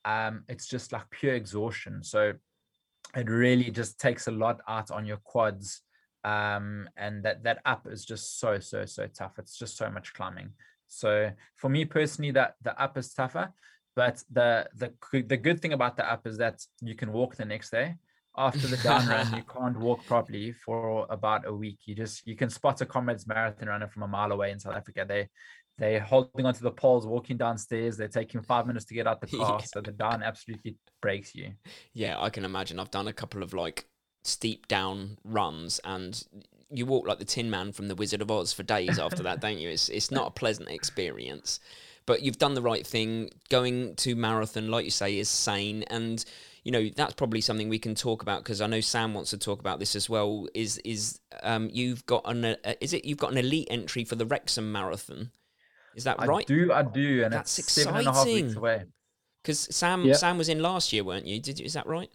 um, 0.06 0.44
it's 0.48 0.68
just 0.68 0.92
like 0.92 1.10
pure 1.10 1.34
exhaustion. 1.34 2.04
So 2.04 2.34
it 3.16 3.30
really 3.30 3.72
just 3.72 4.00
takes 4.00 4.28
a 4.28 4.32
lot 4.32 4.62
out 4.68 4.92
on 4.92 5.06
your 5.06 5.18
quads. 5.18 5.82
Um, 6.24 6.90
and 6.98 7.24
that 7.24 7.44
that 7.44 7.60
up 7.66 7.88
is 7.90 8.04
just 8.04 8.40
so 8.40 8.60
so 8.60 8.86
so 8.86 9.08
tough. 9.08 9.40
It's 9.40 9.58
just 9.58 9.78
so 9.78 9.90
much 9.90 10.14
climbing. 10.14 10.52
So 10.88 11.32
for 11.56 11.70
me 11.70 11.86
personally, 11.86 12.32
that 12.32 12.56
the 12.62 12.80
up 12.82 12.98
is 12.98 13.14
tougher. 13.14 13.54
But 13.96 14.24
the 14.32 14.68
the 14.76 14.94
good- 15.12 15.30
the 15.30 15.38
good 15.38 15.62
thing 15.62 15.74
about 15.74 15.96
the 15.98 16.12
up 16.12 16.28
is 16.28 16.38
that 16.38 16.62
you 16.82 16.96
can 16.96 17.12
walk 17.12 17.36
the 17.36 17.46
next 17.46 17.70
day. 17.70 17.96
After 18.38 18.68
the 18.68 18.78
down 18.78 19.08
run, 19.08 19.34
you 19.36 19.44
can't 19.58 19.80
walk 19.80 20.06
properly 20.06 20.52
for 20.52 21.08
about 21.10 21.48
a 21.48 21.54
week. 21.54 21.80
You 21.86 21.96
just 21.96 22.26
you 22.28 22.36
can 22.36 22.50
spot 22.50 22.82
a 22.82 22.86
comrades 22.86 23.28
marathon 23.28 23.68
runner 23.70 23.88
from 23.88 24.04
a 24.04 24.08
mile 24.08 24.32
away 24.32 24.52
in 24.52 24.60
South 24.60 24.76
Africa. 24.76 25.06
They 25.08 25.30
they're 25.80 26.02
holding 26.02 26.46
onto 26.46 26.62
the 26.62 26.72
poles, 26.72 27.08
walking 27.08 27.38
downstairs. 27.38 27.96
They're 27.96 28.10
taking 28.10 28.42
five 28.42 28.68
minutes 28.68 28.86
to 28.86 28.94
get 28.94 29.08
out 29.08 29.22
the 29.22 29.28
car. 29.38 29.58
Yeah. 29.60 29.66
So 29.66 29.82
the 29.82 29.92
down 29.92 30.22
absolutely 30.22 30.78
breaks 31.02 31.34
you. 31.34 31.52
Yeah, 31.94 32.20
I 32.20 32.30
can 32.30 32.46
imagine. 32.46 32.80
I've 32.80 32.92
done 32.92 33.08
a 33.08 33.14
couple 33.14 33.42
of 33.42 33.54
like 33.54 33.88
steep 34.24 34.68
down 34.68 35.18
runs, 35.24 35.80
and 35.86 36.22
you 36.70 36.86
walk 36.86 37.08
like 37.08 37.20
the 37.20 37.26
Tin 37.26 37.50
Man 37.50 37.72
from 37.72 37.88
the 37.88 37.96
Wizard 37.96 38.22
of 38.22 38.30
Oz 38.30 38.52
for 38.52 38.64
days 38.64 39.00
after 39.00 39.24
that, 39.24 39.40
don't 39.40 39.58
you? 39.58 39.70
It's 39.70 39.90
it's 39.90 40.12
not 40.12 40.28
a 40.28 40.32
pleasant 40.32 40.70
experience. 40.70 41.60
But 42.06 42.24
you've 42.24 42.40
done 42.40 42.56
the 42.56 42.62
right 42.62 42.86
thing. 42.86 43.30
Going 43.50 43.96
to 43.98 44.16
marathon, 44.16 44.70
like 44.70 44.84
you 44.84 44.92
say, 44.92 45.18
is 45.18 45.30
sane, 45.30 45.84
and 45.84 46.24
you 46.64 46.74
know 46.74 46.90
that's 46.94 47.14
probably 47.14 47.40
something 47.40 47.70
we 47.70 47.80
can 47.80 47.96
talk 47.96 48.22
about 48.22 48.44
because 48.44 48.60
I 48.60 48.68
know 48.68 48.82
Sam 48.82 49.14
wants 49.14 49.30
to 49.30 49.38
talk 49.38 49.62
about 49.62 49.80
this 49.80 49.96
as 49.96 50.10
well. 50.10 50.48
Is 50.54 50.78
is 50.80 51.20
um 51.42 51.70
you've 51.72 52.06
got 52.06 52.24
an 52.26 52.44
uh, 52.44 52.56
is 52.82 52.94
it 52.94 53.06
you've 53.06 53.18
got 53.18 53.32
an 53.32 53.38
elite 53.38 53.70
entry 53.72 54.04
for 54.04 54.16
the 54.16 54.26
Wrexham 54.26 54.72
Marathon? 54.72 55.32
Is 56.00 56.06
that 56.06 56.16
I 56.18 56.26
right? 56.28 56.46
I 56.50 56.54
do, 56.54 56.72
I 56.72 56.82
do, 56.82 57.24
and 57.26 57.34
That's 57.34 57.60
it's 57.60 57.74
seven 57.74 57.98
and 57.98 58.08
a 58.08 58.14
half 58.14 58.26
weeks 58.26 58.38
exciting. 58.38 58.58
away. 58.58 58.84
Because 59.44 59.68
Sam 59.76 60.06
Yeah. 60.06 60.14
Sam 60.14 60.38
was 60.38 60.48
in 60.48 60.62
last 60.62 60.94
year, 60.94 61.04
weren't 61.04 61.26
you? 61.28 61.42
Did 61.42 61.60
you, 61.60 61.66
is 61.66 61.74
that 61.74 61.86
right? 61.88 62.10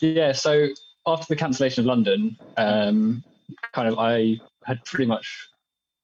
Yeah, 0.00 0.32
so 0.32 0.68
after 1.06 1.26
the 1.30 1.36
cancellation 1.36 1.80
of 1.80 1.86
London, 1.86 2.36
um, 2.58 3.24
kind 3.72 3.88
of 3.88 3.98
I 3.98 4.38
had 4.66 4.84
pretty 4.84 5.06
much 5.06 5.48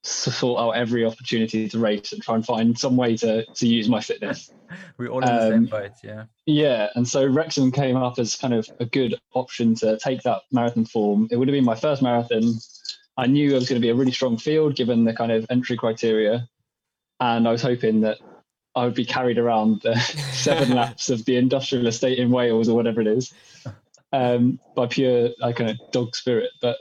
sought 0.05 0.59
out 0.59 0.71
every 0.71 1.05
opportunity 1.05 1.69
to 1.69 1.79
race 1.79 2.13
and 2.15 2.23
try 2.23 2.35
and 2.35 2.47
find 2.47 2.79
some 2.79 2.97
way 2.97 3.15
to 3.19 3.45
to 3.45 3.67
use 3.69 3.91
my 3.91 4.01
fitness. 4.01 4.51
We're 4.97 5.09
all 5.09 5.21
in 5.21 5.27
the 5.27 5.41
same 5.51 5.53
Um, 5.53 5.65
boat, 5.67 5.93
yeah. 6.03 6.25
Yeah, 6.47 6.89
and 6.95 7.07
so 7.07 7.27
Wrexham 7.27 7.71
came 7.71 7.97
up 7.97 8.19
as 8.19 8.35
kind 8.37 8.55
of 8.55 8.67
a 8.81 8.87
good 8.87 9.17
option 9.35 9.75
to 9.77 9.99
take 9.99 10.23
that 10.23 10.41
marathon 10.51 10.87
form. 10.87 11.29
It 11.31 11.37
would 11.37 11.47
have 11.49 11.53
been 11.53 11.65
my 11.65 11.75
first 11.77 12.01
marathon. 12.01 12.55
I 13.19 13.27
knew 13.27 13.51
it 13.51 13.55
was 13.55 13.69
going 13.69 13.81
to 13.81 13.85
be 13.85 13.91
a 13.91 13.95
really 13.95 14.13
strong 14.13 14.39
field 14.39 14.75
given 14.75 15.05
the 15.05 15.13
kind 15.13 15.31
of 15.31 15.45
entry 15.51 15.77
criteria, 15.77 16.49
and 17.23 17.47
I 17.47 17.53
was 17.53 17.63
hoping 17.63 18.01
that 18.01 18.19
I 18.75 18.85
would 18.85 18.95
be 18.95 19.05
carried 19.05 19.39
around 19.39 19.81
the 19.83 19.95
seven 20.33 20.71
laps 20.75 21.09
of 21.09 21.25
the 21.25 21.37
industrial 21.37 21.87
estate 21.87 22.19
in 22.19 22.31
Wales 22.31 22.69
or 22.69 22.75
whatever 22.75 23.01
it 23.01 23.07
is 23.07 23.33
um, 24.13 24.59
by 24.75 24.87
pure 24.87 25.31
like 25.39 25.57
kind 25.57 25.71
of 25.71 25.79
dog 25.93 26.17
spirit. 26.17 26.51
But 26.61 26.79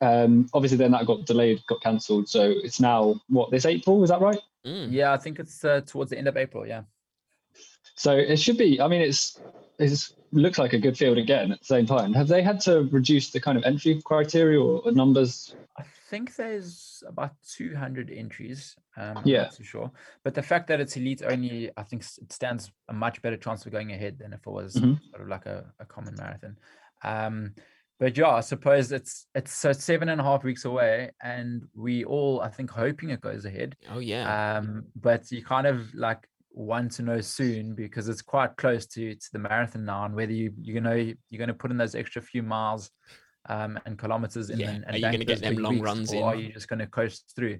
um, 0.00 0.48
obviously, 0.54 0.78
then 0.78 0.92
that 0.92 1.06
got 1.06 1.26
delayed, 1.26 1.62
got 1.68 1.82
cancelled. 1.82 2.28
So 2.28 2.54
it's 2.62 2.80
now 2.80 3.20
what 3.28 3.50
this 3.50 3.66
April 3.66 4.04
is 4.04 4.10
that 4.10 4.20
right? 4.20 4.38
Mm. 4.64 4.92
Yeah, 4.92 5.12
I 5.12 5.16
think 5.16 5.40
it's 5.40 5.64
uh, 5.64 5.80
towards 5.84 6.10
the 6.10 6.18
end 6.18 6.28
of 6.28 6.36
April, 6.36 6.64
yeah. 6.64 6.82
So 7.96 8.12
it 8.12 8.38
should 8.38 8.58
be. 8.58 8.80
I 8.80 8.86
mean, 8.86 9.00
it's 9.00 9.40
it 9.78 10.10
looks 10.30 10.58
like 10.58 10.74
a 10.74 10.78
good 10.78 10.96
field 10.96 11.18
again. 11.18 11.50
At 11.50 11.58
the 11.58 11.64
same 11.64 11.86
time, 11.86 12.12
have 12.12 12.28
they 12.28 12.42
had 12.42 12.60
to 12.62 12.82
reduce 12.92 13.30
the 13.30 13.40
kind 13.40 13.58
of 13.58 13.64
entry 13.64 14.00
criteria 14.04 14.60
or, 14.60 14.82
or 14.84 14.92
numbers? 14.92 15.56
I 15.76 15.82
think 16.08 16.36
there's 16.36 17.02
about 17.06 17.36
200 17.42 18.10
entries. 18.10 18.76
Um, 18.96 19.18
I'm 19.18 19.24
Yeah. 19.24 19.36
not 19.36 19.50
too 19.50 19.64
sure. 19.64 19.90
But 20.24 20.34
the 20.34 20.42
fact 20.42 20.68
that 20.68 20.80
it's 20.80 20.96
elite 20.96 21.22
only, 21.22 21.70
I 21.76 21.82
think 21.82 22.02
it 22.02 22.32
stands 22.32 22.72
a 22.88 22.92
much 22.92 23.22
better 23.22 23.36
chance 23.36 23.66
of 23.66 23.72
going 23.72 23.92
ahead 23.92 24.18
than 24.18 24.32
if 24.32 24.40
it 24.46 24.50
was 24.50 24.74
Mhm. 24.74 25.00
sort 25.10 25.22
of 25.22 25.28
like 25.28 25.46
a, 25.46 25.72
a 25.78 25.86
common 25.86 26.14
marathon. 26.16 26.58
Um, 27.02 27.54
but 27.98 28.16
yeah, 28.16 28.28
I 28.28 28.40
suppose 28.40 28.92
it's 28.92 29.26
it's 29.34 29.52
so 29.52 29.72
seven 29.72 30.10
and 30.10 30.20
a 30.20 30.24
half 30.24 30.44
weeks 30.44 30.66
away, 30.66 31.12
and 31.22 31.62
we 31.74 32.04
all, 32.04 32.40
I 32.42 32.50
think, 32.50 32.70
hoping 32.70 33.08
it 33.10 33.22
goes 33.22 33.46
ahead. 33.46 33.74
Oh 33.88 33.98
yeah. 34.00 34.26
Um, 34.58 34.88
but 34.94 35.30
you 35.30 35.42
kind 35.42 35.66
of 35.66 35.94
like 35.94 36.28
want 36.50 36.92
to 36.92 37.02
know 37.02 37.20
soon 37.22 37.74
because 37.74 38.08
it's 38.08 38.22
quite 38.22 38.56
close 38.56 38.86
to 38.88 39.14
to 39.14 39.28
the 39.32 39.38
marathon 39.38 39.86
now, 39.86 40.04
and 40.04 40.14
whether 40.14 40.32
you 40.32 40.52
you 40.60 40.80
know 40.80 40.92
you're 40.94 41.38
going 41.38 41.48
to 41.48 41.54
put 41.54 41.70
in 41.70 41.78
those 41.78 41.94
extra 41.94 42.20
few 42.20 42.42
miles 42.42 42.90
um, 43.48 43.78
and 43.86 43.98
kilometers 43.98 44.50
in 44.50 44.58
Yeah, 44.58 44.70
and, 44.70 44.84
are 44.88 44.96
you 44.96 45.02
gonna 45.02 45.24
get 45.24 45.40
them 45.40 45.56
long 45.56 45.74
weeks, 45.74 45.84
runs 45.84 46.12
or 46.14 46.24
are 46.24 46.36
you 46.36 46.52
just 46.52 46.68
going 46.68 46.78
to 46.80 46.86
coast 46.86 47.32
through? 47.34 47.58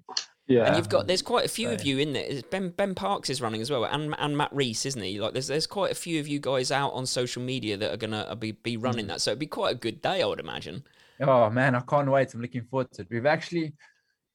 Yeah, 0.49 0.67
and 0.67 0.77
you've 0.77 0.89
got 0.89 1.09
there's 1.09 1.23
quite 1.23 1.45
a 1.45 1.49
few 1.49 1.71
of 1.71 1.83
you 1.85 1.99
in 1.99 2.13
there. 2.13 2.41
Ben 2.51 2.71
Ben 2.71 2.95
Parkes 2.95 3.31
is 3.31 3.41
running 3.43 3.61
as 3.61 3.71
well, 3.71 3.85
and 3.85 4.15
and 4.19 4.37
Matt 4.37 4.55
Rees, 4.55 4.87
isn't 4.87 5.03
he? 5.03 5.19
Like 5.21 5.33
there's 5.33 5.49
there's 5.49 5.67
quite 5.67 5.91
a 5.91 5.95
few 5.97 6.21
of 6.21 6.29
you 6.29 6.39
guys 6.39 6.71
out 6.71 6.93
on 6.93 7.05
social 7.05 7.43
media 7.43 7.77
that 7.77 7.93
are 7.93 7.97
gonna 7.97 8.27
uh, 8.29 8.35
be 8.37 8.53
be 8.53 8.77
running 8.77 9.07
Mm. 9.07 9.09
that. 9.09 9.21
So 9.21 9.33
it'd 9.33 9.41
be 9.41 9.47
quite 9.47 9.75
a 9.75 9.79
good 9.79 10.01
day, 10.01 10.23
I 10.23 10.27
would 10.27 10.39
imagine. 10.39 10.85
Oh 11.21 11.51
man, 11.51 11.75
I 11.75 11.81
can't 11.81 12.09
wait! 12.09 12.33
I'm 12.33 12.43
looking 12.43 12.63
forward 12.63 12.93
to 12.93 13.03
it. 13.03 13.09
We've 13.11 13.27
actually, 13.27 13.73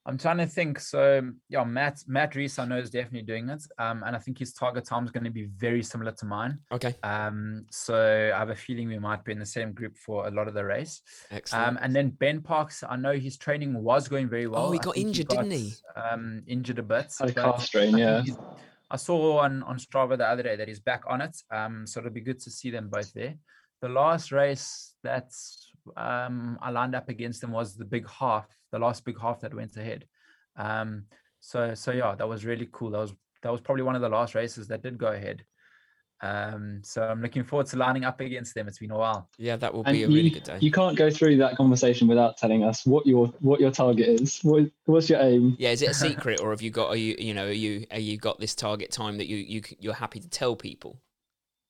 I'm 0.05 0.17
trying 0.17 0.39
to 0.39 0.47
think. 0.47 0.79
So 0.79 1.21
yeah, 1.49 1.63
Matt 1.63 1.99
Matt 2.07 2.35
Rees, 2.35 2.57
I 2.57 2.65
know 2.65 2.77
is 2.77 2.89
definitely 2.89 3.21
doing 3.21 3.49
it, 3.49 3.63
um, 3.77 4.03
and 4.05 4.15
I 4.15 4.19
think 4.19 4.39
his 4.39 4.51
target 4.53 4.85
time 4.85 5.05
is 5.05 5.11
going 5.11 5.23
to 5.25 5.29
be 5.29 5.45
very 5.57 5.83
similar 5.83 6.11
to 6.13 6.25
mine. 6.25 6.57
Okay, 6.71 6.95
Um, 7.03 7.65
so 7.69 8.31
I 8.33 8.37
have 8.39 8.49
a 8.49 8.55
feeling 8.55 8.87
we 8.87 8.97
might 8.97 9.23
be 9.23 9.31
in 9.31 9.39
the 9.39 9.45
same 9.45 9.73
group 9.73 9.95
for 9.97 10.27
a 10.27 10.31
lot 10.31 10.47
of 10.47 10.53
the 10.55 10.65
race. 10.65 11.01
excellent. 11.29 11.67
Um, 11.67 11.79
and 11.83 11.95
then 11.95 12.09
Ben 12.09 12.41
Parkes, 12.41 12.83
I 12.87 12.95
know 12.95 13.13
his 13.13 13.37
training 13.37 13.73
was 13.75 14.07
going 14.07 14.27
very 14.27 14.47
well. 14.47 14.65
Oh, 14.67 14.71
he 14.71 14.79
I 14.79 14.83
got 14.83 14.95
think 14.95 15.07
injured, 15.07 15.27
didn't 15.27 15.51
he? 15.51 15.73
Um, 15.95 16.43
injured 16.47 16.79
a 16.79 16.83
bit. 16.83 17.13
Had 17.19 17.29
a 17.29 17.33
calf 17.33 17.63
strain, 17.63 17.95
I 17.95 17.97
yeah. 17.99 18.21
he's- 18.23 18.37
I 18.89 18.97
saw 18.97 19.37
on 19.39 19.63
on 19.63 19.77
Strava 19.77 20.17
the 20.17 20.27
other 20.27 20.43
day 20.43 20.57
that 20.57 20.67
he's 20.67 20.81
back 20.81 21.03
on 21.07 21.21
it. 21.21 21.37
Um, 21.49 21.87
so 21.87 21.99
it'll 22.01 22.11
be 22.11 22.19
good 22.19 22.39
to 22.41 22.51
see 22.51 22.71
them 22.71 22.89
both 22.89 23.13
there. 23.13 23.35
The 23.81 23.87
last 23.87 24.33
race 24.33 24.95
that 25.03 25.31
um 25.95 26.59
I 26.61 26.71
lined 26.71 26.93
up 26.95 27.07
against 27.07 27.39
them 27.41 27.51
was 27.51 27.75
the 27.77 27.85
big 27.85 28.05
half, 28.09 28.47
the 28.71 28.79
last 28.79 29.05
big 29.05 29.19
half 29.19 29.41
that 29.41 29.53
went 29.53 29.77
ahead. 29.77 30.05
Um, 30.55 31.05
so 31.39 31.73
so 31.73 31.91
yeah, 31.91 32.15
that 32.15 32.27
was 32.27 32.45
really 32.45 32.69
cool. 32.71 32.91
That 32.91 32.99
was 32.99 33.13
that 33.43 33.51
was 33.51 33.61
probably 33.61 33.83
one 33.83 33.95
of 33.95 34.01
the 34.01 34.09
last 34.09 34.35
races 34.35 34.67
that 34.67 34.83
did 34.83 34.97
go 34.97 35.07
ahead. 35.07 35.43
Um, 36.23 36.81
so 36.83 37.01
I'm 37.01 37.19
looking 37.19 37.43
forward 37.43 37.65
to 37.67 37.77
lining 37.77 38.03
up 38.03 38.19
against 38.19 38.53
them. 38.53 38.67
It's 38.67 38.77
been 38.77 38.91
a 38.91 38.97
while. 38.97 39.27
Yeah, 39.39 39.55
that 39.55 39.73
will 39.73 39.81
And 39.85 39.93
be 39.95 40.03
a 40.03 40.07
you, 40.07 40.15
really 40.15 40.29
good 40.29 40.43
day. 40.43 40.59
you 40.61 40.69
can't 40.69 40.95
go 40.95 41.09
through 41.09 41.37
that 41.37 41.57
conversation 41.57 42.07
without 42.07 42.37
telling 42.37 42.63
us 42.63 42.85
what 42.85 43.07
your 43.07 43.27
what 43.39 43.59
your 43.59 43.71
target 43.71 44.07
is. 44.21 44.39
What, 44.43 44.69
what's 44.85 45.09
your 45.09 45.19
aim? 45.19 45.55
Yeah, 45.57 45.71
is 45.71 45.81
it 45.81 45.89
a 45.89 45.93
secret, 46.07 46.39
or 46.39 46.51
have 46.51 46.61
you 46.61 46.69
got? 46.69 46.89
Are 46.89 46.95
you, 46.95 47.15
you 47.17 47.33
know, 47.33 47.47
are 47.47 47.51
you, 47.51 47.87
are 47.89 47.99
you 47.99 48.17
got 48.17 48.39
this 48.39 48.53
target 48.53 48.91
time 48.91 49.17
that 49.17 49.27
you, 49.27 49.37
you, 49.37 49.63
you're 49.79 49.95
happy 49.95 50.19
to 50.19 50.29
tell 50.29 50.55
people? 50.55 51.01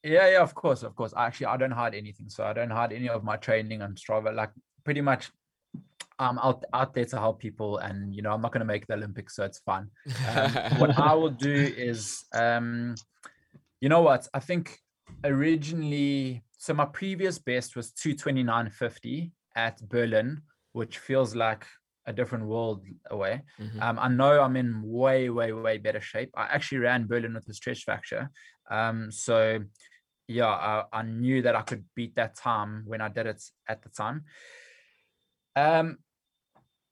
Yeah, 0.04 0.28
yeah, 0.32 0.42
of 0.42 0.54
course, 0.54 0.84
of 0.84 0.96
course. 0.96 1.14
Actually, 1.16 1.46
I 1.46 1.58
don't 1.58 1.72
hide 1.72 1.96
anything. 1.96 2.28
So 2.28 2.44
I 2.44 2.52
don't 2.52 2.72
hide 2.72 2.92
any 2.92 3.08
of 3.08 3.24
my 3.24 3.38
training 3.38 3.82
on 3.82 3.94
Strava. 3.96 4.36
Like 4.36 4.50
pretty 4.84 5.00
much 5.02 5.32
I'm 6.20 6.38
out 6.38 6.64
out 6.74 6.94
there 6.94 7.06
to 7.06 7.18
help 7.18 7.40
people 7.40 7.80
and 7.80 8.16
you 8.16 8.22
know, 8.22 8.32
I'm 8.32 8.42
not 8.42 8.52
gonna 8.52 8.66
make 8.66 8.86
the 8.88 8.94
Olympics, 8.94 9.36
so 9.36 9.44
it's 9.44 9.60
fun. 9.60 9.90
Um, 10.30 10.52
what 10.80 10.98
I 11.10 11.14
will 11.16 11.32
do 11.32 11.54
is 11.54 12.24
um 12.34 12.96
you 13.80 13.90
know 13.90 14.02
what? 14.02 14.28
I 14.34 14.40
think 14.40 14.78
originally 15.24 16.44
so 16.58 16.74
my 16.76 16.86
previous 16.86 17.40
best 17.40 17.76
was 17.76 17.92
229.50 17.94 19.32
at 19.56 19.82
Berlin, 19.90 20.42
which 20.74 21.00
feels 21.00 21.36
like 21.36 21.66
a 22.06 22.14
different 22.14 22.46
world 22.46 22.86
away. 23.10 23.42
Mhm. 23.60 23.82
Um, 23.82 24.00
I 24.00 24.08
know 24.08 24.42
I'm 24.42 24.56
in 24.56 24.82
way, 24.84 25.30
way, 25.30 25.54
way 25.54 25.78
better 25.78 26.02
shape. 26.02 26.30
I 26.36 26.44
actually 26.44 26.80
ran 26.80 27.08
Berlin 27.08 27.34
with 27.34 27.50
a 27.50 27.54
stress 27.54 27.82
fracture. 27.82 28.30
Um, 28.70 29.12
so 29.12 29.60
yeah, 30.28 30.48
I, 30.48 30.84
I 30.94 31.02
knew 31.04 31.42
that 31.42 31.56
I 31.56 31.62
could 31.62 31.84
beat 31.96 32.16
that 32.16 32.36
time 32.36 32.84
when 32.86 33.02
I 33.02 33.10
did 33.10 33.26
it 33.26 33.44
at 33.68 33.82
the 33.82 33.90
time. 33.90 34.26
Um, 35.56 36.00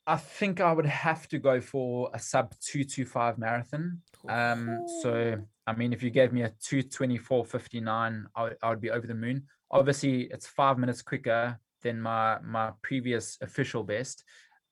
I 0.08 0.16
think 0.18 0.60
I 0.60 0.72
would 0.74 0.88
have 0.88 1.28
to 1.30 1.38
go 1.40 1.62
for 1.62 2.10
a 2.14 2.20
sub 2.20 2.56
225 2.60 3.38
marathon. 3.38 4.02
Um, 4.28 4.86
so 5.02 5.38
I 5.68 5.74
mean, 5.76 5.94
if 5.94 6.02
you 6.02 6.10
gave 6.10 6.34
me 6.34 6.42
a 6.44 6.50
224.59, 6.50 8.26
I, 8.36 8.44
would- 8.44 8.58
I 8.64 8.70
would 8.70 8.82
be 8.82 8.90
over 8.90 9.06
the 9.06 9.14
moon. 9.14 9.46
Obviously, 9.72 10.24
it's 10.32 10.48
five 10.48 10.80
minutes 10.80 11.02
quicker 11.04 11.60
than 11.82 12.02
my 12.02 12.40
my 12.42 12.74
previous 12.82 13.38
official 13.42 13.84
best. 13.84 14.24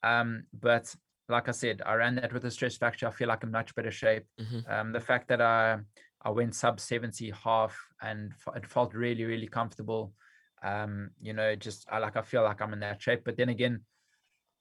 Um, 0.04 0.48
but 0.54 0.94
like 1.30 1.48
I 1.50 1.52
said, 1.52 1.82
I 1.86 1.94
ran 1.96 2.16
that 2.16 2.34
with 2.34 2.46
a 2.46 2.52
stress 2.52 2.78
fracture. 2.78 3.08
I 3.08 3.12
feel 3.12 3.28
like 3.28 3.44
I'm 3.44 3.52
much 3.52 3.76
better 3.76 3.92
shape. 3.92 4.26
Mhm. 4.40 4.70
Um, 4.72 4.92
the 4.92 5.00
fact 5.02 5.28
that 5.28 5.42
I 5.42 5.80
I 6.24 6.32
went 6.32 6.56
sub 6.56 6.80
70 6.80 7.30
half 7.30 7.78
and 8.02 8.34
f- 8.34 8.56
it 8.56 8.66
felt 8.66 8.96
really, 8.96 9.24
really 9.26 9.48
comfortable. 9.48 10.16
Um, 10.64 11.12
you 11.22 11.34
know, 11.34 11.56
just 11.56 11.88
I 11.90 12.00
like 12.00 12.18
I 12.18 12.22
feel 12.22 12.44
like 12.44 12.62
I'm 12.62 12.74
in 12.74 12.80
that 12.82 13.02
shape. 13.02 13.22
But 13.24 13.38
then 13.38 13.50
again, 13.50 13.82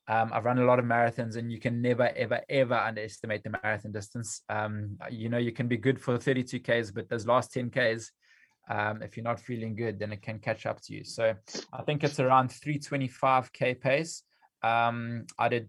um, 0.09 0.31
I've 0.33 0.45
run 0.45 0.59
a 0.59 0.65
lot 0.65 0.79
of 0.79 0.85
marathons, 0.85 1.37
and 1.37 1.51
you 1.51 1.59
can 1.59 1.83
never, 1.83 2.09
ever, 2.17 2.41
ever 2.49 2.75
underestimate 2.75 3.43
the 3.43 3.59
marathon 3.63 3.93
distance. 3.93 4.43
Um, 4.49 4.99
you 5.11 5.29
know, 5.29 5.39
you 5.39 5.53
can 5.53 5.67
be 5.67 5.77
good 5.77 6.01
for 6.01 6.17
32 6.17 6.61
Ks, 6.61 6.91
but 6.93 7.09
those 7.09 7.27
last 7.27 7.53
10 7.53 7.71
Ks, 7.71 8.13
um, 8.69 9.03
if 9.03 9.17
you're 9.17 9.25
not 9.25 9.41
feeling 9.41 9.75
good, 9.75 9.99
then 9.99 10.13
it 10.13 10.23
can 10.23 10.39
catch 10.39 10.65
up 10.65 10.81
to 10.83 10.95
you. 10.95 11.03
So 11.03 11.35
I 11.73 11.83
think 11.83 12.05
it's 12.05 12.21
around 12.21 12.53
325 12.53 13.53
K 13.53 13.75
pace. 13.75 14.23
Um, 14.63 15.27
I 15.39 15.49
did 15.49 15.69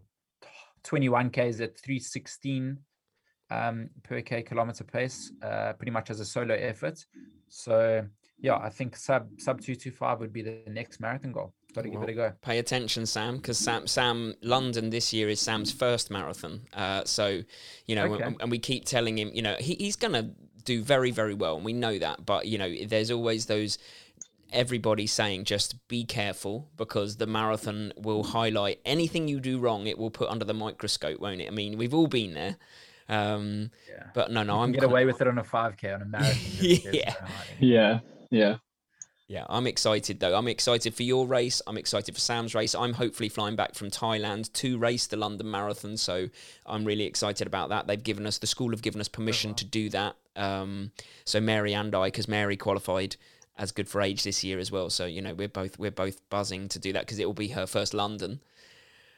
21 0.83 1.31
Ks 1.31 1.59
at 1.59 1.79
316 1.79 2.77
um, 3.49 3.89
per 4.03 4.21
K 4.21 4.43
kilometer 4.43 4.83
pace, 4.83 5.31
uh, 5.41 5.73
pretty 5.73 5.91
much 5.91 6.11
as 6.11 6.19
a 6.19 6.25
solo 6.25 6.53
effort. 6.53 7.03
So 7.49 8.05
yeah, 8.39 8.55
I 8.57 8.69
think 8.69 8.95
sub 8.95 9.27
sub 9.39 9.59
225 9.61 10.19
would 10.19 10.33
be 10.33 10.41
the 10.41 10.57
next 10.67 10.99
marathon 10.99 11.31
goal. 11.31 11.53
Got 11.73 11.83
to 11.83 11.89
give 11.89 12.01
it 12.01 12.09
a 12.09 12.13
go. 12.13 12.33
Pay 12.41 12.57
attention, 12.59 13.05
Sam, 13.05 13.35
because 13.35 13.57
Sam, 13.57 13.85
Sam, 13.87 14.33
London 14.41 14.89
this 14.89 15.13
year 15.13 15.29
is 15.29 15.39
Sam's 15.39 15.71
first 15.71 16.09
marathon. 16.09 16.61
Uh, 16.73 17.03
so, 17.05 17.41
you 17.85 17.95
know, 17.95 18.05
Okay. 18.13 18.23
and, 18.23 18.35
and 18.41 18.49
we 18.49 18.57
keep 18.57 18.85
telling 18.85 19.17
him, 19.17 19.29
you 19.33 19.41
know, 19.43 19.55
he, 19.59 19.75
he's 19.75 19.95
gonna 19.95 20.31
do 20.63 20.81
very, 20.81 21.11
very 21.11 21.33
well, 21.35 21.55
and 21.57 21.65
we 21.65 21.73
know 21.73 21.97
that. 21.99 22.25
But 22.25 22.47
you 22.47 22.57
know, 22.57 22.73
there's 22.87 23.11
always 23.11 23.45
those. 23.47 23.77
Everybody 24.53 25.07
saying 25.07 25.43
just 25.43 25.85
be 25.89 26.05
careful 26.05 26.69
because 26.77 27.17
the 27.17 27.27
marathon 27.27 27.91
will 27.97 28.23
highlight 28.23 28.79
anything 28.85 29.27
you 29.27 29.41
do 29.41 29.59
wrong. 29.59 29.87
It 29.87 29.97
will 29.97 30.09
put 30.09 30.29
under 30.29 30.45
the 30.45 30.53
microscope, 30.53 31.19
won't 31.19 31.41
it? 31.41 31.47
I 31.47 31.51
mean, 31.51 31.77
we've 31.77 31.93
all 31.93 32.07
been 32.07 32.33
there. 32.33 32.55
Um, 33.09 33.71
Yeah. 33.89 34.05
but 34.13 34.31
no, 34.31 34.43
no, 34.43 34.53
You 34.55 34.59
I'm 34.61 34.67
can 34.67 34.71
get 34.73 34.81
con- 34.83 34.89
away 34.91 35.05
with 35.05 35.19
it 35.19 35.27
on 35.27 35.37
a 35.37 35.43
5k 35.43 35.93
on 35.95 36.01
a 36.01 36.05
marathon. 36.05 36.33
there's- 36.61 36.83
there's 36.83 36.95
Yeah. 36.95 37.13
Yeah, 37.59 37.99
yeah. 38.29 38.57
Yeah, 39.29 39.45
I'm 39.49 39.67
excited 39.67 40.21
though. 40.21 40.37
I'm 40.37 40.47
excited 40.47 40.93
for 40.93 41.03
your 41.03 41.27
race. 41.27 41.61
I'm 41.67 41.77
excited 41.77 42.15
for 42.15 42.21
Sam's 42.21 42.55
race. 42.55 42.73
I'm 42.73 42.93
hopefully 42.93 43.27
flying 43.27 43.57
back 43.57 43.75
from 43.75 43.91
Thailand 43.91 44.53
to 44.53 44.77
race 44.77 45.05
the 45.07 45.17
London 45.17 45.51
Marathon, 45.51 45.97
so 45.97 46.29
I'm 46.65 46.85
really 46.85 47.03
excited 47.03 47.45
about 47.45 47.67
that. 47.69 47.87
They've 47.87 48.01
given 48.01 48.25
us 48.25 48.37
the 48.37 48.47
school 48.47 48.69
have 48.69 48.81
given 48.81 49.01
us 49.01 49.09
permission 49.09 49.53
to 49.55 49.65
do 49.65 49.89
that. 49.89 50.15
Um, 50.37 50.91
so 51.25 51.41
Mary 51.41 51.73
and 51.73 51.93
I, 51.93 52.07
because 52.07 52.29
Mary 52.29 52.55
qualified 52.55 53.17
as 53.57 53.73
good 53.73 53.89
for 53.89 54.01
age 54.01 54.23
this 54.23 54.45
year 54.45 54.59
as 54.59 54.71
well. 54.71 54.89
So 54.89 55.05
you 55.05 55.21
know 55.21 55.33
we're 55.33 55.49
both 55.49 55.77
we're 55.77 55.91
both 55.91 56.21
buzzing 56.29 56.69
to 56.69 56.79
do 56.79 56.93
that 56.93 57.01
because 57.01 57.19
it 57.19 57.25
will 57.25 57.33
be 57.33 57.49
her 57.49 57.67
first 57.67 57.93
London. 57.93 58.39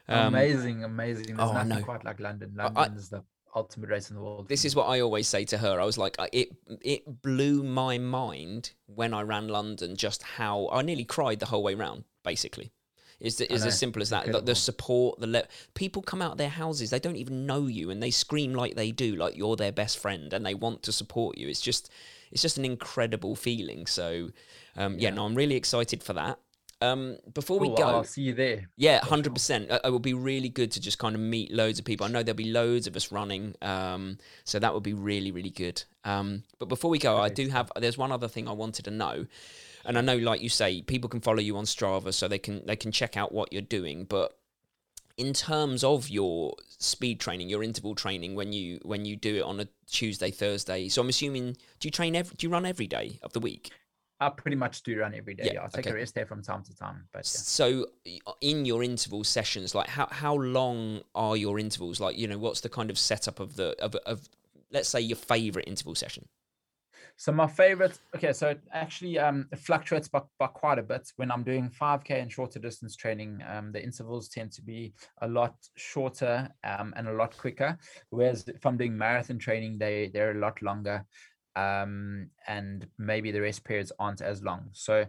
Um, 0.08 0.34
amazing, 0.34 0.82
amazing. 0.82 1.36
There's 1.36 1.50
oh, 1.50 1.52
nothing 1.52 1.68
know. 1.68 1.82
quite 1.82 2.04
like 2.04 2.18
London. 2.18 2.56
I- 2.58 2.86
is 2.86 3.10
the 3.10 3.22
ultimate 3.54 3.90
race 3.90 4.10
in 4.10 4.16
the 4.16 4.22
world. 4.22 4.48
This 4.48 4.64
is 4.64 4.76
what 4.76 4.86
I 4.86 5.00
always 5.00 5.28
say 5.28 5.44
to 5.46 5.58
her. 5.58 5.80
I 5.80 5.84
was 5.84 5.98
like, 5.98 6.16
it 6.32 6.50
it 6.82 7.22
blew 7.22 7.62
my 7.62 7.98
mind 7.98 8.72
when 8.86 9.14
I 9.14 9.22
ran 9.22 9.48
London 9.48 9.96
just 9.96 10.22
how 10.22 10.68
I 10.72 10.82
nearly 10.82 11.04
cried 11.04 11.40
the 11.40 11.46
whole 11.46 11.62
way 11.62 11.74
round. 11.74 12.04
Basically, 12.22 12.72
it's, 13.18 13.40
it's 13.40 13.62
know, 13.62 13.66
as 13.68 13.78
simple 13.78 14.02
as 14.02 14.10
that. 14.10 14.30
The, 14.30 14.40
the 14.40 14.54
support, 14.54 15.20
the 15.20 15.26
le- 15.26 15.48
people 15.74 16.02
come 16.02 16.22
out 16.22 16.32
of 16.32 16.38
their 16.38 16.48
houses, 16.48 16.90
they 16.90 16.98
don't 16.98 17.16
even 17.16 17.46
know 17.46 17.66
you, 17.66 17.90
and 17.90 18.02
they 18.02 18.10
scream 18.10 18.54
like 18.54 18.74
they 18.74 18.90
do, 18.92 19.16
like 19.16 19.36
you're 19.36 19.56
their 19.56 19.72
best 19.72 19.98
friend, 19.98 20.32
and 20.32 20.44
they 20.44 20.54
want 20.54 20.82
to 20.84 20.92
support 20.92 21.38
you. 21.38 21.48
It's 21.48 21.60
just 21.60 21.90
it's 22.30 22.42
just 22.42 22.58
an 22.58 22.64
incredible 22.64 23.36
feeling. 23.36 23.86
So, 23.86 24.30
um, 24.76 24.94
yeah. 24.94 25.08
Yeah. 25.08 25.14
no, 25.14 25.24
I'm 25.24 25.34
really 25.34 25.56
excited 25.56 26.02
for 26.02 26.12
that. 26.14 26.38
Um, 26.82 27.18
before 27.34 27.58
we 27.58 27.68
Cool, 27.68 27.76
go, 27.76 27.84
I'll 27.84 28.04
see 28.04 28.22
you 28.22 28.32
there. 28.34 28.68
yeah, 28.76 29.04
hundred 29.04 29.34
percent. 29.34 29.70
It 29.70 29.90
will 29.90 29.98
be 29.98 30.14
really 30.14 30.48
good 30.48 30.70
to 30.72 30.80
just 30.80 30.98
kind 30.98 31.14
of 31.14 31.20
meet 31.20 31.52
loads 31.52 31.78
of 31.78 31.84
people. 31.84 32.06
I 32.06 32.08
know 32.10 32.22
there'll 32.22 32.36
be 32.36 32.50
loads 32.52 32.86
of 32.86 32.96
us 32.96 33.12
running, 33.12 33.54
um, 33.60 34.16
so 34.44 34.58
that 34.58 34.72
would 34.72 34.82
be 34.82 34.94
really, 34.94 35.30
really 35.30 35.50
good. 35.50 35.82
Um, 36.04 36.42
but 36.58 36.68
before 36.70 36.90
we 36.90 36.98
go, 36.98 37.18
I 37.18 37.28
do 37.28 37.48
have. 37.48 37.70
There's 37.76 37.98
one 37.98 38.12
other 38.12 38.28
thing 38.28 38.48
I 38.48 38.52
wanted 38.52 38.86
to 38.86 38.90
know, 38.90 39.26
and 39.84 39.98
I 39.98 40.00
know, 40.00 40.16
like 40.16 40.40
you 40.40 40.48
say, 40.48 40.80
people 40.80 41.10
can 41.10 41.20
follow 41.20 41.40
you 41.40 41.56
on 41.58 41.64
Strava, 41.64 42.14
so 42.14 42.28
they 42.28 42.38
can 42.38 42.64
they 42.64 42.76
can 42.76 42.92
check 42.92 43.16
out 43.16 43.32
what 43.32 43.52
you're 43.52 43.60
doing. 43.62 44.04
But 44.04 44.36
in 45.18 45.34
terms 45.34 45.84
of 45.84 46.08
your 46.08 46.54
speed 46.78 47.20
training, 47.20 47.50
your 47.50 47.62
interval 47.62 47.94
training, 47.94 48.34
when 48.36 48.54
you 48.54 48.78
when 48.84 49.04
you 49.04 49.16
do 49.16 49.36
it 49.36 49.42
on 49.42 49.60
a 49.60 49.68
Tuesday, 49.86 50.30
Thursday, 50.30 50.88
so 50.88 51.02
I'm 51.02 51.10
assuming 51.10 51.58
do 51.78 51.88
you 51.88 51.90
train 51.90 52.16
every, 52.16 52.34
do 52.38 52.46
you 52.46 52.50
run 52.50 52.64
every 52.64 52.86
day 52.86 53.18
of 53.22 53.34
the 53.34 53.40
week? 53.40 53.70
I 54.20 54.28
pretty 54.28 54.56
much 54.56 54.82
do 54.82 54.98
run 54.98 55.14
every 55.14 55.34
day. 55.34 55.50
Yeah, 55.54 55.62
I'll 55.62 55.70
take 55.70 55.86
okay. 55.86 55.94
a 55.94 55.98
rest 55.98 56.14
day 56.14 56.24
from 56.24 56.42
time 56.42 56.62
to 56.64 56.74
time. 56.76 57.08
But 57.12 57.20
yeah. 57.20 57.40
So, 57.40 57.86
in 58.42 58.66
your 58.66 58.84
interval 58.84 59.24
sessions, 59.24 59.74
like 59.74 59.88
how 59.88 60.08
how 60.10 60.34
long 60.34 61.00
are 61.14 61.36
your 61.36 61.58
intervals? 61.58 62.00
Like, 62.00 62.18
you 62.18 62.28
know, 62.28 62.38
what's 62.38 62.60
the 62.60 62.68
kind 62.68 62.90
of 62.90 62.98
setup 62.98 63.40
of 63.40 63.56
the 63.56 63.74
of 63.82 63.94
of 64.06 64.28
let's 64.70 64.88
say 64.88 65.00
your 65.00 65.16
favorite 65.16 65.66
interval 65.66 65.94
session? 65.94 66.28
So 67.16 67.32
my 67.32 67.46
favorite, 67.46 67.98
okay, 68.16 68.32
so 68.32 68.48
it 68.48 68.62
actually 68.72 69.18
um 69.18 69.46
it 69.52 69.58
fluctuates 69.58 70.08
by, 70.08 70.22
by 70.38 70.46
quite 70.46 70.78
a 70.78 70.82
bit. 70.82 71.12
When 71.16 71.30
I'm 71.30 71.42
doing 71.42 71.68
5k 71.68 72.22
and 72.22 72.32
shorter 72.32 72.58
distance 72.58 72.96
training, 72.96 73.42
um, 73.46 73.72
the 73.72 73.82
intervals 73.82 74.30
tend 74.30 74.52
to 74.52 74.62
be 74.62 74.94
a 75.20 75.28
lot 75.28 75.54
shorter 75.76 76.48
um 76.64 76.94
and 76.96 77.08
a 77.08 77.12
lot 77.12 77.36
quicker. 77.36 77.76
Whereas 78.08 78.48
if 78.48 78.64
I'm 78.64 78.78
doing 78.78 78.96
marathon 78.96 79.38
training, 79.38 79.76
they 79.78 80.10
they're 80.14 80.36
a 80.36 80.40
lot 80.40 80.62
longer, 80.62 81.04
um, 81.56 82.30
and 82.46 82.86
maybe 82.98 83.30
the 83.30 83.40
rest 83.40 83.64
periods 83.64 83.92
aren't 83.98 84.20
as 84.20 84.42
long. 84.42 84.68
So 84.72 85.06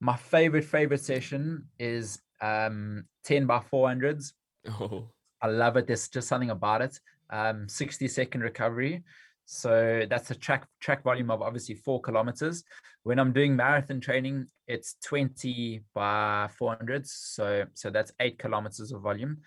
my 0.00 0.16
favorite 0.16 0.64
favorite 0.64 1.00
session 1.00 1.66
is 1.78 2.20
um 2.40 3.04
10 3.24 3.46
by 3.46 3.58
400s. 3.58 4.32
Oh, 4.68 5.08
I 5.42 5.48
love 5.48 5.76
it. 5.76 5.86
There's 5.86 6.08
just 6.08 6.28
something 6.28 6.50
about 6.50 6.82
it. 6.82 6.98
Um, 7.30 7.68
60 7.68 8.08
second 8.08 8.40
recovery. 8.42 9.04
So 9.46 10.06
that's 10.08 10.30
a 10.30 10.34
track 10.34 10.66
track 10.80 11.02
volume 11.02 11.30
of 11.30 11.42
obviously 11.42 11.74
four 11.74 12.00
kilometers. 12.00 12.62
When 13.02 13.18
I'm 13.18 13.32
doing 13.32 13.56
marathon 13.56 14.00
training, 14.00 14.46
it's 14.68 14.94
20 15.04 15.82
by 15.94 16.48
400s. 16.60 17.08
So 17.08 17.64
so 17.74 17.90
that's 17.90 18.12
eight 18.20 18.38
kilometers 18.38 18.92
of 18.92 19.02
volume. 19.02 19.38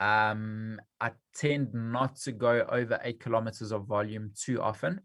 Um, 0.00 0.80
I 1.00 1.10
tend 1.34 1.74
not 1.74 2.16
to 2.18 2.32
go 2.32 2.64
over 2.70 3.00
eight 3.02 3.20
kilometers 3.20 3.72
of 3.72 3.86
volume 3.86 4.30
too 4.36 4.62
often. 4.62 5.00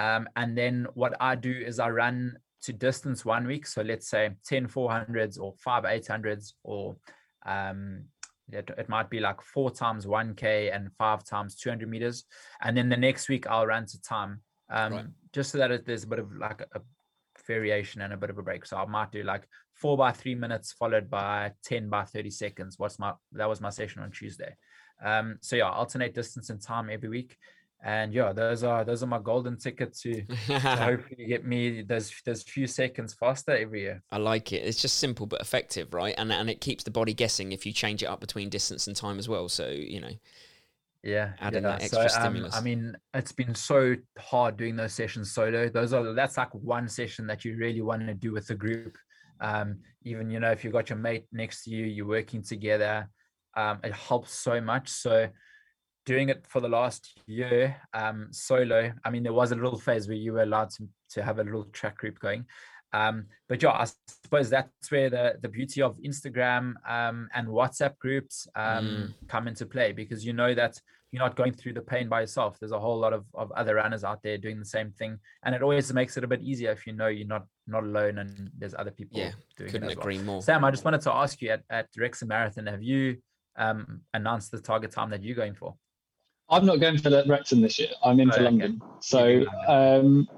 Um, 0.00 0.28
and 0.34 0.56
then 0.56 0.86
what 0.94 1.14
I 1.20 1.34
do 1.34 1.52
is 1.52 1.78
I 1.78 1.90
run 1.90 2.38
to 2.62 2.72
distance 2.72 3.24
one 3.24 3.46
week. 3.46 3.66
So 3.66 3.82
let's 3.82 4.08
say 4.08 4.30
10 4.46 4.66
400s 4.66 5.38
or 5.38 5.54
five 5.58 5.84
800s 5.84 6.54
or 6.64 6.96
um, 7.44 8.04
it, 8.50 8.70
it 8.78 8.88
might 8.88 9.10
be 9.10 9.20
like 9.20 9.42
four 9.42 9.70
times 9.70 10.06
1K 10.06 10.74
and 10.74 10.90
five 10.98 11.22
times 11.24 11.54
200 11.54 11.88
meters. 11.88 12.24
And 12.62 12.74
then 12.74 12.88
the 12.88 12.96
next 12.96 13.28
week 13.28 13.46
I'll 13.46 13.66
run 13.66 13.84
to 13.86 14.02
time 14.02 14.40
um, 14.70 14.92
Right. 14.92 15.04
just 15.34 15.52
so 15.52 15.58
that 15.58 15.70
it, 15.70 15.86
there's 15.86 16.04
a 16.04 16.08
bit 16.08 16.18
of 16.18 16.34
like 16.34 16.62
a, 16.62 16.78
a 16.78 16.82
variation 17.46 18.00
and 18.00 18.14
a 18.14 18.16
bit 18.16 18.30
of 18.30 18.38
a 18.38 18.42
break. 18.42 18.64
So 18.64 18.78
I 18.78 18.86
might 18.86 19.12
do 19.12 19.22
like 19.22 19.46
four 19.74 19.98
by 19.98 20.12
three 20.12 20.34
minutes 20.34 20.72
followed 20.72 21.10
by 21.10 21.52
10 21.64 21.90
by 21.90 22.04
30 22.04 22.30
seconds. 22.30 22.78
What's 22.78 22.98
my, 22.98 23.12
that 23.32 23.48
was 23.48 23.60
my 23.60 23.70
session 23.70 24.02
on 24.02 24.10
Tuesday. 24.10 24.56
Um, 25.04 25.38
so 25.42 25.56
yeah, 25.56 25.68
alternate 25.70 26.14
distance 26.14 26.48
and 26.48 26.60
time 26.60 26.88
every 26.90 27.08
week. 27.08 27.36
And 27.82 28.12
yeah, 28.12 28.32
those 28.32 28.62
are 28.62 28.84
those 28.84 29.02
are 29.02 29.06
my 29.06 29.18
golden 29.18 29.56
ticket 29.56 29.96
to, 30.00 30.22
to 30.46 30.58
hopefully 30.58 31.26
get 31.26 31.46
me 31.46 31.80
those 31.82 32.12
those 32.26 32.42
few 32.42 32.66
seconds 32.66 33.14
faster 33.14 33.52
every 33.52 33.82
year. 33.82 34.02
I 34.10 34.18
like 34.18 34.52
it. 34.52 34.66
It's 34.66 34.82
just 34.82 34.98
simple 34.98 35.26
but 35.26 35.40
effective, 35.40 35.94
right? 35.94 36.14
And 36.18 36.30
and 36.30 36.50
it 36.50 36.60
keeps 36.60 36.84
the 36.84 36.90
body 36.90 37.14
guessing 37.14 37.52
if 37.52 37.64
you 37.64 37.72
change 37.72 38.02
it 38.02 38.06
up 38.06 38.20
between 38.20 38.50
distance 38.50 38.86
and 38.86 38.94
time 38.94 39.18
as 39.18 39.28
well. 39.28 39.48
So 39.48 39.68
you 39.68 40.00
know, 40.00 40.10
yeah, 41.02 41.32
adding 41.40 41.62
yeah. 41.62 41.70
that 41.70 41.82
extra 41.82 42.08
so, 42.10 42.16
um, 42.16 42.22
stimulus. 42.24 42.54
I 42.54 42.60
mean, 42.60 42.96
it's 43.14 43.32
been 43.32 43.54
so 43.54 43.96
hard 44.18 44.58
doing 44.58 44.76
those 44.76 44.92
sessions 44.92 45.32
solo. 45.32 45.70
Those 45.70 45.94
are 45.94 46.12
that's 46.12 46.36
like 46.36 46.54
one 46.54 46.86
session 46.86 47.26
that 47.28 47.46
you 47.46 47.56
really 47.56 47.80
want 47.80 48.06
to 48.06 48.14
do 48.14 48.32
with 48.32 48.50
a 48.50 48.54
group. 48.54 48.98
Um, 49.40 49.78
even 50.04 50.30
you 50.30 50.38
know, 50.38 50.50
if 50.50 50.64
you've 50.64 50.74
got 50.74 50.90
your 50.90 50.98
mate 50.98 51.24
next 51.32 51.64
to 51.64 51.70
you, 51.70 51.86
you're 51.86 52.06
working 52.06 52.42
together. 52.42 53.08
Um, 53.56 53.80
it 53.82 53.94
helps 53.94 54.32
so 54.32 54.60
much. 54.60 54.90
So 54.90 55.28
doing 56.12 56.28
it 56.34 56.40
for 56.52 56.60
the 56.60 56.68
last 56.80 57.02
year 57.26 57.62
um, 58.00 58.18
solo. 58.48 58.80
I 59.04 59.08
mean, 59.12 59.22
there 59.26 59.38
was 59.42 59.50
a 59.52 59.54
little 59.64 59.78
phase 59.88 60.04
where 60.08 60.16
you 60.24 60.32
were 60.34 60.42
allowed 60.48 60.70
to, 60.76 60.82
to 61.14 61.22
have 61.22 61.38
a 61.38 61.44
little 61.44 61.64
track 61.78 61.96
group 61.98 62.18
going. 62.18 62.42
Um, 62.92 63.16
but 63.48 63.62
yeah, 63.62 63.70
I 63.84 63.86
suppose 64.24 64.50
that's 64.50 64.90
where 64.90 65.08
the, 65.16 65.24
the 65.44 65.48
beauty 65.48 65.80
of 65.88 65.92
Instagram 66.10 66.64
um, 66.96 67.28
and 67.36 67.46
WhatsApp 67.46 67.94
groups 68.04 68.48
um, 68.56 68.86
Mm. 68.86 69.28
come 69.32 69.44
into 69.50 69.64
play 69.74 69.88
because 69.92 70.20
you 70.26 70.32
know 70.40 70.52
that 70.62 70.74
you're 71.12 71.22
not 71.26 71.36
going 71.40 71.52
through 71.58 71.74
the 71.74 71.86
pain 71.92 72.08
by 72.08 72.20
yourself. 72.24 72.52
There's 72.58 72.72
a 72.80 72.84
whole 72.86 72.98
lot 73.04 73.12
of, 73.12 73.24
of 73.34 73.48
other 73.60 73.74
runners 73.82 74.04
out 74.10 74.20
there 74.24 74.38
doing 74.38 74.58
the 74.58 74.72
same 74.76 74.90
thing. 75.00 75.12
And 75.44 75.54
it 75.56 75.62
always 75.62 75.92
makes 76.00 76.16
it 76.16 76.24
a 76.24 76.30
bit 76.34 76.42
easier 76.50 76.72
if 76.72 76.86
you 76.86 76.92
know 77.00 77.06
you're 77.16 77.26
not 77.36 77.44
not 77.74 77.84
alone 77.90 78.18
and 78.18 78.30
there's 78.60 78.74
other 78.82 78.90
people 78.98 79.18
yeah, 79.20 79.32
doing 79.56 79.70
couldn't 79.72 79.90
it 79.90 79.96
well. 79.96 80.02
agree 80.04 80.18
more. 80.18 80.40
Sam, 80.42 80.64
I 80.64 80.70
just 80.76 80.84
wanted 80.84 81.02
to 81.02 81.12
ask 81.22 81.34
you 81.42 81.50
at, 81.56 81.62
at 81.78 81.86
Wrexham 81.96 82.28
Marathon, 82.28 82.66
have 82.66 82.82
you 82.92 83.04
um, 83.56 84.00
announced 84.18 84.50
the 84.50 84.60
target 84.60 84.90
time 84.92 85.10
that 85.10 85.22
you're 85.24 85.36
going 85.44 85.54
for? 85.54 85.74
I'm 86.50 86.66
not 86.66 86.80
going 86.80 86.98
for 86.98 87.10
the 87.10 87.24
Wrexham 87.26 87.60
this 87.60 87.78
year. 87.78 87.90
I'm 88.04 88.20
in 88.20 88.28
Oh, 88.28 88.32
for 88.32 88.40
okay. 88.40 88.44
London. 88.44 88.82
So, 89.00 89.44
um, 89.68 90.28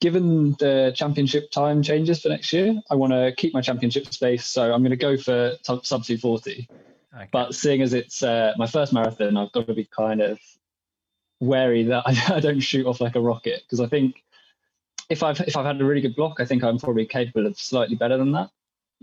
given 0.00 0.52
the 0.58 0.92
championship 0.94 1.50
time 1.50 1.82
changes 1.82 2.20
for 2.22 2.28
next 2.28 2.52
year, 2.52 2.74
I 2.90 2.94
want 2.94 3.12
to 3.12 3.32
keep 3.36 3.54
my 3.54 3.60
championship 3.60 4.12
space. 4.12 4.44
So 4.46 4.72
I'm 4.72 4.82
going 4.82 4.90
to 4.90 4.96
go 4.96 5.16
for 5.16 5.52
t- 5.62 5.80
sub 5.82 6.04
240. 6.04 6.68
Okay. 7.14 7.28
But 7.32 7.54
seeing 7.54 7.80
as 7.80 7.94
it's 7.94 8.22
uh, 8.22 8.52
my 8.58 8.66
first 8.66 8.92
marathon, 8.92 9.36
I've 9.36 9.52
got 9.52 9.66
to 9.68 9.74
be 9.74 9.84
kind 9.84 10.20
of 10.20 10.38
wary 11.40 11.84
that 11.84 12.02
I, 12.06 12.16
I 12.36 12.40
don't 12.40 12.60
shoot 12.60 12.86
off 12.86 13.00
like 13.00 13.16
a 13.16 13.20
rocket 13.20 13.62
because 13.64 13.80
I 13.80 13.86
think 13.86 14.22
if 15.08 15.22
I've 15.22 15.40
if 15.40 15.56
I've 15.56 15.64
had 15.64 15.80
a 15.80 15.84
really 15.84 16.00
good 16.00 16.16
block, 16.16 16.40
I 16.40 16.44
think 16.44 16.64
I'm 16.64 16.78
probably 16.78 17.06
capable 17.06 17.46
of 17.46 17.58
slightly 17.58 17.96
better 17.96 18.18
than 18.18 18.32
that. 18.32 18.50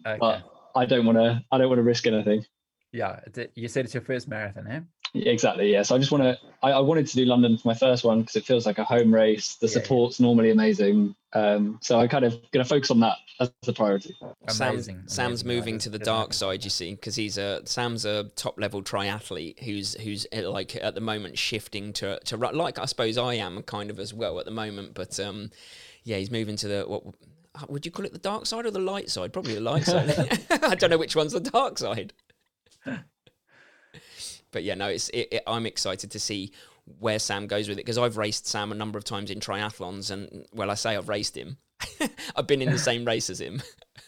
okay. 0.05 0.17
But 0.19 0.43
I 0.75 0.85
don't 0.85 1.05
want 1.05 1.17
to 1.17 1.43
I 1.51 1.57
don't 1.57 1.69
want 1.69 1.79
to 1.79 1.83
risk 1.83 2.05
anything. 2.05 2.45
Yeah, 2.93 3.19
you 3.55 3.67
said 3.67 3.85
it's 3.85 3.93
your 3.93 4.01
first 4.01 4.27
marathon, 4.27 4.67
eh? 4.67 4.79
Yeah, 5.13 5.31
Exactly. 5.31 5.71
Yeah. 5.71 5.83
So 5.83 5.95
I 5.95 5.99
just 5.99 6.11
want 6.11 6.23
to. 6.23 6.37
I, 6.63 6.71
I 6.71 6.79
wanted 6.79 7.05
to 7.07 7.15
do 7.15 7.25
London 7.25 7.57
for 7.57 7.67
my 7.67 7.73
first 7.75 8.03
one 8.03 8.21
because 8.21 8.35
it 8.35 8.45
feels 8.45 8.65
like 8.65 8.79
a 8.79 8.83
home 8.83 9.13
race. 9.13 9.55
The 9.55 9.67
Yeah, 9.67 9.73
yeah. 9.73 9.81
support's 9.81 10.19
normally 10.19 10.49
amazing. 10.49 11.15
Um, 11.33 11.79
so 11.81 11.99
I 11.99 12.07
kind 12.07 12.25
of 12.25 12.33
going 12.51 12.63
to 12.63 12.69
focus 12.69 12.89
on 12.89 12.99
that 13.01 13.17
as 13.39 13.51
the 13.63 13.73
priority. 13.73 14.15
Sam, 14.49 14.73
Amazing, 14.73 15.03
Sam's 15.07 15.41
amazing. 15.41 15.47
Moving 15.47 15.77
to 15.79 15.89
the 15.89 15.99
dark 15.99 16.33
side, 16.33 16.63
you 16.63 16.69
see, 16.69 16.95
because 16.95 17.15
he's 17.15 17.37
a 17.37 17.61
Sam's 17.65 18.05
a 18.05 18.25
top 18.35 18.59
level 18.59 18.81
triathlete 18.81 19.63
who's 19.63 19.93
who's 19.95 20.25
uh, 20.35 20.49
like 20.49 20.75
at 20.75 20.95
the 20.95 21.01
moment 21.01 21.37
shifting 21.37 21.93
to 21.93 22.19
to 22.25 22.37
like 22.37 22.79
I 22.79 22.85
suppose 22.85 23.17
I 23.17 23.35
am 23.35 23.61
kind 23.63 23.91
of 23.91 23.99
as 23.99 24.13
well 24.13 24.39
at 24.39 24.45
the 24.45 24.51
moment, 24.51 24.93
but 24.95 25.19
um, 25.19 25.51
yeah, 26.03 26.17
he's 26.17 26.31
moving 26.31 26.55
to 26.57 26.67
the 26.67 26.83
what 26.87 27.03
would 27.69 27.85
you 27.85 27.91
call 27.91 28.05
it 28.05 28.13
the 28.13 28.19
dark 28.19 28.47
side 28.47 28.65
or 28.65 28.71
the 28.71 28.79
light 28.79 29.11
side? 29.11 29.31
Probably 29.31 29.53
the 29.53 29.61
light 29.61 29.85
side. 29.85 30.43
I 30.63 30.73
don't 30.73 30.89
know 30.89 30.97
which 30.97 31.15
one's 31.15 31.33
the 31.33 31.39
dark 31.39 31.77
side. 31.77 32.13
But 34.51 34.63
yeah, 34.63 34.75
no, 34.75 34.87
it's 34.87 35.09
it, 35.09 35.27
it, 35.31 35.43
I'm 35.47 35.65
excited 35.65 36.11
to 36.11 36.19
see 36.19 36.51
where 36.99 37.17
Sam 37.19 37.47
goes 37.47 37.67
with 37.69 37.77
it 37.79 37.85
because 37.85 37.97
I've 37.97 38.17
raced 38.17 38.45
Sam 38.47 38.71
a 38.71 38.75
number 38.75 38.97
of 38.97 39.03
times 39.03 39.31
in 39.31 39.39
triathlons, 39.39 40.11
and 40.11 40.45
well, 40.53 40.69
I 40.69 40.75
say 40.75 40.95
I've 40.95 41.09
raced 41.09 41.35
him. 41.35 41.57
I've 42.35 42.47
been 42.47 42.61
in 42.61 42.71
the 42.71 42.77
same 42.89 43.03
race 43.05 43.29
as 43.29 43.41
him. 43.41 43.61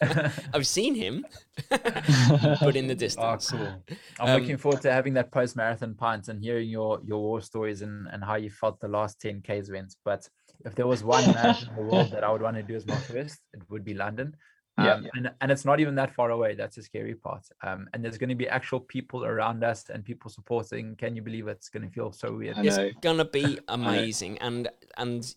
I've 0.54 0.66
seen 0.66 0.94
him, 0.94 1.26
but 1.70 2.76
in 2.76 2.86
the 2.86 2.92
Oh, 2.92 2.96
distance. 2.98 3.50
cool. 3.50 3.82
I'm 4.20 4.28
Um, 4.28 4.40
looking 4.40 4.56
forward 4.56 4.82
to 4.82 4.92
having 4.92 5.14
that 5.14 5.32
post 5.32 5.56
marathon 5.56 5.94
pint 5.94 6.28
and 6.28 6.40
hearing 6.42 6.68
your 6.68 7.00
your 7.04 7.18
war 7.20 7.40
stories 7.40 7.82
and, 7.82 8.06
and 8.12 8.22
how 8.22 8.36
you 8.36 8.50
felt 8.50 8.78
the 8.80 8.88
last 8.88 9.20
10 9.20 9.42
Ks 9.42 9.70
went. 9.70 9.94
But 10.04 10.28
if 10.64 10.74
there 10.74 10.86
was 10.86 11.02
one 11.02 11.24
marathon 11.32 11.70
in 11.70 11.76
the 11.76 11.82
world 11.82 12.10
that 12.12 12.24
I 12.24 12.30
would 12.30 12.42
want 12.42 12.56
to 12.56 12.62
do 12.62 12.74
as 12.76 12.86
my 12.86 12.96
first, 12.96 13.40
it 13.52 13.62
would 13.70 13.84
be 13.84 13.94
London. 13.94 14.36
Yeah. 14.78 14.94
Um, 14.94 15.06
and, 15.14 15.30
and 15.40 15.50
it's 15.50 15.64
not 15.64 15.80
even 15.80 15.94
that 15.96 16.14
far 16.14 16.30
away. 16.30 16.54
That's 16.54 16.76
the 16.76 16.82
scary 16.82 17.14
part. 17.14 17.46
Um, 17.62 17.88
and 17.92 18.04
there's 18.04 18.18
going 18.18 18.28
to 18.28 18.34
be 18.34 18.48
actual 18.48 18.80
people 18.80 19.24
around 19.24 19.64
us 19.64 19.88
and 19.88 20.04
people 20.04 20.30
supporting. 20.30 20.96
Can 20.96 21.16
you 21.16 21.22
believe 21.22 21.48
it? 21.48 21.56
it's 21.56 21.68
going 21.68 21.82
to 21.82 21.92
feel 21.92 22.12
so 22.12 22.32
weird? 22.32 22.58
It's 22.58 22.98
gonna 23.00 23.24
be 23.24 23.58
amazing, 23.68 24.38
and 24.38 24.68
and 24.96 25.34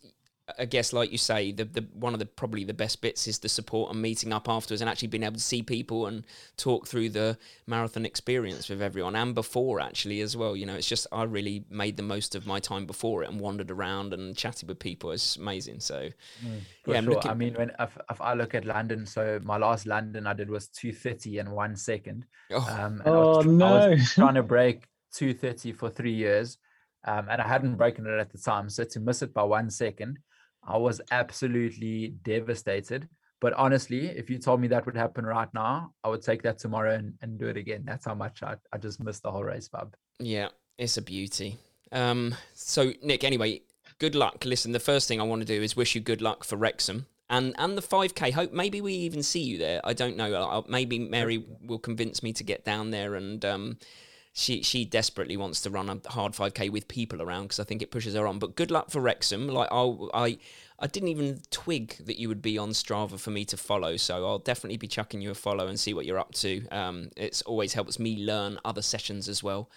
I 0.58 0.66
guess 0.66 0.94
like 0.94 1.12
you 1.12 1.18
say, 1.18 1.52
the 1.52 1.66
the 1.66 1.86
one 1.94 2.14
of 2.14 2.20
the 2.20 2.26
probably 2.26 2.64
the 2.64 2.74
best 2.74 3.02
bits 3.02 3.28
is 3.28 3.40
the 3.40 3.50
support 3.50 3.92
and 3.92 4.02
meeting 4.02 4.34
up 4.34 4.50
afterwards, 4.50 4.82
and 4.82 4.90
actually 4.90 5.10
being 5.10 5.24
able 5.24 5.36
to 5.36 5.42
see 5.42 5.62
people 5.62 6.08
and 6.08 6.26
talk 6.58 6.88
through 6.88 7.10
the 7.10 7.38
marathon 7.68 8.06
experience 8.06 8.70
with 8.70 8.82
everyone, 8.82 9.16
and 9.16 9.36
before 9.36 9.80
actually 9.80 10.22
as 10.22 10.36
well. 10.36 10.56
You 10.56 10.66
know, 10.66 10.76
it's 10.76 10.88
just 10.90 11.08
I 11.12 11.24
really 11.24 11.66
made 11.70 11.98
the 11.98 12.04
most 12.04 12.36
of 12.36 12.48
my 12.48 12.60
time 12.60 12.86
before 12.86 13.24
it 13.24 13.30
and 13.30 13.40
wandered 13.40 13.70
around 13.72 14.14
and 14.14 14.36
chatted 14.36 14.68
with 14.70 14.80
people. 14.80 15.12
It's 15.12 15.36
amazing. 15.36 15.80
So 15.82 16.10
For 16.84 16.92
yeah, 16.92 16.98
I'm 16.98 17.04
sure. 17.06 17.14
looking- 17.16 17.32
I 17.32 17.34
mean, 17.36 17.54
when 17.56 17.72
if, 17.80 17.98
if 18.10 18.22
I 18.22 18.34
look 18.34 18.56
at 18.56 18.66
London, 18.66 19.06
so 19.06 19.40
my 19.44 19.58
last 19.58 19.86
London 19.86 20.26
I 20.28 20.34
did 20.34 20.50
was 20.50 20.68
230 20.70 21.40
in 21.40 21.52
one 21.52 21.76
second. 21.76 22.26
oh, 22.52 22.58
Um, 22.58 23.02
and 23.06 23.16
I 23.16 23.20
was 23.20 23.38
Oh 23.38 23.42
tr- 23.44 23.64
I 23.64 23.90
was 23.90 24.00
no. 24.00 24.04
trying 24.24 24.36
to 24.36 24.44
break 24.44 24.88
230 25.14 25.74
for 25.74 25.90
three 25.90 26.14
years, 26.14 26.58
um, 27.06 27.28
and 27.30 27.42
I 27.42 27.48
hadn't 27.48 27.76
broken 27.76 28.06
it 28.06 28.20
at 28.20 28.32
the 28.32 28.38
time. 28.38 28.70
So 28.70 28.84
to 28.84 29.00
miss 29.00 29.22
it 29.22 29.34
by 29.34 29.44
one 29.44 29.70
second, 29.70 30.20
I 30.64 30.78
was 30.78 31.02
absolutely 31.12 32.16
devastated. 32.24 33.08
But 33.42 33.54
honestly, 33.54 34.08
if 34.08 34.30
you 34.30 34.38
told 34.38 34.60
me 34.60 34.68
that 34.68 34.86
would 34.86 34.98
happen 34.98 35.26
right 35.26 35.48
now, 35.54 35.94
I 36.04 36.10
would 36.10 36.22
take 36.22 36.44
that 36.44 36.60
tomorrow 36.60 36.96
and, 36.96 37.14
and 37.22 37.40
do 37.40 37.48
it 37.48 37.56
again. 37.56 37.84
That's 37.86 38.06
how 38.06 38.16
much 38.16 38.44
I, 38.44 38.56
I 38.74 38.78
just 38.78 39.02
missed 39.02 39.24
the 39.24 39.32
whole 39.32 39.44
race, 39.44 39.70
Bob. 39.70 39.96
Yeah, 40.20 40.50
it's 40.78 40.98
a 40.98 41.02
beauty. 41.02 41.58
Um, 41.92 42.36
so 42.54 42.92
Nick, 43.02 43.24
anyway, 43.24 43.62
good 43.98 44.14
luck. 44.14 44.44
Listen, 44.44 44.74
the 44.74 44.80
first 44.80 45.08
thing 45.08 45.22
I 45.22 45.24
want 45.24 45.42
to 45.42 45.46
do 45.46 45.62
is 45.62 45.76
wish 45.76 45.96
you 45.96 46.02
good 46.02 46.22
luck 46.22 46.44
for 46.44 46.58
Wrexham 46.58 47.06
and 47.30 47.56
and 47.58 47.78
the 47.78 47.82
5k. 47.82 48.34
Hope 48.34 48.52
maybe 48.52 48.82
we 48.82 48.94
even 48.94 49.24
see 49.24 49.42
you 49.42 49.58
there. 49.58 49.80
I 49.84 49.94
don't 49.94 50.18
know. 50.18 50.66
Maybe 50.68 51.00
Mary 51.00 51.46
will 51.62 51.80
convince 51.80 52.22
me 52.22 52.34
to 52.34 52.44
get 52.44 52.66
down 52.66 52.92
there 52.92 53.16
and. 53.16 53.44
Um, 53.46 53.78
she 54.34 54.62
she 54.62 54.86
desperately 54.86 55.36
wants 55.38 55.62
to 55.62 55.70
run 55.70 55.90
a 55.90 56.10
hard 56.12 56.34
5k 56.34 56.70
with 56.70 56.88
people 56.88 57.22
around 57.22 57.44
because 57.44 57.60
I 57.60 57.64
think 57.64 57.82
it 57.82 57.92
pushes 57.92 58.14
her 58.14 58.28
on. 58.28 58.40
But 58.40 58.56
good 58.56 58.72
luck 58.72 58.92
for 58.92 59.02
Wrexham. 59.02 59.48
Like 59.48 59.70
I'll, 59.72 60.10
I 60.14 60.38
I 60.80 60.88
didn't 60.88 61.10
even 61.10 61.42
twig 61.52 61.98
that 62.06 62.20
you 62.20 62.28
would 62.30 62.42
be 62.42 62.58
on 62.58 62.70
Strava 62.70 63.20
for 63.20 63.32
me 63.32 63.44
to 63.46 63.58
follow, 63.58 63.98
so 63.98 64.26
I'll 64.26 64.40
definitely 64.40 64.78
be 64.78 64.88
chucking 64.88 65.22
you 65.22 65.32
a 65.32 65.36
follow 65.36 65.68
and 65.68 65.80
see 65.80 65.94
what 65.94 66.06
you're 66.06 66.20
up 66.20 66.34
to. 66.36 66.68
Um, 66.70 67.10
it's 67.18 67.42
always 67.42 67.74
helps 67.74 68.00
me 68.00 68.18
learn 68.18 68.60
other 68.64 68.82
sessions 68.82 69.28
as 69.28 69.44
well. 69.44 69.70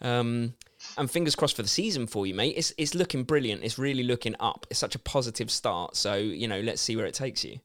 Um, 0.00 0.54
and 0.96 1.10
fingers 1.10 1.34
crossed 1.34 1.56
for 1.56 1.62
the 1.62 1.68
season 1.68 2.06
for 2.06 2.26
you, 2.26 2.34
mate. 2.34 2.54
It's 2.56 2.72
it's 2.78 2.94
looking 2.94 3.24
brilliant. 3.24 3.64
It's 3.64 3.78
really 3.78 4.04
looking 4.04 4.36
up. 4.40 4.66
It's 4.70 4.78
such 4.78 4.94
a 4.94 4.98
positive 4.98 5.50
start. 5.50 5.96
So 5.96 6.14
you 6.14 6.48
know, 6.48 6.60
let's 6.60 6.80
see 6.80 6.96
where 6.96 7.06
it 7.06 7.14
takes 7.14 7.44
you. 7.44 7.58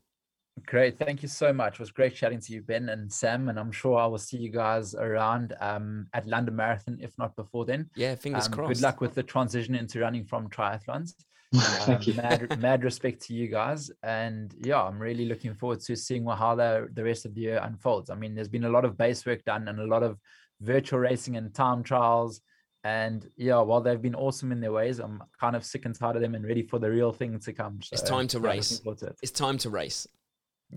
Great. 0.67 0.99
Thank 0.99 1.21
you 1.23 1.27
so 1.27 1.51
much. 1.51 1.73
It 1.73 1.79
was 1.79 1.91
great 1.91 2.13
chatting 2.13 2.39
to 2.39 2.53
you, 2.53 2.61
Ben 2.61 2.89
and 2.89 3.11
Sam. 3.11 3.49
And 3.49 3.59
I'm 3.59 3.71
sure 3.71 3.97
I 3.97 4.05
will 4.05 4.19
see 4.19 4.37
you 4.37 4.49
guys 4.49 4.93
around 4.93 5.55
um, 5.59 6.07
at 6.13 6.27
London 6.27 6.55
Marathon, 6.55 6.99
if 7.01 7.11
not 7.17 7.35
before 7.35 7.65
then. 7.65 7.89
Yeah, 7.95 8.15
fingers 8.15 8.45
Um, 8.47 8.53
crossed. 8.53 8.73
Good 8.75 8.81
luck 8.81 9.01
with 9.01 9.15
the 9.15 9.23
transition 9.23 9.73
into 9.75 9.99
running 9.99 10.25
from 10.25 10.49
triathlons. 10.49 11.15
Thank 11.55 11.99
Um, 11.99 12.03
you. 12.03 12.13
mad, 12.13 12.59
mad 12.61 12.83
respect 12.83 13.21
to 13.27 13.33
you 13.33 13.47
guys. 13.47 13.91
And 14.03 14.53
yeah, 14.59 14.81
I'm 14.81 14.99
really 14.99 15.25
looking 15.25 15.55
forward 15.55 15.79
to 15.81 15.95
seeing 15.95 16.23
wha- 16.23 16.35
how 16.35 16.55
the, 16.55 16.87
the 16.93 17.03
rest 17.03 17.25
of 17.25 17.33
the 17.33 17.41
year 17.41 17.59
unfolds. 17.63 18.09
I 18.11 18.15
mean, 18.15 18.35
there's 18.35 18.47
been 18.47 18.65
a 18.65 18.69
lot 18.69 18.85
of 18.85 18.97
base 18.97 19.25
work 19.25 19.43
done 19.45 19.67
and 19.67 19.79
a 19.79 19.85
lot 19.87 20.03
of 20.03 20.17
virtual 20.61 20.99
racing 20.99 21.35
and 21.35 21.53
time 21.53 21.83
trials. 21.83 22.41
And 22.83 23.27
yeah, 23.37 23.59
while 23.61 23.81
they've 23.81 24.01
been 24.01 24.15
awesome 24.15 24.51
in 24.51 24.59
their 24.59 24.71
ways, 24.71 24.99
I'm 24.99 25.23
kind 25.39 25.55
of 25.55 25.63
sick 25.65 25.85
and 25.85 25.95
tired 25.97 26.15
of 26.15 26.21
them 26.21 26.35
and 26.35 26.45
ready 26.45 26.63
for 26.63 26.79
the 26.79 26.91
real 26.91 27.11
thing 27.11 27.39
to 27.39 27.53
come. 27.53 27.79
It's 27.91 28.01
time 28.01 28.27
to 28.29 28.39
yeah, 28.39 28.47
race. 28.47 28.79
to 28.79 28.89
it. 28.91 29.15
It's 29.21 29.31
time 29.31 29.57
to 29.59 29.69
race. 29.69 30.05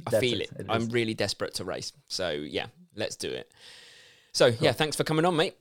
I 0.06 0.10
That's 0.10 0.20
feel 0.20 0.40
it, 0.40 0.50
it. 0.52 0.60
it 0.60 0.66
I'm 0.68 0.88
really 0.88 1.14
desperate 1.14 1.54
to 1.54 1.64
race. 1.64 1.92
So 2.08 2.30
yeah, 2.30 2.66
let's 2.94 3.16
do 3.16 3.30
it. 3.30 3.50
So 4.32 4.46
yeah, 4.60 4.72
thanks 4.72 4.96
for 4.96 5.04
coming 5.04 5.24
on, 5.24 5.36
mate. 5.36 5.56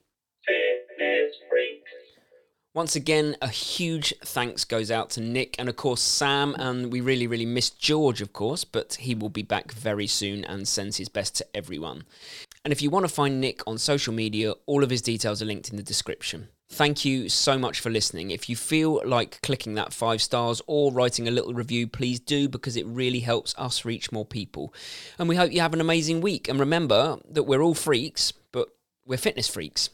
Once 2.73 2.97
again, 2.97 3.37
a 3.41 3.47
huge 3.47 4.13
thanks 4.25 4.65
goes 4.65 4.91
out 4.91 5.09
to 5.09 5.21
Nick 5.21 5.55
and 5.57 5.69
of 5.69 5.77
course 5.77 6.01
Sam, 6.01 6.53
and 6.59 6.91
we 6.91 6.99
really, 6.99 7.25
really 7.25 7.45
miss 7.45 7.69
George, 7.69 8.19
of 8.21 8.33
course, 8.33 8.65
but 8.65 8.95
he 8.95 9.15
will 9.15 9.29
be 9.29 9.43
back 9.43 9.71
very 9.71 10.07
soon 10.07 10.43
and 10.43 10.67
sends 10.67 10.97
his 10.97 11.07
best 11.07 11.37
to 11.37 11.45
everyone. 11.55 12.03
And 12.65 12.73
if 12.73 12.81
you 12.81 12.89
want 12.89 13.05
to 13.05 13.13
find 13.13 13.39
Nick 13.39 13.65
on 13.65 13.77
social 13.77 14.13
media, 14.13 14.55
all 14.65 14.83
of 14.83 14.89
his 14.89 15.01
details 15.01 15.41
are 15.41 15.45
linked 15.45 15.69
in 15.69 15.77
the 15.77 15.83
description. 15.83 16.49
Thank 16.69 17.05
you 17.05 17.29
so 17.29 17.57
much 17.57 17.79
for 17.79 17.89
listening. 17.89 18.31
If 18.31 18.49
you 18.49 18.55
feel 18.55 19.01
like 19.05 19.39
clicking 19.41 19.75
that 19.75 19.93
five 19.93 20.21
stars 20.21 20.61
or 20.67 20.91
writing 20.91 21.27
a 21.27 21.31
little 21.31 21.53
review, 21.53 21.87
please 21.87 22.19
do 22.19 22.49
because 22.49 22.75
it 22.75 22.85
really 22.87 23.19
helps 23.19 23.53
us 23.57 23.85
reach 23.85 24.11
more 24.11 24.25
people. 24.25 24.73
And 25.19 25.29
we 25.29 25.35
hope 25.35 25.51
you 25.51 25.61
have 25.61 25.73
an 25.73 25.81
amazing 25.81 26.21
week. 26.21 26.49
And 26.49 26.59
remember 26.59 27.19
that 27.29 27.43
we're 27.43 27.61
all 27.61 27.75
freaks, 27.75 28.33
but 28.51 28.69
we're 29.05 29.17
fitness 29.17 29.47
freaks. 29.47 29.89